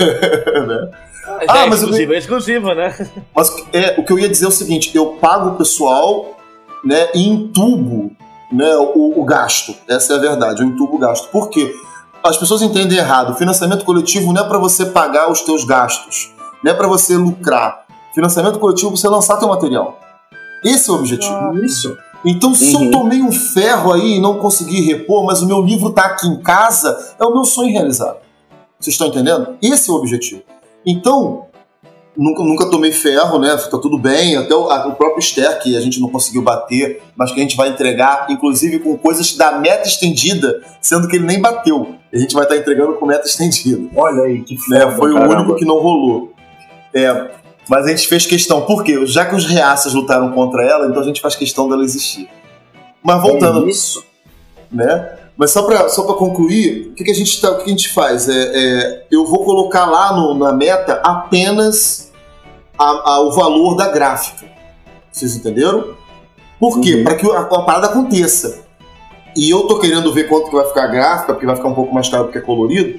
[0.00, 0.90] Né?
[1.26, 3.08] Ah, Ah, é mas eu- exclusivo, é exclusivo, né?
[3.36, 6.36] Mas é, o que eu ia dizer é o seguinte: eu pago o pessoal
[6.84, 8.10] né, e entubo
[8.50, 9.74] né, o, o gasto.
[9.88, 11.28] Essa é a verdade, eu entubo o gasto.
[11.30, 11.70] Por quê?
[12.24, 13.36] As pessoas entendem errado.
[13.36, 16.32] Financiamento coletivo não é para você pagar os teus gastos,
[16.64, 17.84] não é para você lucrar.
[18.14, 20.00] Financiamento coletivo é você lançar teu material.
[20.64, 21.64] Esse é o objetivo.
[21.64, 21.96] Isso.
[22.24, 22.84] Então, se Uhum.
[22.86, 26.26] eu tomei um ferro aí e não consegui repor, mas o meu livro tá aqui
[26.26, 28.16] em casa, é o meu sonho realizado.
[28.78, 29.56] Vocês estão entendendo?
[29.62, 30.42] Esse é o objetivo.
[30.86, 31.46] Então,
[32.16, 33.56] nunca, nunca tomei ferro, né?
[33.56, 34.36] Tá tudo bem.
[34.36, 37.42] Até o, a- o próprio Ster, que a gente não conseguiu bater, mas que a
[37.42, 41.94] gente vai entregar, inclusive com coisas da meta estendida, sendo que ele nem bateu.
[42.12, 44.80] A gente vai estar entregando com meta estendida Olha aí, que né?
[44.80, 45.34] foda, Foi o caramba.
[45.36, 46.32] único que não rolou.
[46.94, 47.30] É,
[47.68, 49.04] mas a gente fez questão, por quê?
[49.06, 52.28] Já que os reaças lutaram contra ela, então a gente faz questão dela existir.
[53.02, 54.04] Mas voltando, É isso.
[54.70, 55.14] né?
[55.36, 57.68] Mas só pra, só pra concluir, o que, que a gente tá, o que a
[57.68, 58.28] gente faz?
[58.28, 62.10] É, é, eu vou colocar lá no- na meta apenas
[62.76, 64.46] a- a- o valor da gráfica.
[65.12, 65.94] Vocês entenderam?
[66.58, 66.96] Por quê?
[66.96, 67.04] Uhum.
[67.04, 68.64] Para que a, a parada aconteça.
[69.36, 71.74] E eu tô querendo ver quanto que vai ficar a gráfica, porque vai ficar um
[71.74, 72.98] pouco mais caro porque é colorido.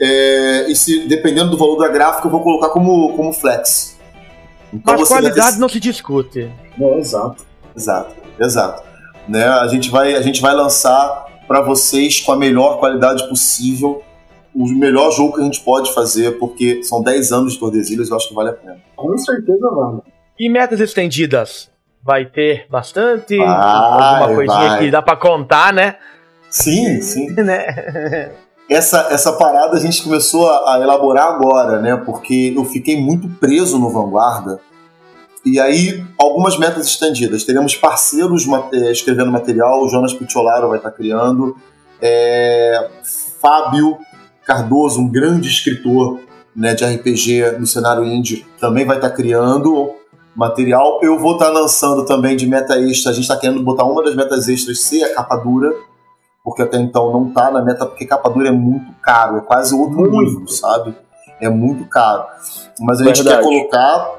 [0.00, 3.96] É, e se, dependendo do valor da gráfica, eu vou colocar como, como flex.
[4.72, 6.50] Então Mas qualidade não se discute.
[6.80, 7.44] É, exato.
[7.76, 8.82] Exato, exato.
[9.28, 9.44] Né?
[9.44, 14.02] A, gente vai, a gente vai lançar para vocês com a melhor qualidade possível
[14.54, 18.16] o melhor jogo que a gente pode fazer, porque são 10 anos de Tordesilhas, eu
[18.16, 18.78] acho que vale a pena.
[18.96, 20.02] Com certeza, mano.
[20.38, 21.70] E metas estendidas?
[22.02, 23.36] Vai ter bastante?
[23.36, 24.78] Vai, Alguma coisinha vai.
[24.80, 25.96] que dá pra contar, né?
[26.50, 27.30] Sim, sim.
[27.40, 28.32] né?
[28.68, 31.96] Essa, essa parada a gente começou a, a elaborar agora, né?
[31.96, 34.60] Porque eu fiquei muito preso no Vanguarda.
[35.44, 37.44] E aí, algumas metas estendidas.
[37.44, 41.56] Teremos parceiros eh, escrevendo material, o Jonas Picciolaro vai estar criando.
[42.02, 42.90] É,
[43.40, 43.96] Fábio
[44.44, 46.20] Cardoso, um grande escritor
[46.54, 49.94] né, de RPG no cenário indie, também vai estar criando
[50.36, 51.00] material.
[51.02, 53.12] Eu vou estar lançando também de meta extra.
[53.12, 55.74] A gente está querendo botar uma das metas extras ser a capa dura
[56.48, 59.74] porque até então não tá na meta, porque capa dura é muito caro, é quase
[59.74, 60.94] outro livro, sabe?
[61.40, 62.24] É muito caro.
[62.80, 63.42] Mas a gente Verdade.
[63.42, 64.14] quer colocar,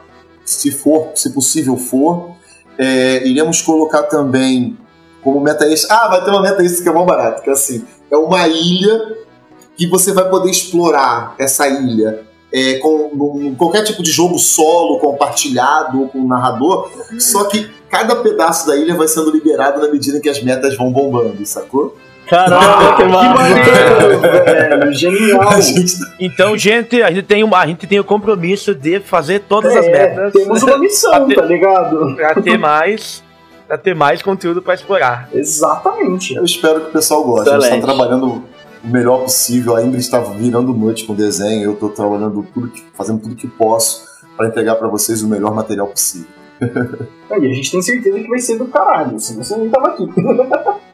[0.45, 2.31] se for, se possível for,
[2.77, 4.77] é, iremos colocar também
[5.21, 5.95] como meta extra.
[5.97, 8.47] Ah, vai ter uma meta extra que é mais barato, que é assim, é uma
[8.47, 9.17] ilha
[9.75, 12.25] que você vai poder explorar essa ilha.
[12.51, 16.89] é, com num- qualquer tipo de jogo solo, compartilhado ou com narrador,
[17.19, 20.91] só que cada pedaço da ilha vai sendo liberado na medida que as metas vão
[20.91, 21.95] bombando, sacou?
[22.29, 23.33] Caramba, que massa.
[23.33, 24.93] maneiro, velho.
[24.93, 25.61] Genial.
[25.61, 29.75] Gente Então, gente, a gente tem, uma, a gente tem o compromisso de fazer todas
[29.75, 32.15] as É, metas Temos uma missão, tá ligado?
[32.15, 33.23] pra ter mais,
[33.67, 35.29] pra ter mais conteúdo pra explorar.
[35.33, 36.35] Exatamente.
[36.35, 37.49] Eu espero que o pessoal goste.
[37.49, 37.81] A gente Excelente.
[37.83, 39.75] está trabalhando o melhor possível.
[39.75, 41.63] A Ingrid está virando noite com desenho.
[41.63, 44.03] Eu estou trabalhando tudo, que- fazendo tudo que posso
[44.37, 46.27] para entregar para vocês o melhor material possível.
[47.31, 50.07] Aí, a gente tem certeza que vai ser do caralho, senão você nem tava aqui.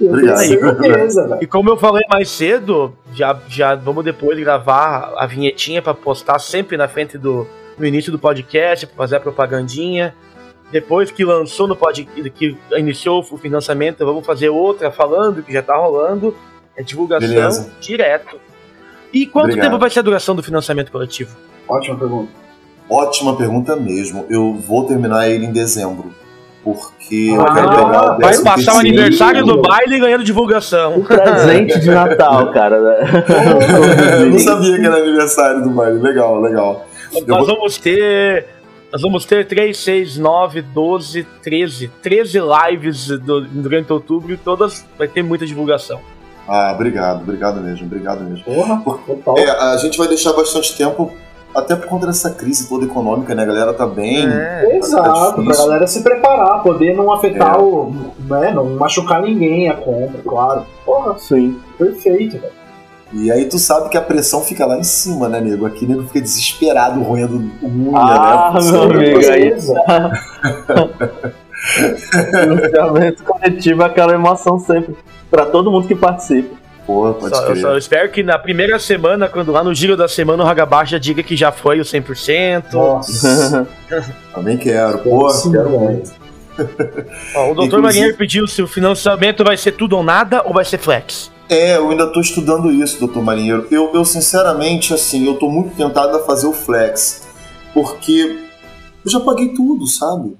[0.00, 0.38] Obrigado.
[0.38, 1.38] certeza.
[1.42, 6.38] E como eu falei mais cedo, já, já vamos depois gravar a vinhetinha pra postar
[6.38, 7.46] sempre na frente do
[7.78, 10.14] no início do podcast, pra fazer a propagandinha.
[10.70, 15.62] Depois que lançou no podcast, que iniciou o financiamento, vamos fazer outra falando que já
[15.62, 16.34] tá rolando.
[16.76, 17.72] É divulgação Beleza.
[17.80, 18.40] direto.
[19.12, 19.66] E quanto Obrigado.
[19.66, 21.36] tempo vai ser a duração do financiamento coletivo?
[21.68, 22.32] Ótima pergunta.
[22.90, 24.26] Ótima pergunta mesmo.
[24.28, 26.12] Eu vou terminar ele em dezembro.
[26.64, 30.94] Porque eu Ah, quero pegar o vai passar o aniversário do baile ganhando divulgação.
[30.96, 32.80] Um presente de Natal, cara.
[32.80, 33.24] né?
[34.22, 35.98] Eu não sabia que era aniversário do baile.
[35.98, 36.86] Legal, legal.
[37.14, 38.46] Eu Nós vou- vamos ter.
[38.90, 41.88] Nós vamos ter 3, 6, 9, 12, 13.
[42.02, 46.00] 13 lives do- durante outubro e todas vai ter muita divulgação.
[46.48, 48.44] Ah, obrigado, obrigado mesmo, obrigado mesmo.
[48.44, 49.36] Porra, total.
[49.38, 51.12] É, a gente vai deixar bastante tempo,
[51.54, 53.42] até por conta dessa crise toda econômica, né?
[53.42, 54.26] A galera tá bem.
[54.26, 54.76] É.
[54.78, 57.58] Exato, tá pra galera se preparar, poder não afetar É.
[57.58, 57.92] o.
[58.28, 60.62] Né, não machucar ninguém a compra, claro.
[60.84, 61.58] Porra, Sim.
[61.78, 62.64] perfeito, velho.
[63.12, 65.66] E aí tu sabe que a pressão fica lá em cima, né, nego?
[65.66, 68.70] Aqui nego fica desesperado roendo unha, Ah, né?
[68.72, 69.54] meu amigo, aí
[72.34, 74.96] financiamento coletivo é aquela emoção sempre.
[75.30, 76.56] Pra todo mundo que participa.
[76.86, 80.44] Porra, pode Só, eu espero que na primeira semana, quando lá no giro da semana
[80.44, 82.72] o Hagabashi já diga que já foi o 100%.
[82.72, 83.66] Nossa.
[84.34, 86.12] Também quero, porra, Sim, quero muito.
[87.34, 87.62] Ó, o Dr.
[87.64, 91.32] Inclusive- Marinheiro pediu se o financiamento vai ser tudo ou nada ou vai ser flex.
[91.48, 93.66] É, eu ainda tô estudando isso, doutor Marinheiro.
[93.70, 97.26] Eu, eu, sinceramente, assim, eu tô muito tentado a fazer o flex.
[97.72, 98.40] Porque
[99.04, 100.34] Eu já paguei tudo, sabe?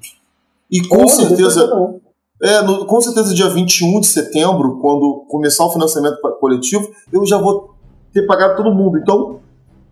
[0.71, 1.66] E com Olha, certeza.
[1.66, 2.01] não.
[2.45, 7.39] É, no- com certeza, dia 21 de setembro, quando começar o financiamento coletivo, eu já
[7.39, 7.75] vou
[8.12, 8.99] ter pagado todo mundo.
[8.99, 9.41] Então,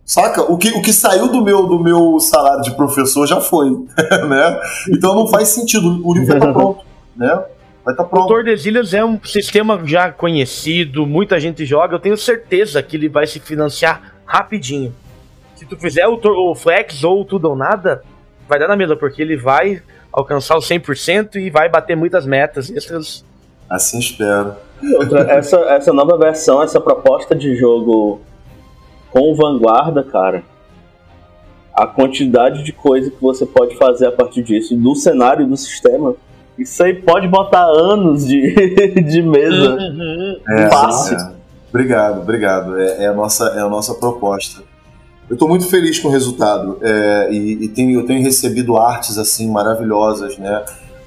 [0.05, 0.43] saca?
[0.43, 3.70] O que, o que saiu do meu, do meu salário de professor já foi,
[4.29, 4.61] né?
[4.91, 6.07] Então não faz sentido.
[6.07, 6.85] O livro vai estar pronto,
[7.16, 7.43] né?
[7.85, 8.29] Vai estar O pronto.
[8.29, 13.27] Tordesilhas é um sistema já conhecido, muita gente joga, eu tenho certeza que ele vai
[13.27, 14.95] se financiar rapidinho.
[15.57, 18.03] Se tu fizer o, o Flex ou o Tudo ou Nada,
[18.49, 19.81] vai dar na mesma, porque ele vai
[20.12, 23.24] alcançar o 100% e vai bater muitas metas extras.
[23.68, 24.55] Assim espero.
[24.98, 28.20] Outra, essa, essa nova versão, essa proposta de jogo
[29.10, 30.43] com vanguarda, cara,
[31.74, 36.14] a quantidade de coisa que você pode fazer a partir disso, do cenário do sistema,
[36.59, 38.52] isso aí pode botar anos de,
[39.02, 39.76] de mesa.
[40.48, 41.16] É, Fácil.
[41.16, 41.32] é.
[41.70, 42.78] Obrigado, obrigado.
[42.78, 44.62] É, é a nossa, é a nossa proposta.
[45.32, 49.16] Eu estou muito feliz com o resultado é, e, e tenho, eu tenho recebido artes
[49.16, 50.62] assim maravilhosas, né?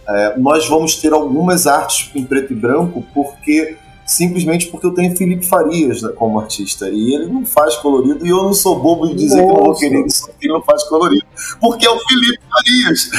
[0.09, 5.15] É, nós vamos ter algumas artes em preto e branco porque simplesmente porque eu tenho
[5.15, 9.09] Felipe Farias né, como artista e ele não faz colorido e eu não sou bobo
[9.09, 9.79] de dizer que não vou Nossa.
[9.79, 11.25] querer isso porque ele não faz colorido
[11.61, 13.09] porque é o Felipe Farias.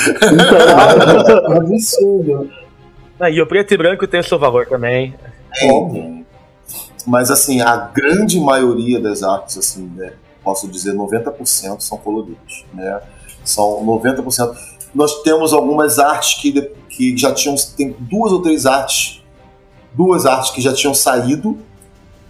[0.51, 2.51] Cara, absurdo.
[3.21, 5.15] Ah, e o preto e branco tem o seu valor também.
[5.55, 6.27] Tem.
[7.07, 10.13] Mas assim, a grande maioria das artes, assim, né,
[10.47, 13.01] posso dizer 90% são coloridos, né?
[13.45, 14.57] São 90%.
[14.95, 16.53] Nós temos algumas artes que,
[16.89, 19.25] que já tinham, tem duas ou três artes,
[19.93, 21.59] duas artes que já tinham saído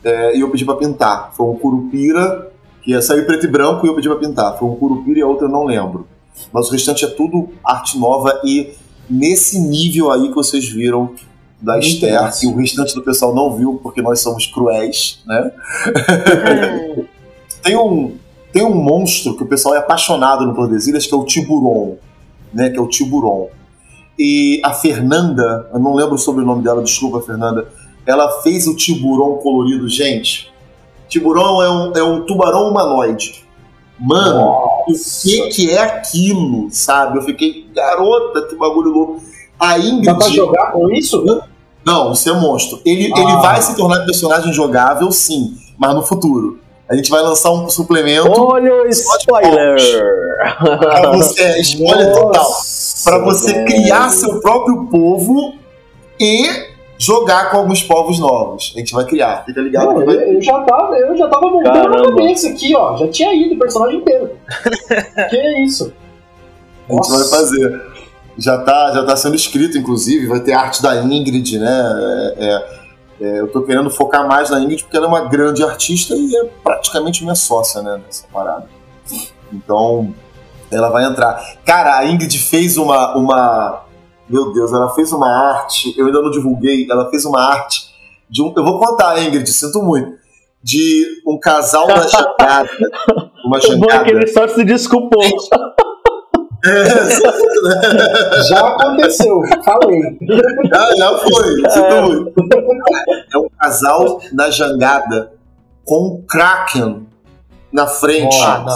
[0.02, 1.34] é, e eu pedi para pintar.
[1.36, 2.51] Foi um Curupira,
[2.82, 4.59] que ia sair preto e branco e eu pedi para pintar.
[4.59, 6.09] Foi um Curupira e a outra eu não lembro.
[6.51, 8.72] Mas o restante é tudo arte nova e
[9.09, 11.14] nesse nível aí que vocês viram
[11.60, 12.40] da Muito Esther, massa.
[12.40, 15.52] que o restante do pessoal não viu porque nós somos cruéis, né?
[17.66, 18.16] tem um
[18.52, 21.97] tem um monstro que o pessoal é apaixonado no Tordesilhas que é o Tiburon,
[22.55, 22.70] né?
[22.70, 23.48] Que é o Tiburon.
[24.18, 27.68] E a Fernanda, eu não lembro o sobrenome dela, desculpa, Fernanda.
[28.06, 30.51] Ela fez o Tiburon colorido, gente.
[31.09, 33.44] Tiburon é um, é um tubarão humanoide.
[33.98, 34.40] Mano,
[34.86, 37.18] o que que é aquilo, sabe?
[37.18, 39.22] Eu fiquei, garota, que bagulho louco.
[39.59, 40.05] A Ingrid.
[40.06, 41.43] Dá pra jogar com isso?
[41.84, 42.80] Não, isso é monstro.
[42.84, 43.20] Ele, Ah.
[43.20, 46.59] ele vai se tornar personagem jogável, sim, mas no futuro.
[46.88, 49.76] A gente vai lançar um suplemento Olha o spoiler!
[50.78, 51.42] pra você.
[51.42, 52.44] É, spoiler total.
[52.44, 53.66] Nossa, Pra você velho.
[53.66, 55.54] criar seu próprio povo
[56.20, 56.44] e
[56.98, 58.72] jogar com alguns povos novos.
[58.74, 59.86] A gente vai criar, fica ligado?
[59.92, 62.96] Não, que vai- eu, já tava, eu já tava montando na cabeça aqui, ó.
[62.96, 64.30] Já tinha ido o personagem inteiro.
[65.30, 65.92] que é isso?
[66.88, 67.82] A gente vai fazer.
[68.38, 72.34] Já tá, já tá sendo escrito, inclusive, vai ter arte da Ingrid, né?
[72.38, 72.85] É, é,
[73.20, 76.36] é, eu tô querendo focar mais na Ingrid porque ela é uma grande artista e
[76.36, 78.01] é praticamente minha sócia, né?
[78.05, 78.68] Nessa parada.
[79.52, 80.14] Então,
[80.70, 81.40] ela vai entrar.
[81.64, 83.16] Cara, a Ingrid fez uma.
[83.16, 83.82] uma
[84.28, 87.86] meu Deus, ela fez uma arte, eu ainda não divulguei, ela fez uma arte
[88.28, 88.52] de um.
[88.56, 90.16] Eu vou contar, Ingrid, sinto muito.
[90.62, 92.68] De um casal na jangada.
[93.44, 94.10] Uma O bom é que jangada.
[94.10, 95.22] ele só se desculpou.
[98.48, 100.18] Já aconteceu, falei.
[100.72, 101.56] Ah, já foi.
[102.02, 102.40] Muito.
[103.32, 105.32] É um casal na jangada
[105.84, 107.06] com um Kraken
[107.72, 108.38] na frente.
[108.38, 108.66] Não.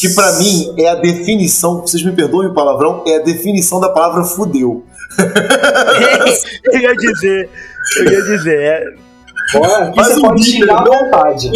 [0.00, 3.88] Que pra mim é a definição, vocês me perdoem o palavrão, é a definição da
[3.90, 4.84] palavra fudeu.
[6.64, 7.48] eu ia dizer,
[7.98, 8.94] eu ia dizer, é,
[9.94, 10.92] Faz você um pode xingar à não?
[10.92, 11.50] vontade.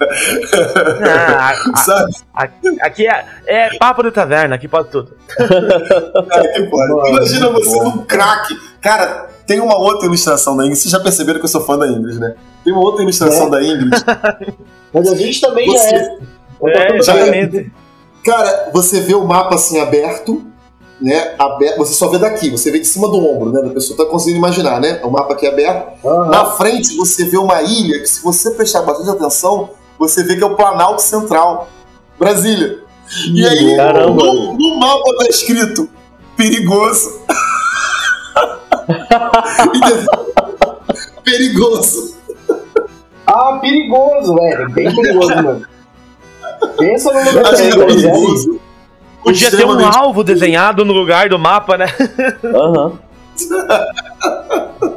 [1.38, 2.12] ah, a- Sabe?
[2.34, 2.48] a-
[2.86, 5.12] aqui é, é papo de taverna, aqui pode tudo.
[5.38, 6.92] Que pode.
[6.92, 7.84] Mano, Imagina você bom.
[7.84, 8.54] num craque.
[8.80, 10.78] Cara, tem uma outra ilustração da Ingrid.
[10.80, 12.34] Vocês já perceberam que eu sou fã da Ingrid, né?
[12.64, 13.50] Tem uma outra ilustração É.
[13.50, 13.90] da Ingrid.
[14.92, 16.18] Mas a gente também Você- é.
[16.64, 16.96] É, é.
[16.96, 17.72] exatamente.
[18.24, 20.44] Cara, você vê o mapa assim aberto,
[21.00, 21.34] né?
[21.38, 23.62] Aberto, você só vê daqui, você vê de cima do ombro, né?
[23.62, 25.00] Da pessoa tá conseguindo imaginar, né?
[25.04, 26.04] O mapa aqui aberto.
[26.06, 26.30] Aham.
[26.30, 30.42] Na frente você vê uma ilha que, se você prestar bastante atenção, você vê que
[30.42, 31.68] é o Planalto Central,
[32.18, 32.78] Brasília.
[33.32, 34.22] E aí, Caramba.
[34.22, 35.88] no, no mapa tá escrito
[36.36, 37.20] perigoso.
[41.24, 42.16] Perigoso.
[43.26, 44.70] Ah, perigoso, velho.
[44.70, 45.66] Bem perigoso, mano.
[46.78, 48.54] Pensa no lugar Achei perigoso.
[48.54, 48.58] é.
[49.22, 51.86] Podia ter um alvo desenhado no lugar do mapa, né?
[52.44, 52.98] Aham.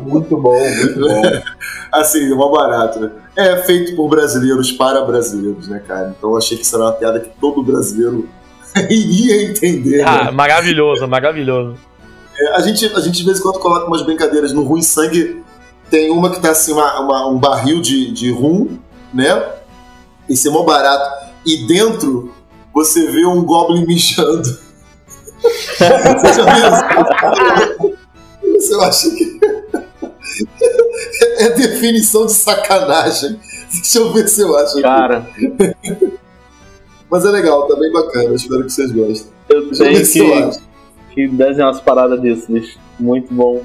[0.02, 1.22] Muito bom, muito bom.
[1.92, 3.12] Assim, mó barato, né?
[3.36, 6.14] É feito por brasileiros para brasileiros, né, cara?
[6.18, 8.28] Então eu achei que isso era uma piada que todo brasileiro
[8.90, 10.02] iria entender.
[10.08, 10.32] Ah, né?
[10.32, 11.76] maravilhoso, maravilhoso.
[12.40, 15.42] É, a, gente, a gente de vez em quando coloca umas brincadeiras no Ruim Sangue.
[15.90, 18.78] Tem uma que tá assim, uma, uma- um barril de, de rum,
[19.14, 19.44] né?
[20.30, 21.28] Esse é mó barato.
[21.46, 22.34] E dentro
[22.74, 24.44] você vê um Goblin mijando.
[25.42, 27.91] Você já viu isso?
[28.70, 29.40] Eu acho que.
[31.38, 33.40] É definição de sacanagem.
[33.72, 34.82] Deixa eu ver se eu acho.
[34.82, 35.26] Cara,
[37.10, 38.34] Mas é legal, tá bem bacana.
[38.36, 39.32] Espero que vocês gostem.
[39.50, 40.60] eu Deixa eu tenho eu que, acho.
[41.14, 42.80] que desenhar umas paradas disso, bicho.
[43.00, 43.62] Muito bom.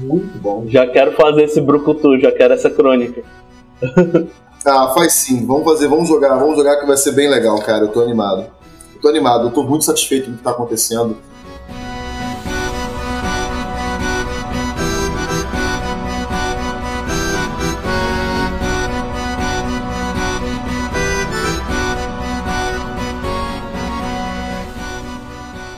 [0.00, 0.64] Muito bom.
[0.68, 3.22] Já quero fazer esse brucutu, já quero essa crônica.
[4.68, 5.46] Ah, faz sim.
[5.46, 7.84] Vamos fazer, vamos jogar, vamos jogar que vai ser bem legal, cara.
[7.84, 8.46] Eu tô animado.
[8.96, 11.16] Eu tô animado, eu tô muito satisfeito com o que tá acontecendo.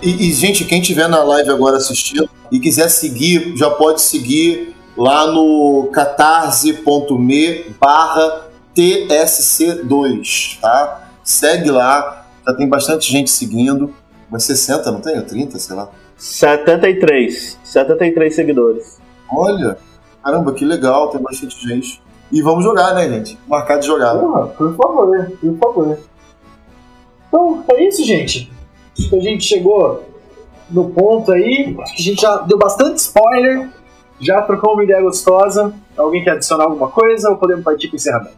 [0.03, 4.75] E, e, gente, quem tiver na live agora assistindo e quiser seguir, já pode seguir
[4.97, 11.11] lá no catarse.me barra TSC2, tá?
[11.25, 13.93] Segue lá, já tem bastante gente seguindo,
[14.31, 15.17] umas 60, não tem?
[15.17, 15.91] Ou 30, sei lá.
[16.17, 17.59] 73.
[17.65, 19.01] 73 seguidores.
[19.31, 19.79] Olha,
[20.23, 22.01] caramba, que legal, tem bastante gente.
[22.31, 23.39] E vamos jogar, né, gente?
[23.47, 24.15] Marcar de jogar.
[24.17, 25.99] Por favor, por favor.
[27.29, 28.51] Então, é isso, gente.
[28.99, 30.05] Acho que a gente chegou
[30.71, 31.75] no ponto aí.
[31.81, 33.69] Acho que a gente já deu bastante spoiler.
[34.21, 35.73] Já trocou uma ideia gostosa.
[35.97, 38.37] Alguém quer adicionar alguma coisa ou podemos partir para o encerramento?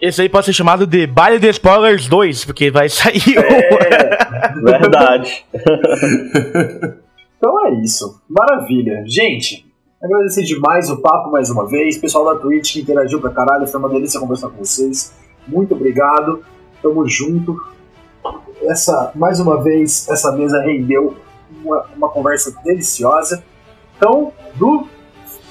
[0.00, 5.44] Esse aí pode ser chamado de Baile de Spoilers 2, porque vai sair o- Verdade.
[7.36, 8.20] Então é isso.
[8.28, 9.02] Maravilha.
[9.06, 9.66] Gente,
[10.02, 11.98] agradecer demais o papo mais uma vez.
[11.98, 13.66] Pessoal da Twitch que interagiu pra caralho.
[13.66, 15.12] Foi uma delícia conversar com vocês.
[15.46, 16.42] Muito obrigado.
[16.82, 17.56] Tamo junto.
[18.62, 21.16] Essa, mais uma vez, essa mesa rendeu
[21.64, 23.42] uma, uma conversa deliciosa.
[23.96, 24.86] Então, Du,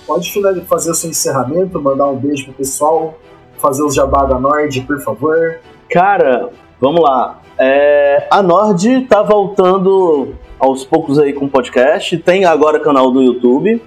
[0.06, 0.31] pode
[0.68, 3.18] fazer o seu encerramento, mandar um beijo pro pessoal,
[3.57, 5.60] fazer os jabá da Nord, por favor.
[5.90, 6.49] Cara,
[6.80, 7.40] vamos lá.
[7.57, 12.18] É, a Nord tá voltando aos poucos aí com o podcast.
[12.19, 13.81] Tem agora canal do YouTube.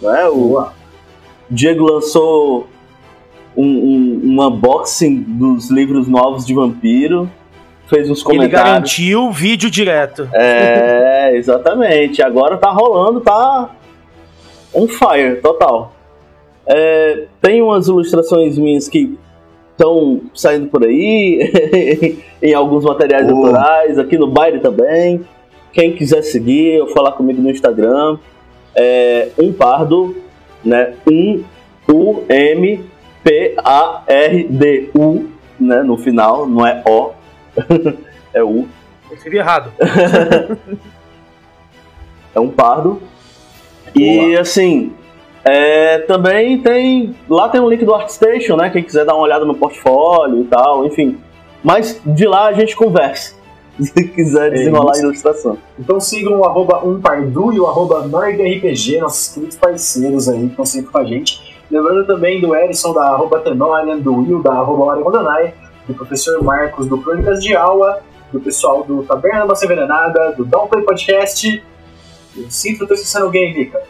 [0.00, 0.28] Né?
[0.28, 0.64] O.
[1.50, 2.66] Diego lançou
[3.56, 7.28] um, um- um unboxing dos livros novos de vampiro.
[7.88, 8.52] Fez uns Ele comentários.
[8.70, 10.28] garantiu vídeo direto.
[10.32, 12.22] É, exatamente.
[12.22, 13.70] Agora tá rolando, tá
[14.74, 15.92] on fire, total.
[16.66, 19.16] É, tem umas ilustrações minhas que
[19.72, 23.48] estão saindo por aí, em alguns materiais Boa.
[23.48, 25.24] autorais, aqui no baile também.
[25.72, 28.18] Quem quiser seguir ou falar comigo no Instagram,
[28.74, 30.16] é um pardo,
[30.64, 30.94] né?
[31.10, 31.42] Um
[31.90, 32.84] U M
[33.24, 35.26] P A R D U,
[35.58, 35.82] né?
[35.82, 37.12] No final, não é O,
[38.34, 38.40] é.
[38.40, 38.68] Eu
[39.12, 39.72] escrevi errado.
[42.34, 43.00] É um pardo.
[43.96, 44.92] E assim,
[45.44, 47.16] é, também tem.
[47.28, 48.70] Lá tem um link do ArtStation, né?
[48.70, 51.18] Quem quiser dar uma olhada no portfólio e tal, enfim.
[51.64, 53.34] Mas de lá a gente conversa.
[53.80, 55.04] Se quiser desenrolar a isso.
[55.04, 55.58] ilustração.
[55.78, 60.66] Então sigam o arroba umpardu e o arroba NordRPG, nossos queridos parceiros aí que estão
[60.66, 61.56] sempre com a gente.
[61.70, 65.54] Lembrando também do Erison, da arroba Tenorian, do Will, da arroba Oregondanai,
[65.88, 68.02] do professor Marcos, do Crônicas de Aula,
[68.32, 71.64] do pessoal do Taberna Massa Envenenada, do Downplay Podcast.
[72.36, 73.80] Eu sinto que eu tô esquecendo alguém, Mica.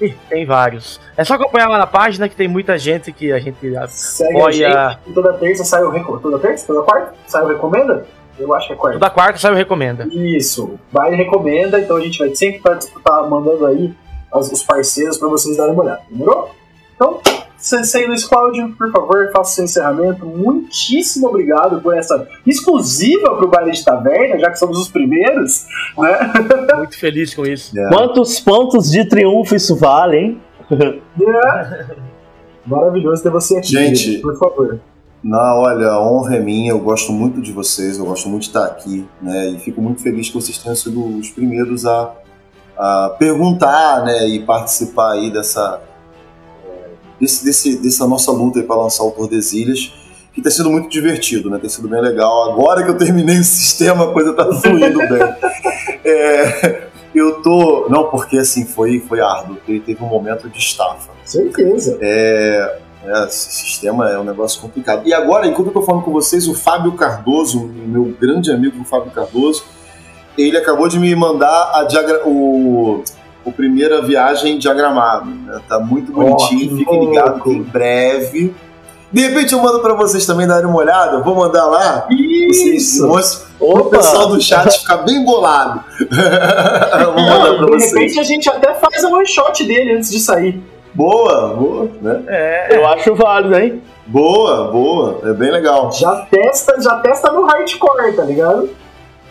[0.00, 0.98] Ih, tem vários.
[1.16, 3.58] É só acompanhar lá na página que tem muita gente que a gente
[3.88, 4.52] Segue a apoia.
[4.52, 4.98] gente.
[5.08, 6.66] E toda terça sai o Reco- Toda terça?
[6.66, 7.14] Toda quarta?
[7.26, 8.06] Sai o Recomenda?
[8.38, 8.98] Eu acho que é quarta.
[8.98, 10.06] Toda quarta sai o Recomenda.
[10.10, 13.92] Isso, vai e recomenda, então a gente vai sempre estar tá mandando aí
[14.32, 16.50] os parceiros para vocês darem uma olhada, demorou?
[16.94, 17.20] Então,
[17.60, 20.24] Sensei Luiz Cláudio, por favor, faça o seu encerramento.
[20.24, 25.66] Muitíssimo obrigado por essa exclusiva para o Baile de Taverna, já que somos os primeiros,
[25.98, 26.32] né?
[26.78, 27.78] Muito feliz com isso.
[27.78, 27.88] É.
[27.88, 30.40] Quantos pontos de triunfo isso vale, hein?
[32.66, 34.18] Maravilhoso ter você aqui, Gente.
[34.20, 34.80] por favor.
[35.22, 38.48] Não, olha, a honra é minha, eu gosto muito de vocês, eu gosto muito de
[38.48, 39.50] estar aqui, né?
[39.50, 42.10] E fico muito feliz que vocês tenham sido os primeiros a,
[42.78, 44.26] a perguntar, né?
[44.28, 45.89] E participar aí dessa, é,
[47.20, 49.92] desse, desse, dessa nossa luta para lançar o Tordesilhas,
[50.32, 51.58] que tem sido muito divertido, né?
[51.58, 52.52] Tem sido bem legal.
[52.52, 55.22] Agora que eu terminei o sistema, a coisa tá fluindo bem.
[56.04, 57.88] É, eu tô.
[57.88, 61.10] Não, porque assim, foi, foi árduo, teve, teve um momento de estafa.
[61.24, 61.98] Certeza.
[62.00, 65.06] É, é, esse sistema é um negócio complicado.
[65.06, 68.80] E agora, enquanto eu tô falando com vocês, o Fábio Cardoso, o meu grande amigo
[68.80, 69.64] o Fábio Cardoso,
[70.36, 73.02] ele acabou de me mandar a diagra o,
[73.44, 75.30] o primeira viagem diagramado.
[75.30, 75.60] Né?
[75.68, 78.54] Tá muito bonitinho, fiquem ligados que em breve.
[79.12, 82.06] De repente eu mando pra vocês também darem uma olhada, eu vou mandar lá.
[82.08, 83.08] Vocês Isso!
[83.58, 85.82] o pessoal do chat ficar bem bolado.
[87.12, 87.92] vou mandar pra de vocês.
[87.92, 90.62] repente a gente até faz um one shot dele antes de sair.
[90.94, 92.22] Boa, boa, né?
[92.28, 93.82] É, Eu acho válido, hein?
[94.06, 95.20] Boa, boa.
[95.24, 95.90] É bem legal.
[95.92, 98.70] Já testa, já testa no hardcore, tá ligado?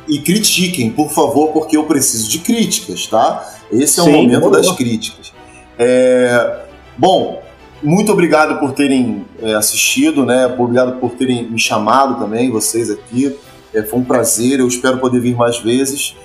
[0.10, 3.48] E critiquem, por favor, porque eu preciso de críticas, tá?
[3.72, 4.53] Esse é Sim, o momento boa.
[4.53, 5.31] das críticas.
[5.77, 6.65] É,
[6.98, 7.41] bom,
[7.81, 10.48] muito obrigado por terem é, assistido, né?
[10.48, 13.38] Obrigado por terem me chamado também, vocês aqui.
[13.73, 16.15] É, foi um prazer, eu espero poder vir mais vezes.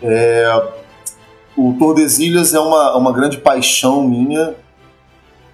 [0.00, 0.68] É,
[1.56, 4.54] o Tordesilhas é uma, uma grande paixão minha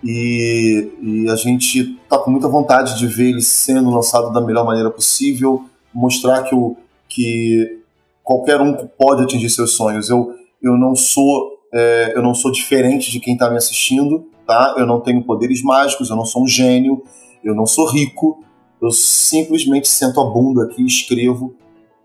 [0.05, 4.65] e, e a gente está com muita vontade de ver ele sendo lançado da melhor
[4.65, 6.77] maneira possível, mostrar que, o,
[7.11, 7.81] que
[8.23, 10.09] qualquer um pode atingir seus sonhos.
[10.09, 10.33] Eu,
[10.63, 14.75] eu não sou é, eu não sou diferente de quem está me assistindo, tá?
[14.77, 17.03] Eu não tenho poderes mágicos, eu não sou um gênio,
[17.45, 18.43] eu não sou rico,
[18.83, 21.55] eu simplesmente sento a bunda aqui, escrevo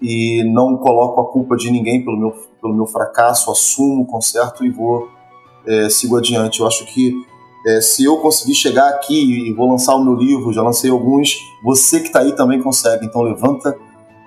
[0.02, 4.70] e não coloco a culpa de ninguém pelo meu, pelo meu fracasso, assumo, conserto e
[4.70, 5.10] vou
[5.66, 6.60] é, sigo adiante.
[6.60, 7.14] Eu acho que
[7.66, 11.40] é, se eu conseguir chegar aqui e vou lançar o meu livro, já lancei alguns,
[11.64, 13.06] você que está aí também consegue.
[13.06, 13.76] Então levanta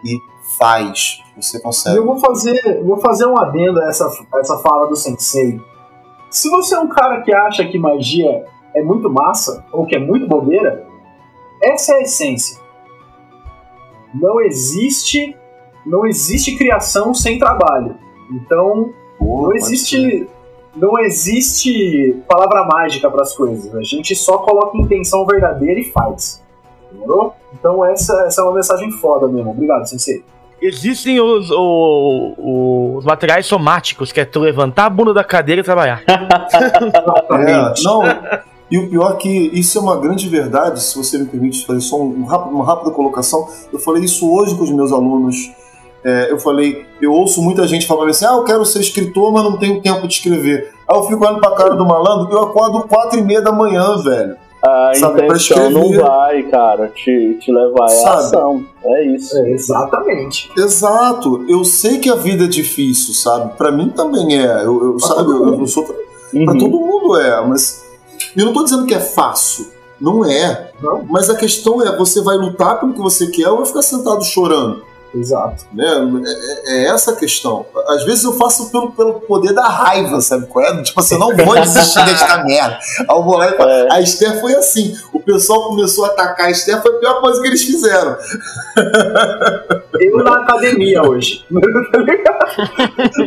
[0.05, 0.19] e
[0.59, 1.23] faz.
[1.37, 1.97] Você consegue.
[1.97, 5.61] eu vou fazer, vou fazer um adendo a essa, a essa fala do sensei.
[6.31, 8.45] Se você é um cara que acha que magia
[8.75, 10.87] é muito massa, ou que é muito bobeira,
[11.63, 12.59] essa é a essência.
[14.13, 15.37] Não existe,
[15.87, 17.97] não existe criação sem trabalho.
[18.31, 20.29] Então, Boa, não existe,
[20.77, 23.75] não existe palavra mágica para as coisas.
[23.75, 26.43] A gente só coloca intenção verdadeira e faz.
[26.91, 27.35] Demorou?
[27.53, 29.51] Então essa, essa é uma mensagem foda mesmo.
[29.51, 30.25] Obrigado, sensei.
[30.61, 35.65] Existem os, o- os materiais somáticos, que é tu levantar a bunda da cadeira e
[35.65, 36.03] trabalhar.
[37.49, 38.03] É, não.
[38.71, 41.81] E o pior é que isso é uma grande verdade, se você me permite fazer
[41.81, 43.49] só um rápido- uma rápida colocação.
[43.73, 45.37] Eu falei isso hoje com os meus alunos.
[46.05, 49.43] É, eu falei, eu ouço muita gente falando assim: ah, eu quero ser escritor, mas
[49.45, 50.71] não tenho tempo de escrever.
[50.89, 53.97] Aí eu fico olhando pra cara do malandro, eu acordo quatro e meia da manhã,
[54.03, 54.37] velho.
[54.61, 58.65] A Sabe, pra intenção não vai, cara, te, te levar à ação.
[58.85, 59.37] É isso.
[59.39, 60.51] É, exatamente.
[60.57, 63.57] Exato, eu sei que a vida é difícil, sabe?
[63.57, 64.65] Pra mim também é.
[64.65, 65.59] Eu, eu- Pra sabe, todo eu, eu mundo.
[65.59, 65.85] não sou.
[65.85, 65.95] Pra
[66.35, 66.59] Uhum.
[66.59, 67.85] todo mundo é, mas.
[68.37, 69.69] Eu não tô dizendo que é fácil.
[70.01, 70.71] Não é.
[70.83, 71.05] Não?
[71.09, 74.25] Mas a questão é, você vai lutar pelo que você quer ou vai ficar sentado
[74.25, 74.83] chorando?
[75.15, 75.65] Exato.
[75.73, 75.85] Né?
[75.87, 77.65] É, é- é essa a questão.
[77.89, 80.83] Às vezes eu faço pelo, pelo poder da raiva, sabe qual é?
[80.83, 82.79] Tipo assim, eu não vou desistir desta merda.
[83.01, 83.89] Aí eu vou lá e falo, É.
[83.93, 84.95] a Esther foi assim.
[85.13, 88.17] O pessoal começou a atacar a Esther, foi a pior coisa que eles fizeram.
[90.01, 91.45] Eu na academia hoje.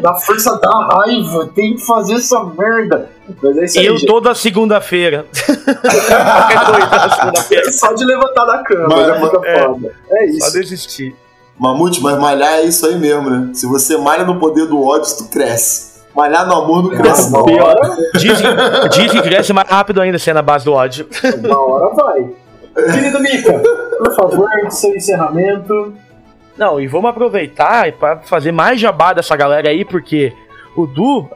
[0.02, 3.10] Na força da raiva, tem que fazer essa merda.
[3.42, 3.86] Mas é aí.
[3.86, 4.08] Eu gente.
[4.08, 5.26] toda segunda-feira.
[5.46, 7.72] Qualquer coisa na segunda-feira.
[7.74, 9.64] Só de levantar da cama, Mas- é.
[10.10, 10.52] É Só isso.
[10.54, 11.16] desistir.
[11.62, 13.52] Mamute, mas malhar é isso aí mesmo, né?
[13.54, 16.02] Se você malha no poder do ódio, tu cresce.
[16.16, 17.46] Malhar no amor não cresce, Uma não.
[17.46, 17.76] Pior.
[18.16, 18.48] Dizem,
[18.90, 21.08] dizem que cresce mais rápido ainda sendo na base do ódio.
[21.46, 22.30] uma hora vai.
[22.92, 23.62] Querido Mika,
[24.00, 25.94] por favor, seu encerramento.
[26.58, 30.34] Não, e vamos aproveitar para fazer mais jabá dessa galera aí, porque
[30.76, 31.30] o Du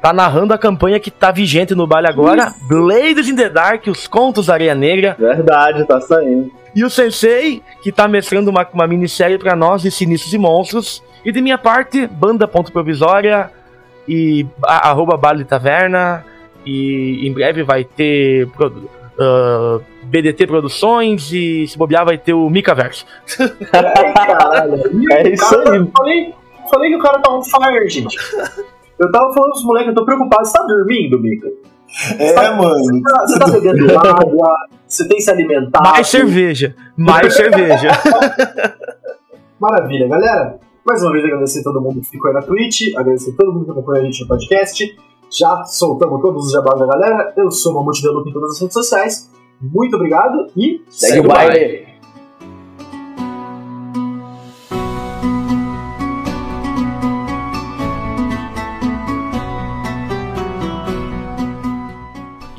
[0.00, 4.06] tá narrando a campanha que tá vigente no baile agora, Blades in the Dark, os
[4.06, 6.50] contos da Areia Negra, Verdade, tá saindo.
[6.74, 11.02] e o Sensei, que tá mestrando uma, uma minissérie pra nós de Sinistros e Monstros,
[11.24, 13.50] e de minha parte, Banda Ponto Provisória,
[14.06, 16.24] e a, arroba Baile de Taverna,
[16.64, 18.88] e em breve vai ter produ-
[19.20, 22.48] ah, BDT Produções, e se bobear vai ter o.
[23.72, 24.80] Ai, caralho.
[25.12, 25.86] É isso aí.
[25.96, 26.34] Falei,
[26.70, 28.16] falei que o cara tá on fire, gente.
[28.98, 30.46] Eu tava falando pros moleques, eu tô preocupado.
[30.46, 31.48] Você tá dormindo, Mika?
[32.18, 32.78] É, mano.
[32.78, 34.56] Você tá, você tá bebendo água?
[34.86, 35.88] Você tem se alimentado?
[35.88, 37.90] Mais cerveja, mais cerveja.
[39.60, 40.58] Maravilha, galera.
[40.84, 43.52] Mais uma vez agradecer a todo mundo que ficou aí na Twitch, agradecer a todo
[43.52, 44.98] mundo que acompanha a gente no podcast.
[45.30, 47.34] Já soltamos todos os jabás da galera.
[47.36, 49.30] Eu sou o Mamute de Lupa em todas as redes sociais.
[49.60, 51.86] Muito obrigado e Segue o baile.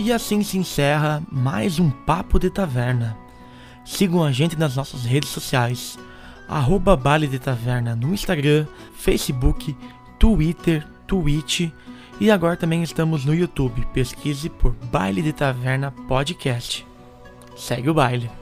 [0.10, 3.15] E assim se encerra mais um Papo de Taverna.
[3.86, 5.99] Sigam a gente nas nossas redes sociais.
[6.48, 8.65] Arroba Baile de Taverna no Instagram,
[8.95, 9.77] Facebook,
[10.18, 11.69] Twitter, Twitch
[12.19, 13.86] e agora também estamos no YouTube.
[13.94, 16.84] Pesquise por Baile de Taverna Podcast.
[17.56, 18.39] Segue o baile.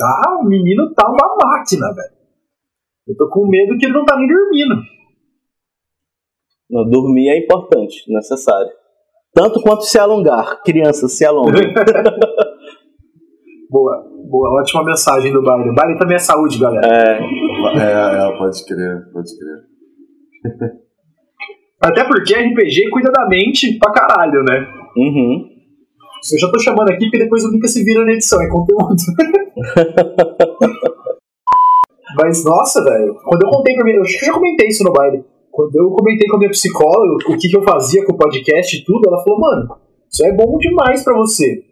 [0.00, 2.16] Ah, o menino tá uma máquina, velho.
[3.08, 4.74] Eu tô com medo que ele não tá nem dormindo.
[6.68, 8.70] Não, dormir é importante, necessário.
[9.32, 10.62] Tanto quanto se alongar.
[10.62, 11.60] Crianças, se alongam.
[13.68, 14.00] Boa,
[14.30, 15.70] boa, ótima mensagem do baile.
[15.70, 16.86] O baile também é saúde, galera.
[16.86, 20.70] É, É, é, pode crer, pode crer.
[21.82, 24.66] Até porque RPG cuida da mente pra caralho, né?
[24.96, 25.55] uhum.
[26.32, 28.96] Eu já tô chamando aqui porque depois o Mika se vira na edição, é conteúdo.
[32.16, 34.82] Mas, nossa, velho, quando eu contei pra mim, eu acho que eu já comentei isso
[34.82, 35.22] no baile.
[35.50, 38.76] Quando eu comentei com a minha psicóloga o que, que eu fazia com o podcast
[38.76, 39.76] e tudo, ela falou, mano,
[40.10, 41.62] isso é bom demais pra você.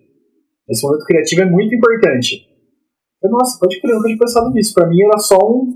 [0.69, 2.47] Esse momento criativo é muito importante.
[3.23, 4.75] Eu, nossa, pode crer, eu nunca tinha pensado nisso.
[4.75, 5.73] Pra mim era só um.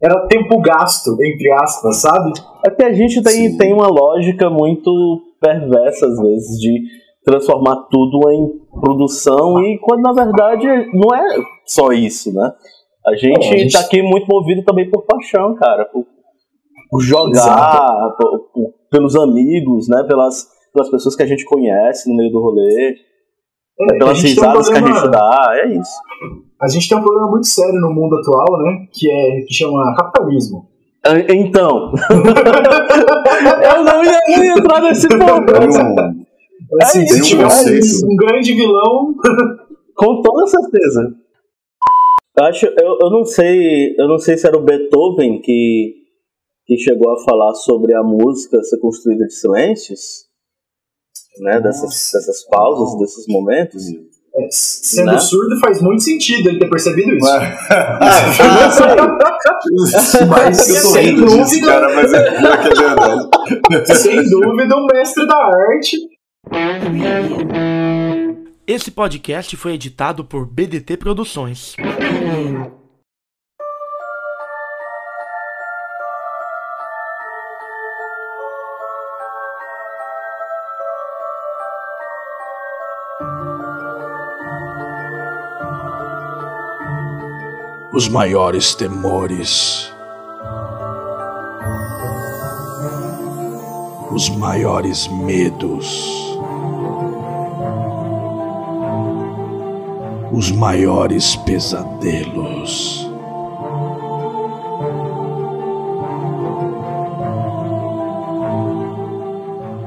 [0.00, 2.32] Era tempo gasto, entre aspas, sabe?
[2.64, 3.58] É que a gente tem, Sim.
[3.58, 4.90] tem uma lógica muito
[5.40, 6.82] perversa, às vezes, de
[7.30, 11.36] transformar tudo em produção e quando na verdade não é
[11.66, 12.50] só isso, né?
[13.06, 16.04] A gente, É, a gente- tá aqui muito movido também por paixão, cara, por,
[16.90, 20.02] por jogar, por- por- pelos amigos, né?
[20.08, 22.94] Pelas, pelas pessoas que a gente conhece no meio do rolê,
[23.80, 25.96] É, pelas a gente tem um risadas que a problema- gente dá, é isso.
[26.62, 28.86] A gente tem um problema muito sério no mundo atual, né?
[28.92, 30.66] Que é que chama capitalismo.
[31.06, 31.92] Ah, Então,
[33.62, 36.17] eu não ia, não ia entrar nesse ponto.
[36.72, 38.06] Mas- um, Assim, isso, é isso.
[38.06, 39.14] um grande vilão,
[39.94, 41.12] Com toda certeza.
[42.38, 45.94] Eu acho, eu, eu não sei, eu não sei se era o Beethoven que,
[46.66, 50.00] que chegou a falar sobre a música ser construída de silêncios,
[51.40, 51.60] né?
[51.60, 53.82] Dessas, dessas pausas, desses momentos.
[54.36, 55.18] é, sendo Né?
[55.18, 57.26] surdo faz muito sentido ele ter percebido isso.
[58.40, 60.26] Eu não sei.
[60.28, 63.28] Mas, eu tô sem rindo disso, dúvida- cara, mas é é verdade.
[63.98, 65.96] Sem dúvida, um mestre da arte.
[68.66, 71.74] Esse podcast foi editado por BDT Produções.
[87.98, 89.92] os maiores temores,
[94.10, 95.86] os maiores medos,
[100.32, 103.06] os maiores pesadelos.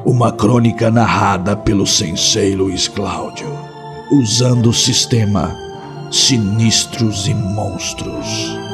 [0.05, 3.49] Uma crônica narrada pelo sensei Luiz Cláudio,
[4.11, 5.55] usando o sistema
[6.11, 8.70] Sinistros e Monstros.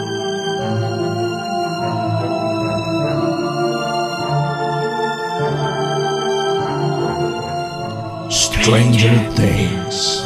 [8.68, 10.22] Stranger Things.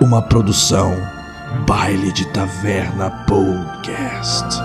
[0.00, 0.92] Uma produção
[1.64, 4.58] Baile de Taverna Podcast.